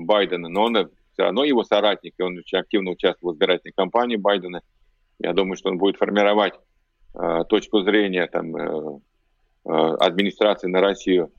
Байдена, 0.04 0.48
но 0.48 0.64
он 0.64 0.74
все 1.12 1.22
равно 1.24 1.44
его 1.44 1.62
соратник, 1.62 2.14
и 2.18 2.22
он 2.22 2.38
очень 2.38 2.58
активно 2.58 2.90
участвовал 2.90 3.32
в 3.32 3.36
избирательной 3.36 3.72
кампании 3.72 4.16
Байдена. 4.16 4.62
Я 5.18 5.32
думаю, 5.32 5.56
что 5.56 5.68
он 5.68 5.78
будет 5.78 5.96
формировать 5.96 6.54
э, 7.14 7.44
точку 7.48 7.82
зрения 7.82 8.26
там, 8.26 8.56
э, 8.56 8.98
администрации 9.64 10.68
на 10.68 10.80
Россию 10.80 11.30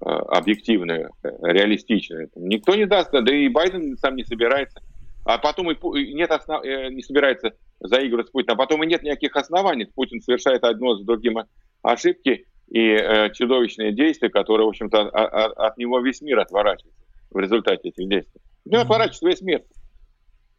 объективную, 0.00 1.10
реалистичную. 1.22 2.30
Никто 2.34 2.74
не 2.74 2.86
даст, 2.86 3.10
да 3.12 3.32
и 3.32 3.48
Байден 3.48 3.96
сам 3.98 4.16
не 4.16 4.24
собирается 4.24 4.80
а 5.24 5.38
потом 5.38 5.70
и 5.70 6.12
нет 6.12 6.30
основ... 6.30 6.64
Э, 6.64 6.90
не 6.90 7.02
собирается 7.02 7.52
заигрывать 7.80 8.28
с 8.28 8.30
Путиным, 8.30 8.54
а 8.54 8.58
потом 8.58 8.82
и 8.82 8.86
нет 8.86 9.02
никаких 9.02 9.36
оснований. 9.36 9.86
Путин 9.86 10.20
совершает 10.20 10.64
одно 10.64 10.96
за 10.96 11.04
другим 11.04 11.38
ошибки 11.82 12.46
и 12.68 12.88
э, 12.90 13.30
чудовищные 13.32 13.92
действия, 13.92 14.30
которые, 14.30 14.66
в 14.66 14.70
общем-то, 14.70 15.00
от, 15.08 15.52
от 15.58 15.78
него 15.78 16.00
весь 16.00 16.22
мир 16.22 16.40
отворачивается 16.40 17.02
в 17.30 17.38
результате 17.38 17.88
этих 17.88 18.08
действий. 18.08 18.40
Ну, 18.64 18.78
отворачивается 18.78 19.26
весь 19.26 19.42
мир. 19.42 19.62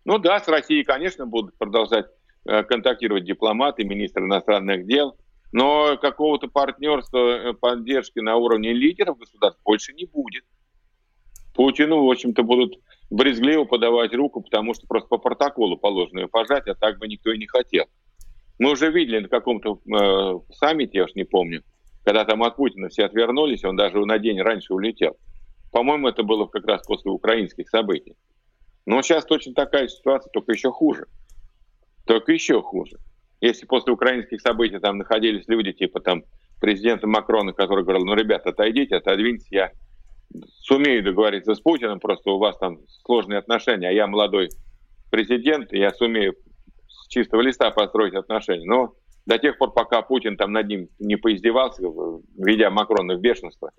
Ну 0.05 0.17
да, 0.17 0.39
с 0.39 0.47
Россией, 0.47 0.83
конечно, 0.83 1.25
будут 1.25 1.57
продолжать 1.57 2.05
э, 2.45 2.63
контактировать 2.63 3.25
дипломаты, 3.25 3.83
министры 3.83 4.25
иностранных 4.25 4.85
дел, 4.85 5.17
но 5.51 5.97
какого-то 5.97 6.47
партнерства, 6.47 7.17
э, 7.17 7.53
поддержки 7.53 8.19
на 8.19 8.35
уровне 8.35 8.73
лидеров 8.73 9.17
государств 9.17 9.61
больше 9.63 9.93
не 9.93 10.05
будет. 10.05 10.43
Путину, 11.53 12.03
в 12.03 12.11
общем-то, 12.11 12.43
будут 12.43 12.75
брезгливо 13.13 13.65
подавать 13.65 14.13
руку, 14.15 14.41
потому 14.41 14.73
что 14.73 14.87
просто 14.87 15.07
по 15.07 15.17
протоколу 15.19 15.77
положено 15.77 16.21
ее 16.21 16.27
пожать, 16.27 16.67
а 16.67 16.73
так 16.73 16.97
бы 16.97 17.07
никто 17.07 17.31
и 17.31 17.37
не 17.37 17.45
хотел. 17.45 17.85
Мы 18.57 18.71
уже 18.71 18.91
видели 18.91 19.19
на 19.19 19.27
каком-то 19.27 19.79
э, 19.85 20.53
саммите, 20.55 20.97
я 20.97 21.03
уж 21.05 21.13
не 21.13 21.23
помню, 21.23 21.63
когда 22.03 22.25
там 22.25 22.41
от 22.43 22.55
Путина 22.55 22.89
все 22.89 23.05
отвернулись, 23.05 23.63
он 23.63 23.75
даже 23.75 23.99
на 23.99 24.17
день 24.17 24.41
раньше 24.41 24.73
улетел. 24.73 25.15
По-моему, 25.71 26.07
это 26.07 26.23
было 26.23 26.47
как 26.47 26.65
раз 26.65 26.85
после 26.85 27.11
украинских 27.11 27.69
событий. 27.69 28.15
Но 28.85 29.01
сейчас 29.03 29.25
точно 29.25 29.53
такая 29.53 29.87
ситуация, 29.87 30.31
только 30.31 30.51
еще 30.51 30.71
хуже. 30.71 31.05
Только 32.05 32.31
еще 32.31 32.61
хуже. 32.61 32.97
Если 33.41 33.65
после 33.67 33.93
украинских 33.93 34.41
событий 34.41 34.79
там 34.79 34.97
находились 34.97 35.47
люди, 35.47 35.71
типа 35.71 35.99
там 35.99 36.23
президента 36.59 37.05
Макрона, 37.07 37.53
который 37.53 37.83
говорил, 37.83 38.05
ну, 38.05 38.15
ребята, 38.15 38.49
отойдите, 38.49 38.95
отодвиньтесь, 38.95 39.51
я 39.51 39.71
сумею 40.59 41.03
договориться 41.03 41.55
с 41.55 41.59
Путиным, 41.59 41.99
просто 41.99 42.31
у 42.31 42.37
вас 42.37 42.57
там 42.57 42.79
сложные 43.05 43.39
отношения, 43.39 43.89
а 43.89 43.91
я 43.91 44.07
молодой 44.07 44.49
президент, 45.11 45.71
я 45.73 45.91
сумею 45.91 46.35
с 46.87 47.07
чистого 47.07 47.41
листа 47.41 47.71
построить 47.71 48.15
отношения. 48.15 48.65
Но 48.65 48.95
до 49.25 49.37
тех 49.37 49.57
пор, 49.57 49.73
пока 49.73 50.01
Путин 50.01 50.37
там 50.37 50.51
над 50.51 50.67
ним 50.67 50.89
не 50.99 51.15
поиздевался, 51.15 51.83
введя 51.83 52.69
Макрона 52.69 53.15
в 53.15 53.21
бешенство 53.21 53.71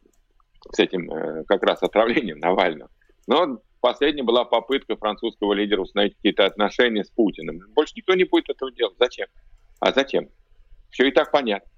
с 0.73 0.79
этим 0.79 1.11
э, 1.11 1.45
как 1.45 1.63
раз 1.63 1.83
отравлением 1.83 2.39
Навального. 2.39 2.91
Но 3.27 3.59
последняя 3.81 4.23
была 4.23 4.45
попытка 4.45 4.97
французского 4.97 5.53
лидера 5.53 5.83
установить 5.83 6.15
какие-то 6.17 6.47
отношения 6.47 7.05
с 7.05 7.11
Путиным. 7.11 7.61
Больше 7.75 7.95
никто 7.97 8.15
не 8.15 8.25
будет 8.25 8.49
этого 8.49 8.73
делать. 8.73 8.97
Зачем? 8.99 9.27
А 9.81 9.93
зачем? 9.93 10.29
Все 10.91 11.09
и 11.09 11.11
так 11.11 11.31
понятно. 11.31 11.71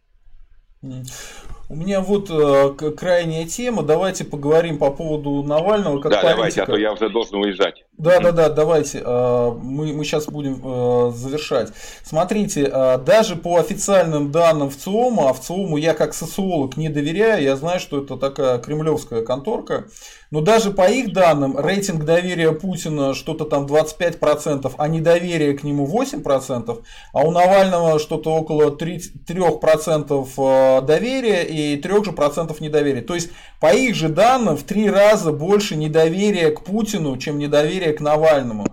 У 1.69 1.75
меня 1.75 2.01
вот 2.01 2.31
э, 2.31 2.91
крайняя 2.93 3.45
тема. 3.47 3.83
Давайте 3.83 4.25
поговорим 4.25 4.79
по 4.79 4.91
поводу 4.91 5.43
Навального 5.43 6.01
как 6.01 6.13
да, 6.13 6.21
политика. 6.21 6.37
давайте, 6.37 6.63
а 6.63 6.67
то 6.67 6.77
я 6.77 6.93
уже 6.93 7.09
должен 7.09 7.39
уезжать. 7.39 7.86
Да, 7.99 8.21
да, 8.21 8.33
да, 8.33 8.49
давайте. 8.51 9.03
Э, 9.05 9.53
мы, 9.59 9.95
мы 9.95 10.05
сейчас 10.05 10.27
будем 10.27 10.61
э, 10.63 11.13
завершать. 11.15 11.73
Смотрите, 12.05 12.71
э, 12.71 12.99
даже 12.99 13.37
по 13.37 13.57
официальным 13.57 14.31
данным 14.31 14.69
ВЦИОМа, 14.69 15.31
а 15.31 15.33
ВЦИОМу 15.33 15.79
я 15.79 15.95
как 15.95 16.13
социолог 16.13 16.77
не 16.77 16.91
доверяю, 16.91 17.43
я 17.43 17.57
знаю, 17.57 17.81
что 17.81 18.03
это 18.03 18.19
такая 18.19 18.59
кремлевская 18.59 19.23
конторка, 19.23 19.87
но 20.31 20.43
даже 20.43 20.73
по 20.73 20.91
их 20.91 21.13
данным 21.13 21.59
рейтинг 21.59 22.05
доверия 22.05 22.53
Путина 22.53 23.15
что-то 23.15 23.45
там 23.47 23.65
25%, 23.65 24.75
а 24.77 24.89
недоверие 24.89 25.57
к 25.57 25.63
нему 25.63 25.87
8%, 25.87 26.83
а 27.13 27.21
у 27.21 27.31
Навального 27.31 27.99
что-то 27.99 28.31
около 28.35 28.77
3%, 28.77 29.01
3% 29.27 30.85
доверия 30.85 31.45
и 31.45 31.81
3% 31.81 32.57
недоверия. 32.61 33.03
То 33.03 33.15
есть 33.15 33.31
по 33.61 33.75
их 33.75 33.95
же 33.95 34.09
данным 34.09 34.57
в 34.57 34.65
три 34.65 34.91
раза 34.91 35.33
больше 35.33 35.77
недоверия 35.77 36.51
к 36.51 36.63
Путину, 36.63 37.17
чем 37.17 37.39
недоверие 37.39 37.86
к 37.93 38.01
Навальному. 38.01 38.67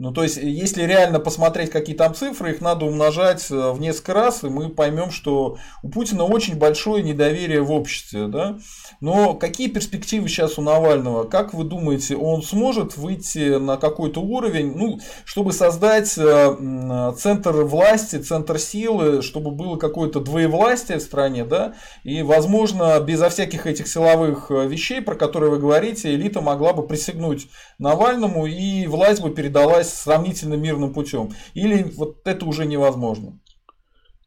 Ну, 0.00 0.12
то 0.12 0.22
есть, 0.22 0.38
если 0.38 0.84
реально 0.84 1.20
посмотреть, 1.20 1.68
какие 1.68 1.94
там 1.94 2.14
цифры, 2.14 2.52
их 2.52 2.62
надо 2.62 2.86
умножать 2.86 3.50
э, 3.50 3.70
в 3.70 3.78
несколько 3.82 4.14
раз, 4.14 4.42
и 4.42 4.46
мы 4.46 4.70
поймем, 4.70 5.10
что 5.10 5.58
у 5.82 5.90
Путина 5.90 6.24
очень 6.24 6.56
большое 6.56 7.02
недоверие 7.02 7.60
в 7.60 7.70
обществе. 7.70 8.26
Да? 8.26 8.56
Но 9.02 9.34
какие 9.34 9.68
перспективы 9.68 10.26
сейчас 10.30 10.58
у 10.58 10.62
Навального? 10.62 11.24
Как 11.24 11.52
вы 11.52 11.64
думаете, 11.64 12.16
он 12.16 12.42
сможет 12.42 12.96
выйти 12.96 13.58
на 13.58 13.76
какой-то 13.76 14.22
уровень, 14.22 14.72
ну, 14.74 15.00
чтобы 15.26 15.52
создать 15.52 16.16
э, 16.16 17.12
центр 17.18 17.64
власти, 17.64 18.16
центр 18.16 18.58
силы, 18.58 19.20
чтобы 19.20 19.50
было 19.50 19.76
какое-то 19.76 20.20
двоевластие 20.20 20.96
в 20.96 21.02
стране, 21.02 21.44
да? 21.44 21.74
И, 22.04 22.22
возможно, 22.22 22.98
безо 23.00 23.28
всяких 23.28 23.66
этих 23.66 23.86
силовых 23.86 24.50
э, 24.50 24.66
вещей, 24.66 25.02
про 25.02 25.14
которые 25.14 25.50
вы 25.50 25.58
говорите, 25.58 26.14
элита 26.14 26.40
могла 26.40 26.72
бы 26.72 26.86
присягнуть 26.86 27.48
Навальному, 27.78 28.46
и 28.46 28.86
власть 28.86 29.20
бы 29.20 29.28
передалась 29.28 29.89
сравнительно 29.94 30.54
мирным 30.54 30.92
путем? 30.92 31.30
Или 31.54 31.82
вот 31.96 32.18
это 32.24 32.46
уже 32.46 32.66
невозможно? 32.66 33.38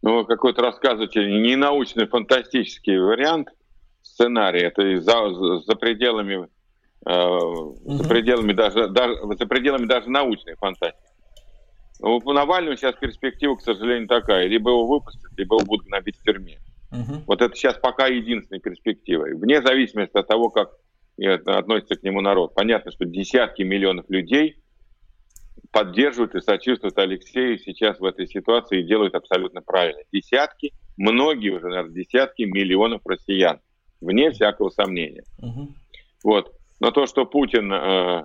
Ну, 0.02 0.26
какой-то 0.26 0.62
рассказываете 0.62 1.26
ненаучный, 1.26 2.08
фантастический 2.08 2.98
вариант 2.98 3.50
с 4.02 4.14
сценарий. 4.14 4.62
Это 4.62 5.00
за, 5.02 5.60
за 5.62 5.76
пределами 5.76 6.48
угу. 7.06 7.78
за 7.86 8.08
пределами 8.08 8.54
даже, 8.54 8.88
даже 8.88 9.16
за 9.38 9.46
пределами 9.46 9.86
даже 9.86 10.10
научной 10.10 10.56
фантастики. 10.56 11.10
У 12.00 12.34
Навального 12.34 12.76
сейчас 12.76 12.96
перспектива, 12.96 13.56
к 13.56 13.62
сожалению, 13.62 14.08
такая: 14.08 14.48
либо 14.48 14.72
его 14.72 14.88
выпустят, 14.88 15.32
либо 15.38 15.56
его 15.56 15.66
будут 15.66 15.86
гнобить 15.88 16.18
в 16.18 16.24
тюрьме. 16.24 16.60
Угу. 16.92 17.24
Вот 17.28 17.42
это 17.42 17.56
сейчас 17.56 17.78
пока 17.78 18.08
единственная 18.08 18.60
перспектива. 18.60 19.26
Вне 19.34 19.62
зависимости 19.62 20.18
от 20.18 20.28
того, 20.28 20.50
как 20.50 20.72
относится 21.46 21.96
к 21.96 22.04
нему 22.04 22.22
народ. 22.22 22.56
Понятно, 22.56 22.92
что 22.92 23.06
десятки 23.06 23.62
миллионов 23.62 24.06
людей 24.10 24.63
поддерживают 25.72 26.36
и 26.36 26.42
сочувствуют 26.42 26.98
Алексею 26.98 27.58
сейчас 27.58 28.00
в 28.00 28.06
этой 28.06 28.28
ситуации 28.28 28.80
и 28.80 28.88
делают 28.88 29.16
абсолютно 29.16 29.62
правильно. 29.62 30.02
Десятки, 30.12 30.72
многие 30.98 31.50
уже, 31.50 31.68
наверное, 31.68 31.94
десятки 31.94 32.44
миллионов 32.44 33.02
россиян, 33.06 33.60
вне 34.02 34.32
всякого 34.32 34.70
сомнения. 34.70 35.24
Угу. 35.42 35.74
Вот. 36.24 36.54
Но 36.80 36.92
то, 36.92 37.06
что 37.08 37.26
Путин 37.26 37.72
э, 37.72 38.24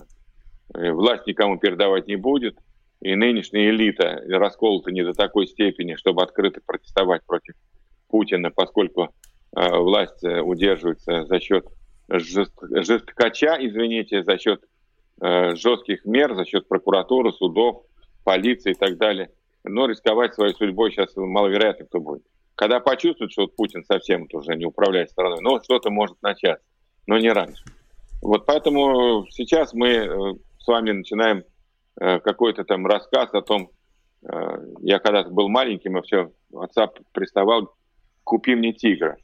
э, 0.75 0.93
власть 0.93 1.27
никому 1.27 1.59
передавать 1.59 2.07
не 2.07 2.17
будет, 2.17 2.57
и 3.01 3.15
нынешняя 3.15 3.71
элита 3.71 4.23
расколота 4.29 4.91
не 4.91 5.05
до 5.05 5.13
такой 5.13 5.47
степени, 5.47 5.95
чтобы 5.95 6.23
открыто 6.23 6.61
протестовать 6.67 7.25
против 7.25 7.55
Путина, 8.09 8.51
поскольку 8.51 9.15
э, 9.57 9.77
власть 9.79 10.25
э, 10.25 10.41
удерживается 10.41 11.25
за 11.25 11.41
счет 11.41 11.67
жест, 12.09 12.55
жесткача, 12.61 13.57
извините, 13.61 14.25
за 14.25 14.39
счет 14.39 14.63
э, 15.21 15.55
жестких 15.55 16.05
мер, 16.05 16.35
за 16.35 16.45
счет 16.45 16.69
прокуратуры, 16.69 17.33
судов, 17.33 17.85
полиции 18.25 18.73
и 18.73 18.75
так 18.75 18.97
далее. 18.99 19.31
Но 19.65 19.87
рисковать 19.87 20.35
своей 20.35 20.55
судьбой 20.55 20.91
сейчас 20.91 21.17
маловероятно 21.17 21.87
кто 21.87 22.01
будет. 22.01 22.23
Когда 22.55 22.81
почувствует, 22.81 23.33
что 23.33 23.43
вот 23.43 23.57
Путин 23.57 23.85
совсем 23.85 24.27
уже 24.33 24.57
не 24.57 24.65
управляет 24.65 25.11
страной, 25.11 25.41
ну, 25.41 25.61
что-то 25.63 25.91
может 25.91 26.21
начаться, 26.23 26.65
но 27.07 27.19
не 27.19 27.31
раньше. 27.31 27.63
Вот 28.21 28.47
поэтому 28.47 29.27
сейчас 29.31 29.73
мы 29.75 29.89
э, 29.89 30.09
с 30.59 30.67
вами 30.67 30.91
начинаем 30.91 31.45
э, 32.01 32.19
какой-то 32.21 32.65
там 32.65 32.87
рассказ 32.87 33.33
о 33.33 33.43
том, 33.43 33.71
я 34.81 34.99
когда-то 34.99 35.31
был 35.31 35.49
маленьким, 35.49 35.97
и 35.97 36.03
все, 36.03 36.33
отца 36.53 36.91
приставал, 37.13 37.73
купи 38.25 38.57
мне 38.57 38.73
тигра. 38.73 39.17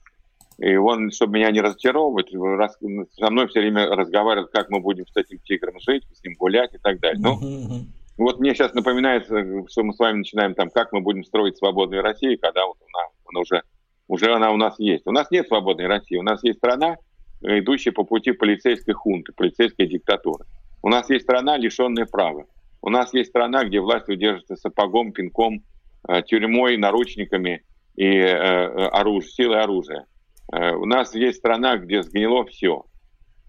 И 0.59 0.77
он, 0.77 1.11
чтобы 1.11 1.35
меня 1.35 1.51
не 1.51 1.61
разочаровывать, 1.61 2.33
раз, 2.33 2.79
со 3.19 3.31
мной 3.31 3.49
все 3.49 3.61
время 3.61 3.87
разговаривает, 3.87 4.51
как 4.53 4.71
мы 4.71 4.81
будем 4.81 5.07
с 5.07 5.17
этим 5.17 5.39
тигром 5.41 5.81
жить, 5.81 6.05
с 6.13 6.23
ним 6.23 6.35
гулять 6.39 6.75
и 6.75 6.79
так 6.79 7.01
далее. 7.01 7.21
Ну, 7.21 7.87
вот 8.17 8.39
мне 8.39 8.55
сейчас 8.55 8.73
напоминается, 8.75 9.45
что 9.69 9.83
мы 9.83 9.93
с 9.93 9.99
вами 9.99 10.19
начинаем 10.19 10.55
там, 10.55 10.71
как 10.71 10.93
мы 10.93 11.01
будем 11.01 11.25
строить 11.25 11.59
свободную 11.59 12.03
Россию, 12.03 12.39
когда 12.41 12.67
вот 12.67 12.77
она, 12.81 13.05
она 13.27 13.41
уже, 13.41 13.63
уже 14.07 14.33
она 14.33 14.53
у 14.53 14.57
нас 14.57 14.79
есть. 14.79 15.07
У 15.07 15.11
нас 15.11 15.31
нет 15.33 15.49
свободной 15.49 15.89
России, 15.89 16.17
у 16.17 16.23
нас 16.23 16.43
есть 16.45 16.59
страна, 16.59 16.97
идущая 17.43 17.93
по 17.93 18.05
пути 18.05 18.33
полицейской 18.33 18.95
хунты, 18.95 19.33
полицейской 19.33 19.87
диктатуры. 19.87 20.45
У 20.83 20.89
нас 20.89 21.11
есть 21.11 21.25
страна, 21.25 21.57
лишенная 21.57 22.07
права. 22.07 22.45
У 22.81 22.91
нас 22.91 23.15
есть 23.15 23.31
страна, 23.31 23.65
где 23.65 23.81
власть 23.81 24.09
удерживается 24.09 24.57
сапогом, 24.57 25.13
пинком, 25.13 25.63
э, 26.07 26.23
тюрьмой, 26.23 26.77
наручниками 26.77 27.65
и 27.97 28.05
э, 28.05 28.27
э, 28.27 28.87
оружие, 28.89 29.31
силой 29.31 29.63
оружия. 29.63 30.07
У 30.53 30.87
нас 30.87 31.15
есть 31.15 31.39
страна, 31.39 31.79
где 31.79 32.03
сгнило 32.03 32.45
все. 32.45 32.85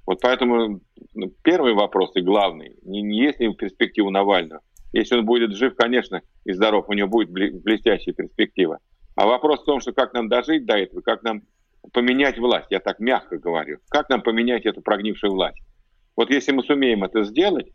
Вот 0.06 0.20
поэтому 0.22 0.80
ну, 1.14 1.32
первый 1.44 1.74
вопрос 1.74 2.12
и 2.16 2.22
главный, 2.22 2.78
не, 2.84 3.02
не 3.02 3.20
есть 3.20 3.40
ли 3.40 3.54
перспектива 3.54 4.10
Навального. 4.10 4.62
Если 4.94 5.16
он 5.16 5.26
будет 5.26 5.52
жив, 5.52 5.76
конечно, 5.76 6.22
и 6.46 6.54
здоров, 6.54 6.86
у 6.88 6.94
него 6.94 7.10
будет 7.10 7.30
блестящая 7.30 8.14
перспектива. 8.14 8.80
А 9.16 9.28
вопрос 9.28 9.62
в 9.62 9.66
том, 9.66 9.80
что 9.80 9.94
как 9.94 10.14
нам 10.14 10.30
дожить 10.30 10.66
до 10.66 10.78
этого, 10.78 11.02
как 11.02 11.24
нам 11.24 11.42
поменять 11.92 12.38
власть, 12.38 12.68
я 12.70 12.80
так 12.80 13.00
мягко 13.00 13.38
говорю. 13.38 13.80
Как 13.90 14.10
нам 14.10 14.22
поменять 14.22 14.66
эту 14.66 14.82
прогнившую 14.82 15.34
власть? 15.34 15.62
Вот 16.16 16.30
если 16.30 16.52
мы 16.52 16.64
сумеем 16.64 17.04
это 17.04 17.24
сделать, 17.24 17.68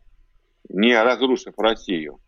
не 0.69 0.99
разрушив 0.99 1.53
Россию, 1.57 2.19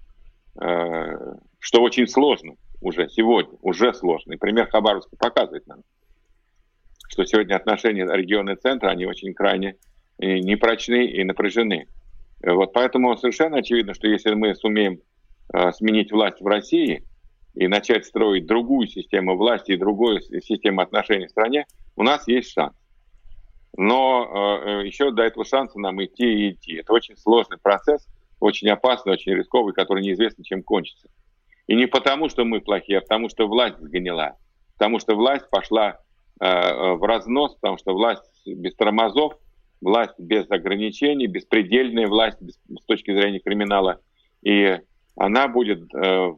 э, 0.62 1.36
что 1.60 1.82
очень 1.82 2.08
сложно 2.08 2.56
уже 2.82 3.10
сегодня, 3.10 3.58
уже 3.62 3.94
сложно. 3.94 4.34
И 4.34 4.38
пример 4.38 4.68
Хабаровска 4.70 5.16
показывает 5.18 5.66
нам, 5.68 5.82
что 7.14 7.26
сегодня 7.26 7.56
отношения 7.56 8.06
региона 8.06 8.52
и 8.52 8.56
центра, 8.56 8.90
они 8.90 9.06
очень 9.06 9.34
крайне 9.34 9.76
э, 10.20 10.40
непрочны 10.40 11.06
и 11.06 11.24
напряжены. 11.24 11.88
Вот 12.42 12.74
поэтому 12.74 13.16
совершенно 13.16 13.58
очевидно, 13.58 13.94
что 13.94 14.08
если 14.08 14.34
мы 14.34 14.54
сумеем 14.56 15.00
э, 15.54 15.72
сменить 15.72 16.12
власть 16.12 16.42
в 16.42 16.48
России, 16.48 17.04
и 17.54 17.68
начать 17.68 18.06
строить 18.06 18.48
другую 18.48 18.88
систему 18.88 19.38
власти 19.38 19.72
и 19.72 19.78
другую 19.78 20.22
систему 20.22 20.82
отношений 20.82 21.28
в 21.28 21.32
стране, 21.32 21.66
у 21.96 22.04
нас 22.04 22.28
есть 22.28 22.52
шанс. 22.52 22.74
Но 23.76 24.26
э, 24.26 24.86
еще 24.86 25.12
до 25.12 25.24
этого 25.24 25.46
шанса 25.46 25.80
нам 25.80 26.04
идти 26.04 26.26
и 26.26 26.52
идти. 26.52 26.76
Это 26.76 26.94
очень 26.94 27.18
сложный 27.18 27.58
процесс, 27.58 28.08
очень 28.40 28.70
опасный, 28.70 29.14
очень 29.14 29.34
рисковый, 29.34 29.74
который 29.74 30.04
неизвестно, 30.04 30.44
чем 30.44 30.64
кончится. 30.64 31.10
И 31.68 31.76
не 31.76 31.86
потому, 31.86 32.30
что 32.30 32.44
мы 32.44 32.62
плохие, 32.62 33.00
а 33.00 33.02
потому, 33.02 33.30
что 33.30 33.48
власть 33.48 33.80
сгнила. 33.80 34.38
Потому 34.74 35.00
что 35.00 35.16
власть 35.16 35.50
пошла 35.50 35.90
э, 35.90 35.94
э 35.94 36.03
в 36.40 37.08
разнос, 37.08 37.56
потому 37.56 37.78
что 37.78 37.94
власть 37.94 38.24
без 38.46 38.76
тормозов, 38.76 39.34
власть 39.82 40.18
без 40.18 40.50
ограничений, 40.50 41.28
беспредельная 41.28 42.08
власть 42.08 42.42
без, 42.42 42.56
с 42.56 42.86
точки 42.86 43.14
зрения 43.14 43.40
криминала. 43.40 44.00
И 44.42 44.80
она 45.16 45.48
будет 45.48 45.94
э, 45.94 46.34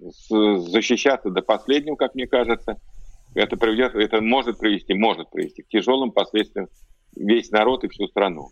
защищаться 0.00 1.30
до 1.30 1.42
последнего, 1.42 1.96
как 1.96 2.14
мне 2.14 2.26
кажется, 2.26 2.76
это 3.34 3.56
приведет, 3.56 3.94
это 3.94 4.20
может 4.20 4.58
привести, 4.58 4.94
может 4.94 5.30
привести 5.30 5.62
к 5.62 5.68
тяжелым 5.68 6.12
последствиям 6.12 6.68
весь 7.16 7.50
народ 7.50 7.84
и 7.84 7.88
всю 7.88 8.06
страну. 8.08 8.50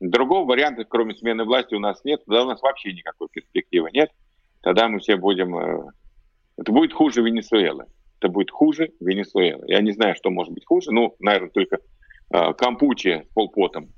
Другого 0.00 0.48
варианта, 0.48 0.84
кроме 0.84 1.14
смены 1.14 1.44
власти, 1.44 1.74
у 1.74 1.78
нас 1.78 2.02
нет. 2.04 2.24
Тогда 2.24 2.44
у 2.44 2.46
нас 2.46 2.62
вообще 2.62 2.92
никакой 2.92 3.28
перспективы 3.30 3.90
нет. 3.92 4.10
Тогда 4.62 4.88
мы 4.88 5.00
все 5.00 5.16
будем... 5.16 5.56
Э, 5.56 5.90
это 6.56 6.72
будет 6.72 6.92
хуже 6.92 7.22
Венесуэлы. 7.22 7.86
Это 8.20 8.28
будет 8.28 8.50
хуже 8.50 8.92
Венесуэлы. 9.00 9.64
Я 9.66 9.80
не 9.80 9.92
знаю, 9.92 10.14
что 10.14 10.28
может 10.28 10.52
быть 10.52 10.66
хуже. 10.66 10.92
Ну, 10.92 11.16
наверное, 11.20 11.48
только 11.48 11.78
э, 12.32 12.52
Кампучи 12.52 13.24
с 13.24 13.32
полпотом 13.32 13.88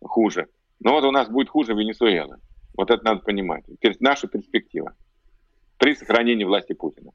хуже. 0.00 0.46
Но 0.80 0.92
вот 0.92 1.04
у 1.04 1.10
нас 1.10 1.28
будет 1.28 1.50
хуже 1.50 1.74
Венесуэлы. 1.74 2.38
Вот 2.74 2.90
это 2.90 3.04
надо 3.04 3.20
понимать. 3.20 3.64
Наша 4.00 4.28
перспектива 4.28 4.94
при 5.76 5.94
сохранении 5.94 6.44
власти 6.44 6.72
Путина. 6.72 7.12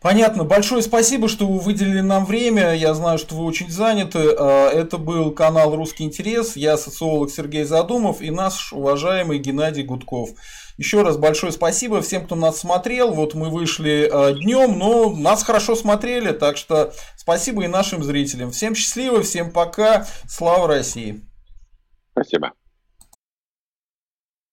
Понятно. 0.00 0.44
Большое 0.44 0.82
спасибо, 0.82 1.28
что 1.28 1.46
вы 1.46 1.58
выделили 1.58 2.00
нам 2.00 2.24
время. 2.24 2.74
Я 2.74 2.94
знаю, 2.94 3.18
что 3.18 3.34
вы 3.34 3.44
очень 3.44 3.70
заняты. 3.70 4.34
А, 4.38 4.70
это 4.70 4.96
был 4.96 5.32
канал 5.32 5.74
«Русский 5.74 6.04
интерес». 6.04 6.56
Я 6.56 6.76
социолог 6.76 7.30
Сергей 7.30 7.64
Задумов 7.64 8.20
и 8.20 8.30
наш 8.30 8.72
уважаемый 8.72 9.38
Геннадий 9.38 9.82
Гудков. 9.82 10.30
Еще 10.76 11.02
раз 11.02 11.16
большое 11.16 11.50
спасибо 11.50 12.00
всем, 12.00 12.24
кто 12.24 12.36
нас 12.36 12.60
смотрел. 12.60 13.12
Вот 13.12 13.34
мы 13.34 13.50
вышли 13.50 14.08
а, 14.10 14.32
днем, 14.32 14.78
но 14.78 15.10
нас 15.10 15.42
хорошо 15.42 15.74
смотрели, 15.74 16.30
так 16.30 16.56
что 16.56 16.92
спасибо 17.16 17.64
и 17.64 17.66
нашим 17.66 18.04
зрителям. 18.04 18.52
Всем 18.52 18.76
счастливо, 18.76 19.22
всем 19.22 19.50
пока. 19.50 20.06
Слава 20.28 20.68
России. 20.68 21.22
Спасибо. 22.12 22.52